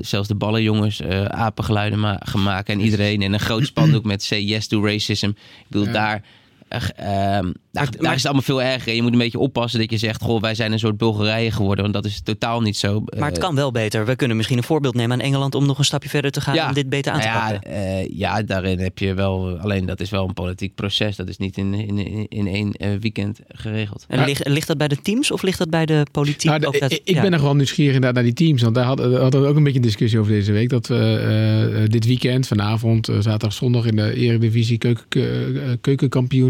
zelfs 0.00 0.28
de 0.28 0.34
ballenjongens 0.34 1.02
apengeluiden 1.28 2.00
ma- 2.00 2.20
gaan 2.24 2.42
maken. 2.42 2.74
En 2.74 2.80
iedereen 2.80 3.22
in 3.22 3.32
een 3.32 3.40
groot 3.40 3.66
spandoek 3.66 4.04
met 4.04 4.22
say 4.22 4.40
yes 4.40 4.66
to 4.66 4.84
racism. 4.84 5.28
Ik 5.28 5.66
bedoel, 5.68 5.86
Ja. 5.86 5.92
daar... 5.92 6.22
eh, 6.68 6.80
ehm, 6.96 7.52
daar, 7.72 7.88
daar 8.00 8.10
is 8.10 8.16
het 8.16 8.24
allemaal 8.24 8.42
veel 8.42 8.62
erger. 8.62 8.94
Je 8.94 9.02
moet 9.02 9.12
een 9.12 9.18
beetje 9.18 9.38
oppassen 9.38 9.80
dat 9.80 9.90
je 9.90 9.96
zegt... 9.98 10.22
Goh, 10.22 10.40
wij 10.40 10.54
zijn 10.54 10.72
een 10.72 10.78
soort 10.78 10.96
Bulgarije 10.96 11.50
geworden. 11.50 11.82
Want 11.82 11.94
dat 11.94 12.04
is 12.04 12.20
totaal 12.24 12.60
niet 12.60 12.76
zo. 12.76 13.02
Maar 13.18 13.28
het 13.28 13.36
Eh, 13.38 13.44
kan 13.44 13.54
wel 13.54 13.70
beter. 13.72 14.06
We 14.06 14.16
kunnen 14.16 14.36
misschien 14.36 14.56
een 14.58 14.62
voorbeeld 14.64 14.94
nemen 14.94 15.12
aan 15.18 15.24
Engeland 15.26 15.54
om 15.54 15.66
nog 15.66 15.78
een 15.78 15.84
stapje 15.84 16.08
verder 16.08 16.30
te 16.30 16.40
gaan 16.40 16.54
Ja. 16.54 16.68
om 16.68 16.74
dit 16.74 16.88
beter 16.88 17.12
aan 17.12 17.20
te 17.20 17.26
nou 17.26 17.38
ja, 17.38 17.50
pakken. 17.52 17.70
eh, 17.70 18.08
ja, 18.18 18.42
daarin 18.42 18.78
heb 18.78 18.98
je 18.98 19.14
wel... 19.14 19.58
Alleen 19.58 19.86
dat 19.86 20.00
is 20.00 20.10
wel 20.10 20.24
een 20.28 20.34
politiek 20.34 20.74
proces. 20.74 21.16
Dat 21.16 21.28
is 21.28 21.36
niet 21.36 21.56
in, 21.56 21.74
in, 21.74 21.98
in, 21.98 22.26
in 22.28 22.46
één 22.46 22.72
eh, 22.72 22.88
weekend 23.00 23.38
geregeld. 23.48 24.04
En 24.08 24.16
Maar- 24.16 24.26
ligt, 24.26 24.48
ligt 24.48 24.66
dat 24.66 24.78
bij 24.78 24.88
de 24.88 25.00
teams 25.02 25.30
of 25.30 25.42
ligt 25.42 25.58
dat 25.58 25.70
bij 25.70 25.86
de 25.86 26.06
politiek? 26.12 26.44
Nou, 26.50 26.60
de- 26.60 26.66
Ook 26.66 26.80
dat- 26.80 26.92
ik 26.92 27.00
ja. 27.04 27.20
ben 27.22 27.30
nog 27.30 27.40
wel 27.40 27.54
nieuwsgierig 27.56 27.94
inderdaad 27.94 28.14
naar 28.24 28.34
die 28.34 28.46
teams. 28.46 28.62
Want 28.62 28.74
daar 28.74 28.84
hadden 28.84 29.10
we 29.10 29.18
hadden 29.18 29.40
we 29.42 29.46
ook 29.48 29.56
een 29.56 29.62
beetje 29.62 29.78
een 29.78 29.84
discussie 29.84 30.18
over 30.18 30.32
deze 30.32 30.52
week. 30.52 30.68
Dat 30.68 30.86
we 30.86 30.94
eh, 30.94 31.82
eh, 31.82 31.88
dit 31.90 32.06
weekend, 32.06 32.46
vanavond, 32.46 33.08
eh, 33.08 33.14
zaterdag, 33.14 33.52
zondag 33.52 33.86
in 33.86 33.96
de 33.96 34.14
Eredivisie, 34.14 34.78
keuken, 34.78 35.62
eh, 35.62 35.70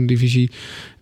keukenkampioen-divisie... 0.06 0.50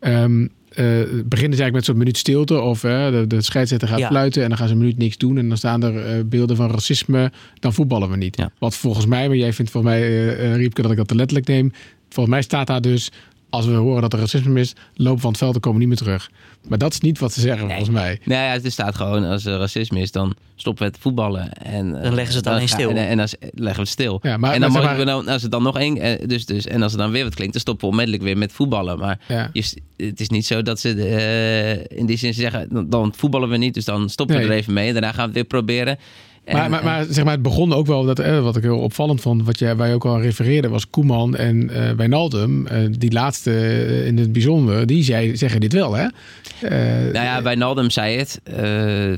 ehm, 0.01 0.47
eh, 0.75 0.85
beginnen 1.25 1.57
ze 1.57 1.63
eigenlijk 1.63 1.73
met 1.73 1.85
zo'n 1.85 1.97
minuut 1.99 2.17
stilte. 2.17 2.61
Of 2.61 2.81
de, 2.81 3.25
de 3.29 3.43
scheidsrechter 3.43 3.89
gaat 3.89 3.99
Ja. 3.99 4.09
fluiten 4.09 4.43
en 4.43 4.49
dan 4.49 4.59
gaan 4.59 4.67
ze 4.67 4.73
een 4.73 4.79
minuut 4.81 4.99
niks 4.99 5.17
doen. 5.19 5.39
En 5.39 5.49
dan 5.49 5.57
staan 5.57 5.83
er 5.83 6.07
eh, 6.07 6.25
beelden 6.27 6.57
van 6.57 6.71
racisme. 6.71 7.33
Dan 7.61 7.73
voetballen 7.73 8.11
we 8.11 8.17
niet. 8.17 8.37
Ja. 8.37 8.51
Wat 8.59 8.77
volgens 8.77 9.07
mij, 9.07 9.29
maar 9.29 9.37
jij 9.37 9.53
vindt 9.53 9.71
volgens 9.71 9.93
mij, 9.93 10.03
eh, 10.37 10.57
Riepke, 10.57 10.83
dat 10.83 10.91
ik 10.91 10.97
dat 10.97 11.09
te 11.09 11.15
letterlijk 11.15 11.49
neem. 11.49 11.73
Volgens 12.09 12.35
mij 12.35 12.45
staat 12.45 12.67
daar 12.67 12.81
dus, 12.81 13.11
als 13.55 13.67
we 13.67 13.73
horen 13.73 14.03
dat 14.03 14.13
er 14.13 14.19
racisme 14.19 14.61
is, 14.61 14.73
lopen 14.95 15.21
van 15.21 15.31
het 15.31 15.39
veld 15.39 15.55
en 15.55 15.61
komen 15.61 15.79
niet 15.79 15.89
meer 15.89 15.97
terug. 15.97 16.31
Maar 16.69 16.79
dat 16.79 16.93
is 16.93 17.01
niet 17.01 17.19
wat 17.19 17.33
ze 17.33 17.41
zeggen, 17.41 17.67
Nee. 17.67 17.77
volgens 17.77 17.97
mij. 17.97 18.21
Nou 18.25 18.43
ja, 18.43 18.65
er 18.65 18.71
staat 18.71 18.95
gewoon 18.95 19.25
als 19.25 19.45
er 19.45 19.59
racisme 19.59 20.01
is, 20.01 20.13
dan 20.13 20.35
stoppen 20.57 20.85
we 20.85 20.91
het 20.91 21.01
voetballen. 21.01 21.53
En, 21.53 21.97
eh, 21.97 22.03
Dan 22.03 22.15
leggen 22.15 22.33
ze 22.33 22.39
het 22.39 22.47
alleen 22.47 22.69
stil. 22.69 22.91
En, 22.91 22.97
en 22.97 23.17
dan 23.17 23.29
leggen 23.41 23.75
we 23.75 23.81
het 23.81 23.89
stil. 23.89 24.19
Ja, 24.23 24.37
maar, 24.37 24.53
en 24.53 24.61
dan 24.61 24.73
maar 24.73 24.83
zeg 24.83 24.91
mogen 24.91 25.07
maar- 25.07 25.17
we 25.17 25.25
dan, 25.25 25.33
als 25.33 25.43
het 25.43 25.51
dan 25.51 25.63
nog 25.63 25.79
één, 25.79 25.99
eh, 25.99 26.29
dus, 26.29 26.47
dus, 26.47 26.67
en 26.67 26.83
als 26.83 26.93
het 26.93 27.01
dan 27.01 27.11
weer 27.11 27.25
wat 27.25 27.35
klinkt, 27.35 27.53
dan 27.53 27.61
stoppen 27.63 27.85
we 27.85 27.91
onmiddellijk 27.91 28.25
weer 28.25 28.39
met 28.39 28.53
voetballen. 28.53 28.99
Maar 28.99 29.19
ja. 29.29 29.51
je, 29.53 29.65
het 29.97 30.21
is 30.21 30.29
niet 30.29 30.47
zo 30.47 30.63
dat 30.63 30.81
ze 30.81 30.89
eh, 31.89 31.99
in 31.99 32.07
die 32.07 32.17
zin 32.17 32.35
zeggen, 32.35 32.69
dan, 32.71 32.89
dan 32.89 33.13
voetballen 33.17 33.49
we 33.49 33.57
niet, 33.57 33.75
dus 33.75 33.85
dan 33.85 34.09
stoppen 34.11 34.37
we 34.37 34.43
Nee. 34.43 34.51
er 34.51 34.57
even 34.57 34.73
mee. 34.73 34.93
Daarna 34.93 35.09
gaan 35.09 35.17
we 35.17 35.23
het 35.25 35.35
weer 35.35 35.45
proberen. 35.45 35.99
En, 36.45 36.57
Maar, 36.57 36.71
maar, 36.71 36.85
maar, 36.85 37.05
zeg 37.11 37.25
maar, 37.25 37.33
het 37.33 37.43
begon 37.43 37.73
ook 37.73 37.87
wel, 37.87 38.05
dat, 38.05 38.19
eh, 38.19 38.41
wat 38.43 38.57
ik 38.57 38.63
heel 38.63 38.79
opvallend 38.79 39.21
vond, 39.21 39.45
wat 39.45 39.59
jij, 39.59 39.77
waar 39.77 39.89
je 39.89 39.95
ook 39.95 40.05
al 40.05 40.21
refereerde, 40.21 40.69
was 40.69 40.91
Koeman 40.91 41.37
en 41.37 41.71
eh 41.71 41.91
Wijnaldum. 41.91 42.67
eh, 42.67 42.79
die 42.99 43.13
laatste 43.13 43.51
in 44.07 44.19
het 44.19 44.33
bijzonder, 44.33 44.87
die 44.87 45.03
zei, 45.03 45.37
zeggen 45.37 45.61
dit 45.61 45.73
wel, 45.73 45.93
hè? 45.95 46.07
Nou 47.13 47.13
ja, 47.13 47.43
Wijnaldum 47.43 47.91
zei 47.91 48.17
het, 48.19 48.41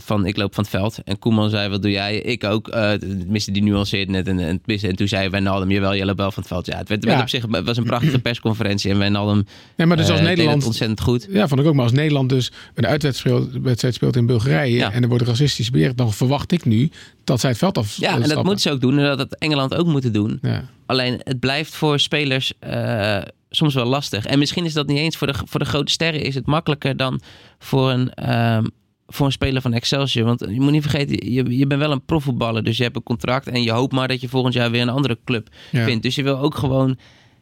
van 0.04 0.26
ik 0.26 0.36
loop 0.36 0.54
van 0.54 0.62
het 0.64 0.72
veld. 0.72 0.98
En 1.04 1.18
Koeman 1.18 1.50
zei, 1.50 1.68
wat 1.68 1.82
doe 1.82 1.90
jij? 1.90 2.16
Ik 2.16 2.44
ook. 2.44 2.68
tenminste, 3.00 3.50
die 3.50 3.62
nuanceerde 3.62 4.12
net. 4.12 4.28
En, 4.28 4.38
en, 4.38 4.60
en 4.66 4.96
toen 4.96 5.08
zei 5.08 5.28
Wijnaldum, 5.28 5.70
jawel, 5.70 5.94
je 5.94 6.04
loopt 6.04 6.18
wel 6.18 6.30
van 6.32 6.42
het 6.42 6.52
veld. 6.52 6.66
Ja, 6.66 6.76
het, 6.76 6.88
werd, 6.88 7.04
Ja. 7.04 7.20
op 7.20 7.28
zich, 7.28 7.44
het 7.50 7.64
was 7.66 7.76
een 7.76 7.84
prachtige 7.84 8.18
persconferentie. 8.18 8.90
En 8.90 8.98
Wijnaldum 8.98 9.44
nee, 9.76 9.86
maar 9.86 9.96
dus 9.96 10.10
als 10.10 10.20
Nederland, 10.20 10.64
ontzettend 10.66 11.00
goed. 11.00 11.26
ja, 11.30 11.48
vond 11.48 11.60
ik 11.60 11.66
ook, 11.66 11.74
maar 11.74 11.84
als 11.84 11.92
Nederland 11.92 12.28
dus 12.28 12.52
een 12.74 12.86
uitwedstrijd 12.86 13.60
wedstrijd 13.62 13.94
speelt 13.94 14.16
in 14.16 14.26
Bulgarije 14.26 14.76
Ja. 14.76 14.92
en 14.92 15.02
er 15.02 15.08
wordt 15.08 15.24
racistisch 15.26 15.70
beheerd, 15.70 15.96
dan 15.96 16.12
verwacht 16.12 16.52
ik 16.52 16.64
nu 16.64 16.90
dat 17.26 17.40
zij 17.40 17.50
het 17.50 17.58
veld 17.58 17.78
af 17.78 17.96
Ja, 17.96 18.14
en 18.14 18.28
dat 18.28 18.42
moeten 18.44 18.60
ze 18.60 18.70
ook 18.70 18.80
doen. 18.80 18.98
En 18.98 19.04
dat 19.04 19.18
had 19.18 19.34
Engeland 19.34 19.74
ook 19.74 19.86
moeten 19.86 20.12
doen. 20.12 20.38
Ja. 20.42 20.64
Alleen 20.86 21.20
het 21.24 21.40
blijft 21.40 21.74
voor 21.76 22.00
spelers 22.00 22.52
eh, 22.58 23.18
soms 23.50 23.74
wel 23.74 23.84
lastig. 23.86 24.26
En 24.26 24.38
misschien 24.38 24.64
is 24.64 24.72
dat 24.72 24.86
niet 24.86 24.98
eens 24.98 25.16
voor 25.16 25.26
de, 25.26 25.34
voor 25.44 25.60
de 25.60 25.66
grote 25.66 25.92
sterren 25.92 26.22
is 26.22 26.34
het 26.34 26.46
makkelijker 26.46 26.96
dan 26.96 27.20
voor 27.58 27.90
een, 27.90 28.10
ehm, 28.14 28.64
voor 29.06 29.26
een 29.26 29.32
speler 29.32 29.62
van 29.62 29.72
Excelsior. 29.72 30.26
Want 30.26 30.40
je 30.40 30.60
moet 30.60 30.72
niet 30.72 30.82
vergeten, 30.82 31.32
je, 31.32 31.56
je 31.58 31.66
bent 31.66 31.80
wel 31.80 31.92
een 31.92 32.04
profvoetballer. 32.04 32.64
Dus 32.64 32.76
je 32.76 32.82
hebt 32.82 32.96
een 32.96 33.02
contract 33.02 33.46
en 33.46 33.62
je 33.62 33.70
hoopt 33.72 33.92
maar 33.92 34.08
dat 34.08 34.20
je 34.20 34.28
volgend 34.28 34.54
jaar 34.54 34.70
weer 34.70 34.82
een 34.82 34.88
andere 34.88 35.18
club 35.24 35.48
Ja. 35.70 35.84
vindt. 35.84 36.02
Dus 36.02 36.14
je 36.14 36.22
wil 36.22 36.38
ook 36.38 36.54
gewoon 36.54 36.98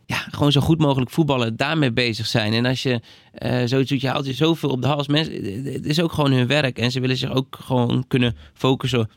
ja, 0.07 0.17
gewoon 0.31 0.53
zo 0.53 0.61
goed 0.61 0.79
mogelijk 0.79 1.11
voetballen, 1.11 1.57
daarmee 1.57 1.93
bezig 1.93 2.27
zijn. 2.27 2.53
En 2.53 2.67
als 2.67 2.83
je 2.83 3.01
eh 3.33 3.63
zoiets 3.65 3.91
doet, 3.91 4.01
je 4.01 4.09
haalt 4.09 4.27
je 4.27 4.33
zoveel 4.33 4.69
op 4.71 4.83
de 4.83 4.89
hals. 4.89 5.09
Mensen, 5.09 5.65
het 5.73 5.87
is 5.87 6.01
ook 6.01 6.13
gewoon 6.13 6.33
hun 6.33 6.47
werk. 6.47 6.79
En 6.79 6.91
ze 6.91 7.01
willen 7.01 7.17
zich 7.17 7.31
ook 7.31 7.59
gewoon 7.61 8.05
kunnen 8.09 8.37
focussen 8.55 9.09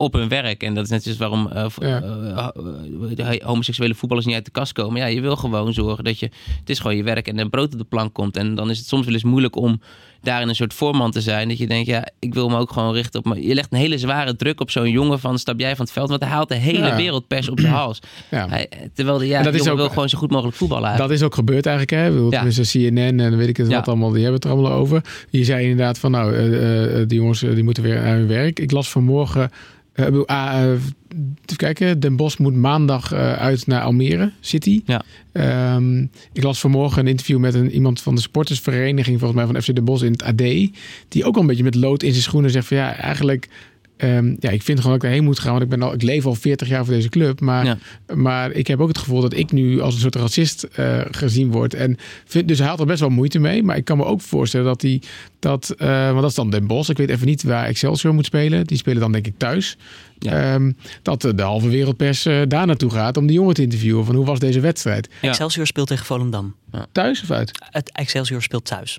op 0.00 0.12
hun 0.12 0.28
werk. 0.28 0.62
En 0.62 0.74
dat 0.74 0.84
is 0.84 0.90
net 0.90 1.02
zoals 1.02 1.18
waarom 1.18 1.48
eh, 1.48 1.66
Ja. 1.78 2.02
eh, 2.02 3.34
eh, 3.34 3.42
homoseksuele 3.46 3.94
voetballers 3.94 4.26
niet 4.26 4.34
uit 4.34 4.44
de 4.44 4.50
kast 4.50 4.72
komen. 4.72 5.00
Ja, 5.00 5.06
je 5.06 5.20
wil 5.20 5.36
gewoon 5.36 5.72
zorgen 5.72 6.04
dat 6.04 6.18
je... 6.18 6.30
Het 6.58 6.70
is 6.70 6.78
gewoon 6.78 6.96
je 6.96 7.02
werk 7.02 7.28
en 7.28 7.38
er 7.38 7.48
brood 7.48 7.72
op 7.72 7.78
de 7.78 7.84
plank 7.84 8.12
komt. 8.14 8.36
En 8.36 8.54
dan 8.54 8.70
is 8.70 8.78
het 8.78 8.86
soms 8.86 9.04
wel 9.04 9.14
eens 9.14 9.22
moeilijk 9.22 9.56
om 9.56 9.80
daarin 10.22 10.48
een 10.48 10.54
soort 10.54 10.74
voorman 10.74 11.10
te 11.10 11.20
zijn. 11.20 11.48
Dat 11.48 11.58
je 11.58 11.66
denkt, 11.66 11.86
ja, 11.86 12.08
ik 12.18 12.34
wil 12.34 12.48
me 12.48 12.56
ook 12.58 12.72
gewoon 12.72 12.94
richten 12.94 13.20
op... 13.20 13.26
me. 13.34 13.46
Je 13.46 13.54
legt 13.54 13.72
een 13.72 13.78
hele 13.78 13.98
zware 13.98 14.36
druk 14.36 14.60
op 14.60 14.70
zo'n 14.70 14.90
jongen 14.90 15.20
van 15.20 15.38
stap 15.38 15.60
jij 15.60 15.76
van 15.76 15.84
het 15.84 15.94
veld. 15.94 16.08
Want 16.08 16.20
hij 16.22 16.30
haalt 16.30 16.48
de 16.48 16.54
hele 16.54 16.86
Ja. 16.86 16.96
wereldpers 16.96 17.48
op 17.48 17.60
zijn 17.60 17.72
hals. 17.82 17.98
Ja. 18.30 18.48
Hij, 18.48 18.68
terwijl 18.94 19.18
de, 19.18 19.26
ja, 19.26 19.42
dat 19.42 19.52
die 19.52 19.62
is 19.62 19.68
ook- 19.68 19.76
wil 19.76 19.88
gewoon 19.88 20.08
zo 20.08 20.18
goed 20.18 20.30
mogelijk 20.30 20.56
voetballen. 20.56 20.96
Dat 20.96 21.10
is 21.10 21.22
ook 21.22 21.34
gebeurd 21.34 21.66
eigenlijk. 21.66 22.02
Hè? 22.02 22.10
Bedoel, 22.10 22.32
Ja. 22.32 22.44
CNN 22.62 23.20
en 23.20 23.36
weet 23.36 23.48
ik 23.48 23.56
het 23.56 23.68
wat 23.72 23.88
allemaal. 23.88 24.08
Die 24.10 24.22
hebben 24.22 24.34
het 24.40 24.44
er 24.44 24.50
allemaal 24.50 24.72
over. 24.72 25.02
Je 25.30 25.44
zei 25.44 25.62
inderdaad 25.62 25.98
van 25.98 26.10
nou, 26.10 26.34
eh, 26.36 27.00
eh, 27.00 27.08
die 27.08 27.18
jongens 27.18 27.42
eh, 27.42 27.54
die 27.54 27.64
moeten 27.64 27.82
weer 27.82 27.98
aan 27.98 28.04
hun 28.16 28.26
werk. 28.26 28.58
Ik 28.60 28.70
las 28.70 28.90
vanmorgen... 28.90 29.50
eh, 29.92 30.06
eh, 30.06 30.70
even 30.70 31.56
kijken. 31.56 32.00
Den 32.00 32.16
Bosch 32.16 32.38
moet 32.38 32.54
maandag 32.54 33.12
eh, 33.12 33.32
uit 33.32 33.66
naar 33.66 33.82
Almere 33.82 34.32
City. 34.40 34.82
Ja. 34.84 35.02
Ehm, 35.32 36.02
ik 36.32 36.42
las 36.42 36.60
vanmorgen 36.60 36.98
een 37.02 37.06
interview 37.08 37.38
met 37.38 37.54
een, 37.54 37.70
iemand 37.70 38.00
van 38.02 38.14
de 38.14 38.20
sportersvereniging, 38.20 39.18
volgens 39.20 39.40
mij 39.44 39.52
van 39.52 39.62
FC 39.62 39.74
Den 39.74 39.84
Bosch 39.84 40.04
in 40.12 40.26
het 40.26 40.40
AD. 40.40 40.70
Die 41.08 41.24
ook 41.24 41.34
al 41.34 41.40
een 41.40 41.46
beetje 41.46 41.62
met 41.64 41.74
lood 41.74 42.02
in 42.02 42.10
zijn 42.10 42.22
schoenen 42.22 42.50
zegt 42.50 42.66
van 42.66 42.76
ja, 42.76 42.94
eigenlijk... 42.96 43.48
ehm, 43.96 44.34
ja, 44.38 44.50
ik 44.50 44.62
vind 44.62 44.78
gewoon 44.80 44.92
dat 44.92 44.94
ik 44.94 45.00
daarheen 45.08 45.24
moet 45.24 45.38
gaan, 45.38 45.50
want 45.50 45.62
ik, 45.62 45.68
ben 45.68 45.82
al, 45.82 45.92
ik 45.92 46.02
leef 46.02 46.26
al 46.26 46.34
40 46.34 46.68
jaar 46.68 46.84
voor 46.84 46.94
deze 46.94 47.08
club. 47.08 47.40
Maar, 47.40 47.64
Ja. 47.64 47.78
maar 48.14 48.50
ik 48.52 48.66
heb 48.66 48.80
ook 48.80 48.88
het 48.88 48.98
gevoel 48.98 49.20
dat 49.20 49.34
ik 49.34 49.52
nu 49.52 49.80
als 49.80 49.94
een 49.94 50.00
soort 50.00 50.14
racist 50.14 50.62
eh, 50.62 51.00
gezien 51.10 51.50
word. 51.50 51.74
En 51.74 51.96
vind, 52.24 52.48
dus 52.48 52.58
hij 52.58 52.68
had 52.68 52.80
er 52.80 52.86
best 52.86 53.00
wel 53.00 53.08
moeite 53.08 53.38
mee. 53.38 53.62
Maar 53.62 53.76
ik 53.76 53.84
kan 53.84 53.96
me 53.96 54.04
ook 54.04 54.20
voorstellen 54.20 54.66
dat 54.66 54.82
hij 54.82 55.02
dat, 55.38 55.70
eh, 55.78 56.06
want 56.08 56.20
dat 56.20 56.30
is 56.30 56.36
dan 56.36 56.50
Den 56.50 56.66
Bosch. 56.66 56.90
Ik 56.90 56.96
weet 56.96 57.10
even 57.10 57.26
niet 57.26 57.42
waar 57.42 57.66
Excelsior 57.66 58.14
moet 58.14 58.26
spelen. 58.26 58.66
Die 58.66 58.76
spelen 58.78 59.00
dan 59.00 59.12
denk 59.12 59.26
ik 59.26 59.34
thuis. 59.36 59.76
Ja. 60.18 60.54
Ehm, 60.54 60.72
dat 61.02 61.20
de 61.20 61.42
halve 61.42 61.68
wereldpers 61.68 62.26
eh, 62.26 62.40
daar 62.48 62.66
naartoe 62.66 62.90
gaat 62.90 63.16
om 63.16 63.26
die 63.26 63.36
jongen 63.36 63.54
te 63.54 63.62
interviewen. 63.62 64.04
Van 64.04 64.14
hoe 64.14 64.24
was 64.24 64.38
deze 64.38 64.60
wedstrijd? 64.60 65.08
Ja. 65.20 65.28
Excelsior 65.28 65.66
speelt 65.66 65.88
tegen 65.88 66.06
Volendam. 66.06 66.54
Thuis 66.92 67.22
of 67.22 67.30
uit? 67.30 67.50
Het 67.70 67.92
Excelsior 67.92 68.42
speelt 68.42 68.64
thuis. 68.64 68.98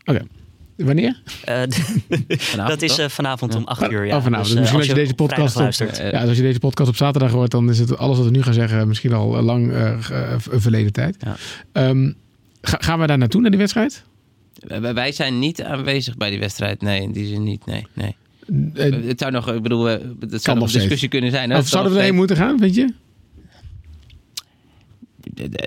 Wanneer? 0.75 1.21
Eh, 1.43 1.61
dat 2.67 2.81
is 2.81 2.97
eh, 2.97 3.07
vanavond 3.09 3.55
om 3.55 3.63
8 3.63 3.91
uur. 3.91 4.05
Ja. 4.05 4.15
Oh, 4.17 4.23
vanavond. 4.23 4.47
Dus, 4.47 4.55
eh, 4.55 4.59
Misschien 4.59 4.79
als 4.79 4.89
je 4.89 4.93
deze 4.93 5.13
podcast 5.13 5.55
op- 5.55 5.61
luistert. 5.61 5.97
Ja, 5.97 6.19
dus 6.19 6.27
als 6.27 6.37
je 6.37 6.43
deze 6.43 6.59
podcast 6.59 6.89
op 6.89 6.95
zaterdag 6.95 7.31
hoort, 7.31 7.51
dan 7.51 7.69
is 7.69 7.79
het 7.79 7.97
alles 7.97 8.17
wat 8.17 8.25
we 8.25 8.31
nu 8.31 8.43
gaan 8.43 8.53
zeggen 8.53 8.87
misschien 8.87 9.13
al 9.13 9.41
lang 9.41 9.73
verleden 10.37 10.91
tijd. 10.93 11.15
Ja. 11.19 11.35
Ehm, 11.71 12.11
ga- 12.61 12.77
gaan 12.81 12.99
we 12.99 13.07
daar 13.07 13.17
naartoe, 13.17 13.41
naar 13.41 13.49
die 13.49 13.59
wedstrijd? 13.59 14.03
Wij- 14.93 15.11
zijn 15.11 15.39
niet 15.39 15.63
aanwezig 15.63 16.17
bij 16.17 16.29
die 16.29 16.39
wedstrijd. 16.39 16.81
Nee, 16.81 17.01
in 17.01 17.11
die 17.11 17.27
zin 17.27 17.43
niet. 17.43 17.65
Nee, 17.65 17.85
nee. 17.93 18.15
Het 19.07 19.19
zou 19.19 19.31
nog, 19.31 19.53
ik 19.53 19.61
bedoel, 19.61 19.85
het 19.85 19.99
zou 20.19 20.29
nog 20.29 20.39
een 20.39 20.59
steeds. 20.59 20.71
discussie 20.71 21.09
kunnen 21.09 21.31
zijn. 21.31 21.49
hè? 21.49 21.57
of 21.57 21.67
zouden 21.67 21.93
we 21.93 21.99
erheen 21.99 22.15
moeten 22.15 22.35
gaan, 22.35 22.59
vind 22.59 22.75
je? 22.75 22.93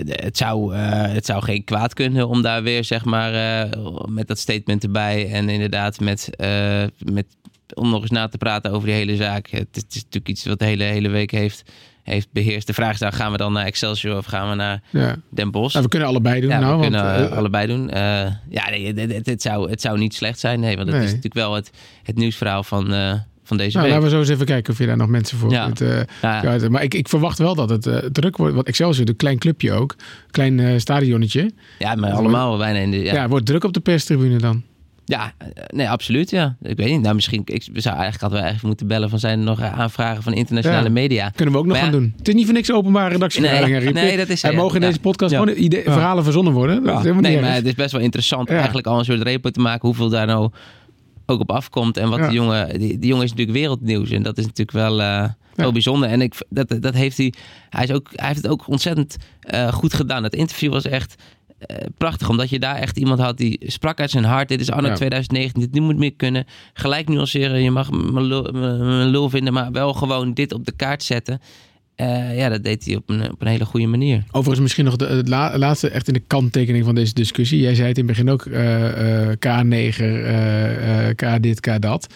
Het, 0.08 0.36
zou, 0.36 0.74
eh, 0.74 0.80
het 1.12 1.26
zou 1.26 1.42
geen 1.42 1.64
kwaad 1.64 1.94
kunnen 1.94 2.28
om 2.28 2.42
daar 2.42 2.62
weer, 2.62 2.84
zeg 2.84 3.04
maar, 3.04 3.34
eh, 3.64 3.80
met 4.06 4.26
dat 4.28 4.38
statement 4.38 4.82
erbij. 4.84 5.30
En 5.30 5.48
inderdaad, 5.48 6.00
met, 6.00 6.36
eh, 6.36 6.82
met, 6.98 7.26
om 7.74 7.90
nog 7.90 8.00
eens 8.02 8.10
na 8.10 8.28
te 8.28 8.38
praten 8.38 8.70
over 8.70 8.86
die 8.86 8.96
hele 8.96 9.16
zaak. 9.16 9.48
Het, 9.50 9.68
is- 9.72 9.82
het 9.82 9.94
is 9.94 10.02
natuurlijk 10.02 10.28
iets 10.28 10.44
wat 10.44 10.58
de 10.58 10.64
hele, 10.64 10.84
hele 10.84 11.08
week 11.08 11.30
heeft, 11.30 11.62
heeft 12.02 12.28
beheerst. 12.32 12.66
De 12.66 12.72
vraag 12.74 12.92
is 12.92 12.98
dan, 12.98 13.12
gaan 13.12 13.32
we 13.32 13.36
dan 13.38 13.52
naar 13.52 13.64
Excelsior 13.66 14.16
of 14.16 14.26
gaan 14.26 14.48
we 14.48 14.54
naar 14.54 14.82
Ja. 14.90 15.16
Den 15.30 15.50
Bosch? 15.50 15.72
Nou, 15.72 15.84
we 15.84 15.90
kunnen 15.90 16.08
allebei 16.08 16.40
doen. 16.40 16.50
ja, 16.50 16.58
nou, 16.58 16.72
we 16.72 16.78
want, 16.90 16.94
kunnen 16.94 17.30
allebei 17.36 17.66
doen. 17.66 17.88
Ja, 18.50 18.70
nee, 18.70 18.94
het, 19.22 19.42
zou, 19.42 19.70
het 19.70 19.80
zou 19.80 19.98
niet 19.98 20.14
slecht 20.14 20.38
zijn. 20.38 20.60
Nee, 20.60 20.76
want 20.76 20.88
het 20.88 20.96
Nee. 20.96 21.04
is 21.06 21.10
natuurlijk 21.14 21.34
wel 21.46 21.54
het, 21.54 21.70
het 22.02 22.16
nieuwsverhaal 22.16 22.62
van, 22.64 22.86
van 23.44 23.56
deze 23.56 23.76
nou, 23.76 23.82
week. 23.88 23.94
laten 23.94 24.08
we 24.08 24.14
zo 24.14 24.20
eens 24.20 24.30
even 24.32 24.46
kijken 24.46 24.72
of 24.72 24.78
je 24.78 24.86
daar 24.86 24.96
nog 24.96 25.08
mensen 25.08 25.38
voor 25.38 25.50
Ja. 25.50 25.64
kunt, 25.64 25.80
eh, 25.80 26.00
Ja. 26.22 26.58
Maar 26.68 26.82
ik, 26.82 26.94
ik 26.94 27.08
verwacht 27.08 27.38
wel 27.38 27.54
dat 27.54 27.70
het 27.70 27.86
eh, 27.86 27.96
druk 27.96 28.36
wordt. 28.36 28.54
Want 28.54 28.66
Excelsior, 28.66 29.08
een 29.08 29.16
klein 29.16 29.38
clubje 29.38 29.72
ook. 29.72 29.96
Klein 30.30 30.60
eh 30.60 30.78
stadionnetje. 30.78 31.50
Ja, 31.78 31.94
maar 31.94 32.12
allemaal 32.12 32.56
bijna 32.58 32.78
in 32.78 32.90
de... 32.90 32.96
Ja. 32.98 33.04
Ja, 33.04 33.12
ja. 33.22 33.28
wordt 33.28 33.46
druk 33.46 33.64
op 33.64 33.72
de 33.72 33.80
perstribune 33.80 34.38
dan. 34.38 34.62
eh, 35.04 35.24
nee, 35.66 35.90
absoluut, 35.90 36.30
ja. 36.30 36.56
Ik 36.62 36.76
weet 36.76 36.90
niet. 36.90 37.00
Nou, 37.02 37.14
misschien... 37.14 37.42
Ik, 37.44 37.68
we 37.72 37.80
zou 37.80 37.94
eigenlijk, 37.94 38.20
hadden 38.22 38.38
we 38.38 38.44
eigenlijk 38.44 38.62
moeten 38.62 38.86
bellen 38.86 39.10
van... 39.10 39.18
zijn 39.18 39.38
er 39.38 39.44
nog 39.44 39.60
aanvragen 39.60 40.22
van 40.22 40.32
internationale 40.32 40.84
Ja. 40.86 40.90
media? 40.92 41.30
Kunnen 41.34 41.54
we 41.54 41.60
ook 41.60 41.66
nog 41.66 41.74
Maar 41.76 41.84
gaan 41.84 41.94
ja. 41.94 41.98
doen. 42.00 42.14
Het 42.18 42.28
is 42.28 42.34
niet 42.34 42.44
voor 42.44 42.54
niks 42.54 42.72
openbare 42.72 43.10
redactievergadering. 43.12 43.92
Nee, 43.92 44.04
nee, 44.04 44.16
dat 44.16 44.28
is 44.28 44.42
Er 44.42 44.50
ja. 44.50 44.56
mogen 44.56 44.74
in 44.74 44.80
Ja. 44.80 44.86
deze 44.88 45.00
podcast 45.00 45.32
Ja. 45.32 45.38
gewoon 45.38 45.54
idee, 45.56 45.84
Ja. 45.84 45.92
verhalen 45.92 46.24
verzonnen 46.24 46.52
worden. 46.52 46.82
Dat 46.84 46.94
is 46.96 47.00
helemaal 47.00 47.22
Nee, 47.22 47.32
niet 47.32 47.40
maar 47.40 47.54
het 47.54 47.66
is 47.66 47.74
best 47.74 47.92
wel 47.92 48.00
interessant 48.00 48.48
Ja. 48.48 48.54
eigenlijk 48.56 48.86
al 48.86 48.98
een 48.98 49.04
soort 49.04 49.22
report 49.22 49.54
te 49.54 49.60
maken... 49.60 49.86
hoeveel 49.88 50.08
daar 50.08 50.26
nou 50.26 50.50
ook 51.26 51.40
op 51.40 51.50
afkomt. 51.50 51.96
En 51.96 52.08
wat 52.08 52.18
Ja. 52.18 52.26
die 52.26 52.34
jongen... 52.36 52.78
Die, 52.78 52.98
die 52.98 53.08
jongen 53.08 53.24
is 53.24 53.30
natuurlijk 53.30 53.58
wereldnieuws. 53.58 54.10
En 54.10 54.22
dat 54.22 54.38
is 54.38 54.44
natuurlijk 54.44 54.76
wel... 54.76 55.00
eh, 55.00 55.24
Wel 55.54 55.72
bijzonder. 55.72 56.08
En 56.08 56.20
ik, 56.20 56.34
dat, 56.48 56.76
dat 56.80 56.94
heeft 56.94 57.16
hij. 57.16 57.32
Hij, 57.70 57.84
is 57.84 57.90
ook, 57.92 58.08
hij 58.12 58.26
heeft 58.28 58.42
het 58.42 58.50
ook 58.50 58.68
ontzettend 58.68 59.16
eh, 59.40 59.72
goed 59.72 59.94
gedaan. 59.94 60.22
Het 60.22 60.34
interview 60.34 60.72
was 60.72 60.84
echt 60.84 61.14
eh, 61.58 61.76
prachtig. 61.98 62.28
Omdat 62.28 62.50
je 62.50 62.58
daar 62.58 62.76
echt 62.76 62.96
iemand 62.98 63.20
had 63.20 63.36
die 63.38 63.60
sprak 63.66 64.00
uit 64.00 64.10
zijn 64.10 64.24
hart. 64.24 64.48
Dit 64.48 64.60
is 64.60 64.70
anno 64.70 64.88
Ja. 64.88 64.94
2019. 64.94 65.70
Dit 65.70 65.82
moet 65.82 65.96
meer 65.96 66.14
kunnen. 66.14 66.46
Gelijk 66.72 67.08
nuanceren. 67.08 67.62
Je 67.62 67.70
mag 67.70 67.90
me 67.90 68.20
lul, 68.20 68.42
lul 69.10 69.28
vinden. 69.30 69.52
Maar 69.52 69.72
wel 69.72 69.92
gewoon 69.94 70.34
dit 70.34 70.52
op 70.52 70.64
de 70.64 70.72
kaart 70.72 71.02
zetten. 71.02 71.40
Eh, 71.96 72.36
ja, 72.36 72.48
dat 72.48 72.64
deed 72.64 72.84
hij 72.84 72.96
op 72.96 73.10
een, 73.10 73.30
op 73.30 73.40
een 73.40 73.46
hele 73.46 73.64
goede 73.64 73.86
manier. 73.86 74.22
Overigens 74.26 74.60
misschien 74.60 74.84
nog 74.84 74.96
de, 74.96 75.22
la- 75.26 75.58
laatste 75.58 75.88
echt 75.88 76.06
in 76.08 76.14
de 76.14 76.22
kanttekening 76.26 76.84
van 76.84 76.94
deze 76.94 77.14
discussie. 77.14 77.60
Jij 77.60 77.74
zei 77.74 77.88
het 77.88 77.98
in 77.98 78.06
het 78.08 78.16
begin 78.16 78.30
ook 78.30 78.46
eh, 78.46 79.30
eh, 79.30 79.36
K9, 79.38 79.98
eh, 79.98 81.08
eh, 81.08 81.14
K 81.16 81.42
dit, 81.42 81.60
K 81.60 81.80
dat. 81.80 82.06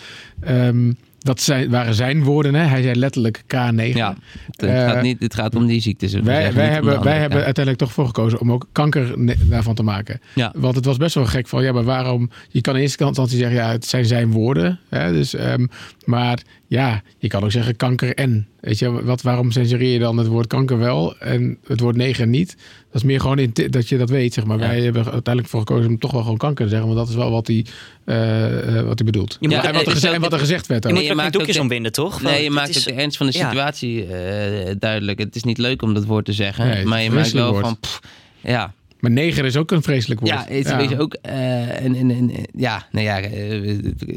Ehm, 0.40 0.92
dat 1.18 1.40
zijn, 1.40 1.70
waren 1.70 1.94
zijn 1.94 2.22
woorden. 2.22 2.54
Hè? 2.54 2.64
Hij 2.64 2.82
zei 2.82 2.94
letterlijk 2.98 3.42
K9. 3.42 3.92
Ja, 3.94 4.16
het, 4.56 4.70
gaat 4.70 5.02
niet, 5.02 5.20
het 5.20 5.34
gaat 5.34 5.54
om 5.54 5.66
die 5.66 5.80
ziektes. 5.80 6.12
Wij, 6.12 6.52
wij, 6.52 6.68
hebben, 6.68 7.02
wij 7.02 7.18
hebben 7.18 7.44
uiteindelijk 7.44 7.78
toch 7.84 7.92
voor 7.92 8.06
gekozen 8.06 8.40
om 8.40 8.52
ook 8.52 8.66
kanker 8.72 9.14
daarvan 9.48 9.74
te 9.74 9.82
maken. 9.82 10.20
Ja. 10.34 10.52
Want 10.56 10.74
het 10.74 10.84
was 10.84 10.96
best 10.96 11.14
wel 11.14 11.26
gek 11.26 11.48
van, 11.48 11.62
ja, 11.62 11.72
maar 11.72 11.84
waarom... 11.84 12.30
Je 12.48 12.60
kan 12.60 12.74
in 12.76 12.80
eerste 12.82 13.04
instantie 13.04 13.38
zeggen, 13.38 13.56
ja, 13.56 13.70
het 13.70 13.86
zijn 13.86 14.04
zijn 14.04 14.30
woorden. 14.30 14.78
Hè, 14.88 15.12
dus, 15.12 15.34
ehm, 15.34 15.66
maar 16.04 16.38
ja, 16.68 17.02
je 17.18 17.28
kan 17.28 17.44
ook 17.44 17.50
zeggen 17.50 17.76
kanker 17.76 18.14
en. 18.14 18.46
Weet 18.60 18.78
je, 18.78 19.04
wat, 19.04 19.22
waarom 19.22 19.50
censureer 19.50 19.92
je 19.92 19.98
dan 19.98 20.16
het 20.18 20.26
woord 20.26 20.46
kanker 20.46 20.78
wel 20.78 21.18
en 21.18 21.58
het 21.66 21.80
woord 21.80 21.96
neger 21.96 22.26
niet? 22.26 22.56
Dat 22.92 22.94
is 22.94 23.02
meer 23.02 23.20
gewoon 23.20 23.38
in 23.38 23.52
dat 23.70 23.88
je 23.88 23.98
dat 23.98 24.10
weet, 24.10 24.34
zeg 24.34 24.44
maar. 24.44 24.58
Ja. 24.58 24.66
Wij 24.66 24.80
hebben 24.80 25.02
uiteindelijk 25.04 25.48
voor 25.48 25.60
gekozen 25.60 25.90
om 25.90 25.98
toch 25.98 26.10
wel 26.12 26.22
gewoon 26.22 26.36
kanker 26.36 26.64
te 26.64 26.70
zeggen. 26.70 26.86
Want 26.88 26.98
dat 27.00 27.08
is 27.08 27.14
wel 27.14 27.30
wat 27.30 27.46
hij, 27.46 27.64
eh, 28.04 28.78
eh, 28.78 28.84
wat 28.86 28.98
hij 28.98 29.06
bedoelt. 29.06 29.36
Je 29.40 29.48
moet- 29.48 29.56
en, 29.56 29.72
wat 29.72 29.82
er, 29.82 29.86
eh, 29.88 29.92
geze- 29.94 30.08
ik- 30.08 30.14
en 30.14 30.20
wat 30.20 30.32
er 30.32 30.38
gezegd 30.38 30.66
werd 30.66 30.86
ook. 30.86 30.92
moet 30.92 31.02
je 31.02 31.08
er 31.08 31.16
maakt 31.16 31.32
doekjes 31.32 31.56
ook- 31.56 31.62
om 31.62 31.68
winden, 31.68 31.92
toch? 31.92 32.22
Nee, 32.22 32.42
je 32.42 32.50
maakt 32.50 32.66
het 32.68 32.76
is- 32.76 32.88
ook 32.88 32.94
de 32.94 33.00
ernst 33.00 33.16
van 33.16 33.26
de 33.26 33.38
ja. 33.38 33.48
situatie 33.48 34.04
eh, 34.06 34.74
duidelijk. 34.78 35.18
Het 35.18 35.36
is 35.36 35.42
niet 35.42 35.58
leuk 35.58 35.82
om 35.82 35.94
dat 35.94 36.04
woord 36.04 36.24
te 36.24 36.32
zeggen. 36.32 36.66
Nee, 36.66 36.84
maar 36.84 37.02
je 37.02 37.10
maakt 37.10 37.32
wel 37.32 37.54
van... 37.54 37.78
pff, 37.80 38.00
ja, 38.40 38.72
Maar 39.00 39.10
neger 39.10 39.44
is 39.44 39.56
ook 39.56 39.70
een 39.70 39.82
vreselijk 39.82 40.20
woord. 40.20 40.32
ja, 40.32 40.44
het 40.48 40.66
is 40.66 40.74
weet 40.74 40.90
je 40.90 40.98
ook... 41.00 41.14
eh, 41.22 41.84
en, 41.84 41.94
en, 41.94 42.10
en, 42.10 42.30
ja, 42.56 42.86
nou 42.92 43.04
ja, 43.06 43.20
eh, 43.20 43.30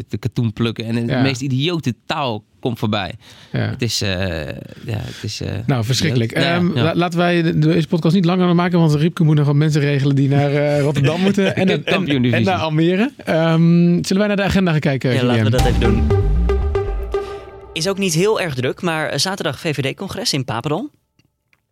de, 0.09 0.17
katoen 0.19 0.53
plukken. 0.53 0.85
En 0.85 0.95
de 1.07 1.13
Ja. 1.13 1.21
meest 1.21 1.41
idiote 1.41 1.93
taal 2.05 2.43
komt 2.59 2.79
voorbij. 2.79 3.13
Ja. 3.51 3.59
Het 3.59 3.81
is... 3.81 4.01
eh, 4.01 4.09
ja, 4.85 4.97
het 4.97 5.23
is 5.23 5.41
eh, 5.41 5.51
Nou, 5.65 5.83
verschrikkelijk. 5.83 6.31
Ehm, 6.31 6.75
ja. 6.75 6.83
la- 6.83 6.95
laten 6.95 7.19
wij 7.19 7.41
de- 7.41 7.59
deze 7.59 7.87
podcast 7.87 8.15
niet 8.15 8.25
langer 8.25 8.55
maken, 8.55 8.79
want 8.79 8.93
Riepke 8.93 9.23
moet 9.23 9.35
nog 9.35 9.45
wat 9.45 9.55
mensen 9.55 9.81
regelen 9.81 10.15
die 10.15 10.29
naar 10.29 10.51
eh, 10.53 10.81
Rotterdam 10.85 11.21
moeten 11.21 11.55
en, 11.55 11.67
en, 11.69 11.69
en, 11.69 11.83
Kampioen-divisie. 11.83 12.45
naar 12.45 12.57
Almere. 12.59 13.11
Ehm, 13.25 14.03
zullen 14.03 14.17
wij 14.17 14.27
naar 14.27 14.35
de 14.35 14.43
agenda 14.43 14.71
gaan 14.71 14.79
kijken? 14.79 15.13
Ja, 15.13 15.23
laten 15.23 15.43
we 15.43 15.49
dat 15.49 15.65
even 15.65 15.79
doen. 15.79 16.03
Is 17.73 17.87
ook 17.87 17.97
niet 17.97 18.13
heel 18.13 18.41
erg 18.41 18.55
druk, 18.55 18.81
maar 18.81 19.19
zaterdag 19.19 19.59
VVD-congres 19.59 20.33
in 20.33 20.45
Papendal. 20.45 20.89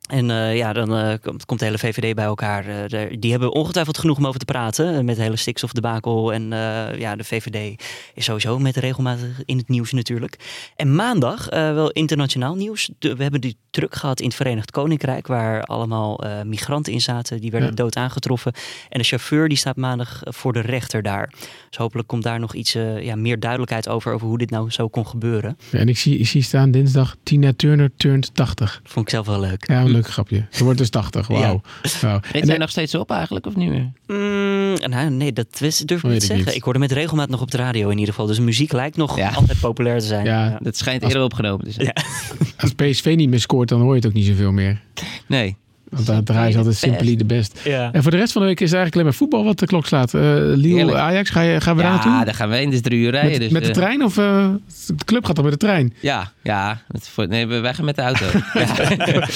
En 0.10 0.32
eh, 0.32 0.58
ja, 0.58 0.74
dan 0.74 0.96
eh, 0.96 1.14
komt, 1.46 1.60
de 1.60 1.66
hele 1.66 1.78
VVD 1.78 2.16
bij 2.16 2.26
elkaar. 2.26 2.66
Eh, 2.92 3.16
die 3.20 3.32
hebben 3.32 3.54
ongetwijfeld 3.54 3.98
genoeg 3.98 4.18
om 4.18 4.28
over 4.28 4.40
te 4.40 4.46
praten. 4.46 5.06
met 5.06 5.16
de 5.16 5.22
hele 5.22 5.36
stikstofdebakel. 5.36 6.34
En 6.34 6.44
ja, 6.98 7.16
de 7.16 7.24
VVD 7.24 7.82
is 8.14 8.26
sowieso 8.26 8.60
met 8.60 8.76
regelmatig 8.78 9.42
in 9.46 9.58
het 9.58 9.70
nieuws 9.70 9.92
natuurlijk. 9.92 10.36
En 10.76 10.96
maandag 10.96 11.50
wel 11.50 11.92
internationaal 11.92 12.56
nieuws. 12.56 12.90
De- 13.00 13.16
we 13.16 13.22
hebben 13.22 13.42
die 13.42 13.58
truck 13.70 13.96
gehad 13.96 14.20
in 14.20 14.26
het 14.28 14.36
Verenigd 14.36 14.72
Koninkrijk. 14.72 15.28
Waar 15.28 15.64
allemaal 15.64 16.24
migranten 16.46 16.94
in 16.94 17.02
zaten. 17.02 17.42
Die 17.42 17.52
werden 17.52 17.70
Ja. 17.70 17.76
dood 17.76 17.96
aangetroffen. 17.96 18.54
En 18.90 19.00
de 19.00 19.06
chauffeur 19.06 19.48
die 19.50 19.58
staat 19.58 19.76
maandag 19.76 20.22
voor 20.24 20.54
de 20.54 20.60
rechter 20.62 21.02
daar. 21.02 21.34
Dus 21.70 21.78
hopelijk 21.78 22.08
komt 22.08 22.24
daar 22.24 22.40
nog 22.40 22.54
iets 22.54 22.72
ja, 23.02 23.16
meer 23.16 23.40
duidelijkheid 23.40 23.90
over. 23.90 24.14
Over 24.14 24.28
hoe 24.28 24.38
dit 24.38 24.50
nou 24.50 24.72
zo 24.72 24.88
kon 24.88 25.08
gebeuren. 25.08 25.58
Ja, 25.72 25.80
en 25.80 25.90
ik 25.90 25.98
zie, 25.98 26.18
ik 26.18 26.28
zie 26.28 26.42
staan 26.42 26.72
dinsdag 26.72 27.16
Tina 27.24 27.54
Turner 27.56 27.90
turnt 27.98 28.36
80. 28.36 28.82
Vond 28.84 29.06
ik 29.06 29.12
zelf 29.12 29.26
wel 29.28 29.40
leuk. 29.40 29.68
Ja, 29.68 29.84
leuk 30.02 30.12
grapje. 30.12 30.46
Ze 30.50 30.64
wordt 30.64 30.78
dus 30.80 30.90
80. 30.90 31.28
Wauw. 31.28 31.62
Zij 31.82 32.20
eh, 32.32 32.58
nog 32.58 32.70
steeds 32.70 32.96
op 32.96 33.12
eigenlijk, 33.12 33.46
of 33.46 33.56
niet 33.56 33.70
meer? 33.70 33.92
Mm, 34.08 34.74
nou, 34.90 35.10
nee, 35.10 35.34
dat 35.34 35.48
wist- 35.60 35.88
durf 35.88 36.04
ik 36.04 36.10
niet 36.10 36.20
te 36.20 36.26
zeggen. 36.26 36.46
niet. 36.46 36.56
Ik 36.56 36.64
hoorde 36.64 36.80
met 36.80 36.92
regelmaat 36.92 37.30
nog 37.30 37.42
op 37.42 37.52
de 37.52 37.58
radio 37.58 37.90
in 37.90 37.98
ieder 37.98 38.14
geval. 38.14 38.28
Dus 38.28 38.40
muziek 38.40 38.72
lijkt 38.72 38.98
nog 38.98 39.18
Ja. 39.18 39.30
altijd 39.30 39.60
populair 39.60 40.00
te 40.00 40.06
zijn. 40.06 40.26
Ja. 40.26 40.58
Dat 40.62 40.78
schijnt 40.78 41.02
Als- 41.04 41.12
eerder 41.12 41.26
opgenomen 41.28 41.66
te 41.66 41.72
zijn. 41.72 41.86
Ja. 41.86 42.04
als 42.58 42.74
PSV 42.74 43.14
niet 43.18 43.30
meer 43.30 43.40
scoort, 43.40 43.70
dan 43.70 43.80
hoor 43.82 43.90
je 43.90 43.96
het 43.96 44.06
ook 44.06 44.14
niet 44.14 44.26
zoveel 44.26 44.52
meer. 44.52 44.82
Nee. 45.28 45.56
Want 45.90 46.06
daar 46.06 46.24
draaien 46.24 46.52
ze 46.52 46.58
altijd 46.58 46.76
simply 46.78 47.16
de 47.16 47.26
best. 47.26 47.60
Ja. 47.64 47.92
En 47.94 48.02
voor 48.02 48.12
de 48.12 48.18
rest 48.18 48.32
van 48.32 48.42
de 48.42 48.48
week 48.48 48.60
is 48.60 48.72
het 48.72 48.80
eigenlijk 48.80 48.94
alleen 48.94 49.06
maar 49.06 49.16
voetbal 49.30 49.44
wat 49.44 49.60
de 49.60 49.66
klok 49.66 49.86
slaat. 49.86 50.14
Eh 50.14 50.22
Lille, 50.22 50.68
Heerlijk. 50.76 50.98
Ajax, 50.98 51.30
ga 51.30 51.42
je, 51.42 51.62
gaan 51.62 51.76
we 51.76 51.82
daar 51.82 51.92
Ja, 51.92 51.98
naartoe? 52.06 52.26
daar 52.26 52.34
gaan 52.34 52.50
we 52.50 52.56
heen. 52.56 52.66
Het 52.66 52.74
is 52.74 52.82
drie 52.82 53.00
uur 53.00 53.12
rijden. 53.12 53.32
Met, 53.32 53.40
dus, 53.40 53.52
met 53.52 53.62
de 53.62 53.68
eh, 53.68 53.74
trein 53.76 54.04
of 54.04 54.18
eh, 54.18 54.50
de 54.88 55.06
club 55.06 55.26
gaat 55.26 55.36
dan 55.36 55.44
met 55.46 55.54
de 55.54 55.60
trein? 55.60 55.94
Ja, 56.00 56.32
ja. 56.44 56.82
Nee, 57.16 57.48
we- 57.48 57.60
wij 57.60 57.74
gaan 57.74 57.86
met 57.86 57.96
de 57.96 58.02
auto. 58.02 58.26
ja. 58.54 59.28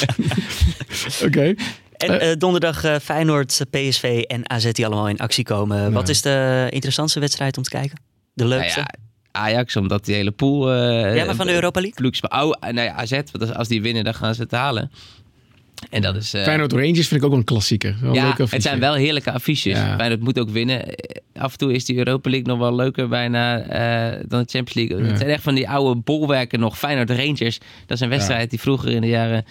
Oké. 1.25 1.53
En 1.97 2.19
eh, 2.19 2.35
donderdag 2.37 2.83
eh, 2.83 2.95
Feyenoord, 3.01 3.61
PSV 3.69 4.23
en 4.27 4.49
AZ 4.49 4.71
die 4.71 4.85
allemaal 4.85 5.09
in 5.09 5.17
actie 5.17 5.43
komen. 5.43 5.91
Wat 5.91 6.09
is 6.09 6.21
de 6.21 6.67
interessantste 6.69 7.19
wedstrijd 7.19 7.57
om 7.57 7.63
te 7.63 7.69
kijken? 7.69 7.97
De 8.33 8.43
Nou 8.43 8.55
leukste? 8.59 8.79
ja, 8.79 8.87
Ajax, 9.31 9.75
omdat 9.75 10.05
die 10.05 10.15
hele 10.15 10.31
pool... 10.31 10.71
eh, 10.73 11.15
ja, 11.15 11.25
maar 11.25 11.35
van 11.35 11.45
de 11.47 11.53
Europa 11.53 11.81
League? 11.81 12.21
Oh, 12.21 12.51
nou 12.71 12.81
ja, 12.87 12.93
AZ, 12.93 13.11
want 13.11 13.39
als- 13.41 13.53
als 13.53 13.67
die 13.67 13.81
winnen, 13.81 14.03
dan 14.03 14.13
gaan 14.13 14.35
ze 14.35 14.41
het 14.41 14.51
halen. 14.51 14.91
En 15.89 16.01
dat 16.01 16.15
is... 16.15 16.33
eh, 16.33 16.43
Feyenoord 16.43 16.71
Rangers 16.73 17.07
vind 17.07 17.21
ik 17.21 17.23
ook 17.23 17.33
een 17.33 17.43
klassieker. 17.43 17.95
Wel 18.01 18.13
ja, 18.13 18.35
het 18.49 18.61
zijn 18.61 18.79
wel 18.79 18.93
heerlijke 18.93 19.31
affiches. 19.31 19.77
Ja. 19.77 19.95
Feyenoord 19.95 20.21
moet 20.21 20.39
ook 20.39 20.49
winnen. 20.49 20.87
Eh, 20.95 21.21
Af 21.41 21.51
en 21.51 21.57
toe 21.57 21.73
is 21.73 21.85
die 21.85 21.97
Europa 21.97 22.29
League 22.29 22.47
nog 22.47 22.59
wel 22.59 22.75
leuker 22.75 23.07
bijna 23.07 23.59
eh, 23.59 24.19
dan 24.27 24.41
de 24.43 24.49
Champions 24.49 24.73
League. 24.73 24.97
Ja. 24.97 25.03
Het 25.09 25.17
zijn 25.17 25.29
echt 25.29 25.43
van 25.43 25.55
die 25.55 25.69
oude 25.69 25.99
bolwerken 26.01 26.59
nog. 26.59 26.77
Feyenoord 26.77 27.09
Rangers, 27.09 27.57
dat 27.85 27.97
is 27.97 27.99
een 27.99 28.09
wedstrijd 28.09 28.49
die 28.49 28.59
vroeger 28.59 28.91
in 28.91 29.01
de 29.01 29.07
jaren 29.07 29.45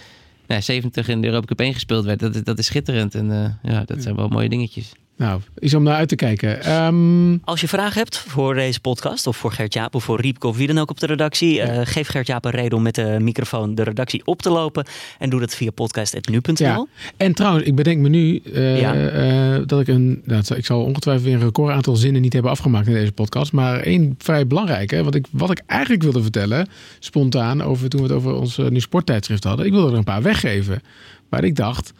nou, 0.46 0.60
70 0.62 1.08
in 1.08 1.20
de 1.20 1.26
Europa 1.26 1.46
Cup 1.46 1.60
1 1.60 1.72
gespeeld 1.74 2.04
werd. 2.04 2.20
Dat, 2.20 2.34
is- 2.34 2.42
dat 2.44 2.58
is 2.58 2.66
schitterend 2.66 3.14
en 3.14 3.58
ja, 3.62 3.82
dat 3.86 4.02
zijn 4.02 4.16
wel 4.16 4.28
mooie 4.28 4.48
dingetjes. 4.48 4.92
Nou, 5.22 5.40
is 5.58 5.74
om 5.74 5.82
naar 5.82 5.94
uit 5.94 6.08
te 6.08 6.14
kijken. 6.16 6.62
Ehm, 6.62 7.36
Als 7.44 7.60
je 7.60 7.68
vragen 7.68 7.98
hebt 7.98 8.18
voor 8.18 8.54
deze 8.54 8.80
podcast 8.80 9.26
of 9.26 9.36
voor 9.36 9.52
Gert-Jaap 9.52 9.94
of 9.94 10.04
voor 10.04 10.20
Riepke 10.20 10.46
of 10.46 10.56
wie 10.56 10.66
dan 10.66 10.78
ook 10.78 10.90
op 10.90 11.00
de 11.00 11.06
redactie, 11.06 11.60
eh, 11.60 11.80
geef 11.84 12.08
Gert-Jaap 12.08 12.44
een 12.44 12.50
reden 12.50 12.76
om 12.78 12.82
met 12.82 12.94
de 12.94 13.16
microfoon 13.20 13.74
de 13.74 13.82
redactie 13.82 14.26
op 14.26 14.42
te 14.42 14.50
lopen 14.50 14.86
en 15.18 15.30
doe 15.30 15.40
dat 15.40 15.54
via 15.54 15.70
podcast.nu.nl. 15.70 16.54
Ja. 16.66 16.86
En 17.16 17.34
trouwens, 17.34 17.64
ik 17.66 17.74
bedenk 17.74 17.98
me 18.00 18.08
nu 18.08 18.36
eh, 18.54 18.80
Ja. 18.80 18.94
eh, 18.94 19.60
dat 19.66 19.80
ik 19.80 19.88
een. 19.88 20.22
Nou, 20.24 20.42
ik 20.56 20.66
zal 20.66 20.82
ongetwijfeld 20.82 21.26
weer 21.26 21.34
een 21.36 21.42
record 21.42 21.74
aantal 21.74 21.96
zinnen 21.96 22.22
niet 22.22 22.32
hebben 22.32 22.50
afgemaakt 22.50 22.86
in 22.86 22.92
deze 22.94 23.12
podcast. 23.12 23.52
Maar 23.52 23.80
één 23.80 24.14
vrij 24.18 24.46
belangrijke. 24.46 25.02
Wat 25.04 25.14
ik, 25.14 25.26
wat 25.30 25.50
ik 25.50 25.62
eigenlijk 25.66 26.02
wilde 26.02 26.22
vertellen, 26.22 26.68
spontaan, 26.98 27.62
over, 27.62 27.88
toen 27.88 28.00
we 28.02 28.06
het 28.06 28.16
over 28.16 28.34
ons 28.34 28.56
nu 28.56 28.80
sporttijdschrift 28.80 29.44
hadden. 29.44 29.66
Ik 29.66 29.72
wilde 29.72 29.90
er 29.92 29.98
een 29.98 30.04
paar 30.04 30.22
weggeven. 30.22 30.82
Maar 31.28 31.44
ik 31.44 31.56
dacht, 31.56 31.92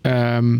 ehm, 0.00 0.58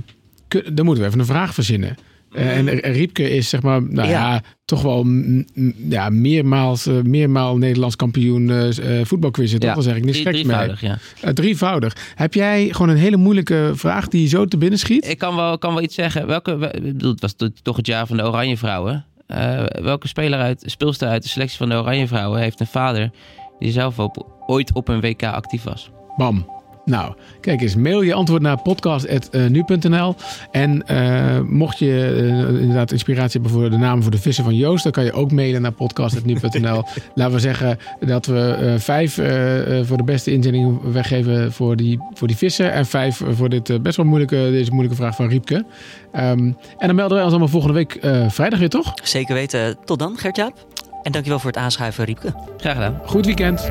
dan 0.48 0.84
moeten 0.84 1.02
we 1.02 1.08
even 1.08 1.20
een 1.20 1.26
vraag 1.26 1.54
verzinnen. 1.54 1.96
Eh, 2.32 2.56
en 2.56 2.68
Riepke 2.68 3.30
is 3.30 3.48
zeg 3.48 3.62
maar, 3.62 3.82
nou 3.82 4.08
ja, 4.08 4.32
Ja. 4.32 4.42
toch 4.64 4.82
wel 4.82 5.02
mm, 5.04 5.44
mm, 5.54 5.74
ja, 5.88 6.08
meermaals, 6.10 6.86
eh, 6.86 6.94
meermaal 7.02 7.56
Nederlands 7.56 7.96
kampioen 7.96 8.50
eh 8.50 8.98
eh, 9.00 9.06
voetbalquizzen. 9.06 9.58
toch? 9.60 9.68
Ja, 9.68 9.74
Dat 9.74 9.84
is 9.84 9.90
eigenlijk 9.90 10.18
niks 10.18 10.28
geks 10.30 10.42
mee. 10.46 10.56
drievoudig, 10.56 10.80
ja. 10.80 10.98
Eh, 11.28 11.32
drievoudig. 11.32 11.96
Heb 12.14 12.34
jij 12.34 12.68
gewoon 12.72 12.88
een 12.88 12.96
hele 12.96 13.16
moeilijke 13.16 13.70
vraag 13.74 14.08
die 14.08 14.22
je 14.22 14.28
zo 14.28 14.44
te 14.44 14.56
binnen 14.56 14.78
schiet? 14.78 15.08
Ik 15.08 15.18
kan 15.18 15.36
wel, 15.36 15.58
kan 15.58 15.74
wel 15.74 15.82
iets 15.82 15.94
zeggen. 15.94 16.26
Welke, 16.26 16.56
bedoel, 16.82 17.10
het 17.10 17.20
was 17.20 17.32
to- 17.32 17.48
toch 17.62 17.76
het 17.76 17.86
jaar 17.86 18.06
van 18.06 18.16
de 18.16 18.22
Oranje 18.24 18.56
Vrouwen. 18.56 19.04
Eh, 19.26 19.64
welke 19.82 20.08
speler 20.08 20.38
uit, 20.38 20.62
speelster 20.66 21.08
uit 21.08 21.22
de 21.22 21.28
selectie 21.28 21.56
van 21.58 21.68
de 21.68 21.74
Oranje 21.74 22.06
Vrouwen 22.06 22.40
heeft 22.40 22.60
een 22.60 22.66
vader 22.66 23.10
die 23.58 23.70
zelf 23.72 23.98
op, 23.98 24.26
ooit 24.46 24.72
op 24.72 24.88
een 24.88 25.00
WK 25.00 25.22
actief 25.22 25.62
was? 25.62 25.90
Bam. 26.16 26.54
Nou, 26.86 27.14
kijk 27.40 27.60
eens, 27.60 27.76
mail 27.76 28.02
je 28.02 28.14
antwoord 28.14 28.42
naar 28.42 28.62
podcast.nu.nl. 28.62 30.14
En 30.50 30.86
eh, 30.86 31.40
mocht 31.40 31.78
je 31.78 32.14
eh, 32.16 32.60
inderdaad 32.60 32.92
inspiratie 32.92 33.40
hebben 33.40 33.60
voor 33.60 33.70
de 33.70 33.76
naam 33.76 34.02
voor 34.02 34.10
de 34.10 34.18
vissen 34.18 34.44
van 34.44 34.54
Joost, 34.54 34.82
dan 34.82 34.92
kan 34.92 35.04
je 35.04 35.12
ook 35.12 35.32
mailen 35.32 35.62
naar 35.62 35.72
podcast.nu.nl. 35.72 36.82
Laten 37.14 37.34
we 37.34 37.40
zeggen 37.40 37.78
dat 38.00 38.26
we 38.26 38.56
eh, 38.60 38.74
vijf 38.78 39.18
eh, 39.18 39.78
eh, 39.78 39.86
voor 39.86 39.96
de 39.96 40.02
beste 40.04 40.32
inzending 40.32 40.80
weggeven 40.92 41.52
voor 41.52 41.76
die, 41.76 41.98
voor 42.14 42.28
die 42.28 42.36
vissen. 42.36 42.72
En 42.72 42.86
vijf 42.86 43.22
voor 43.30 43.48
dit 43.48 43.70
eh, 43.70 43.78
best 43.80 43.96
wel 43.96 44.06
moeilijke, 44.06 44.36
deze 44.36 44.70
moeilijke 44.70 44.96
vraag 44.96 45.16
van 45.16 45.28
Riepke. 45.28 45.64
Ehm, 46.12 46.38
en 46.78 46.86
dan 46.86 46.94
melden 46.94 47.14
wij 47.14 47.22
ons 47.22 47.30
allemaal 47.30 47.48
volgende 47.48 47.74
week 47.74 47.94
eh, 47.94 48.28
vrijdag 48.28 48.58
weer, 48.58 48.68
toch? 48.68 48.92
Zeker 49.02 49.34
weten. 49.34 49.76
Tot 49.84 49.98
dan, 49.98 50.16
Gert-Jaap. 50.16 50.66
En 51.02 51.12
dankjewel 51.12 51.38
voor 51.40 51.50
het 51.50 51.58
aanschuiven, 51.58 52.04
Riepke. 52.04 52.34
Graag 52.56 52.74
gedaan. 52.74 53.00
Goed 53.04 53.26
weekend. 53.26 53.70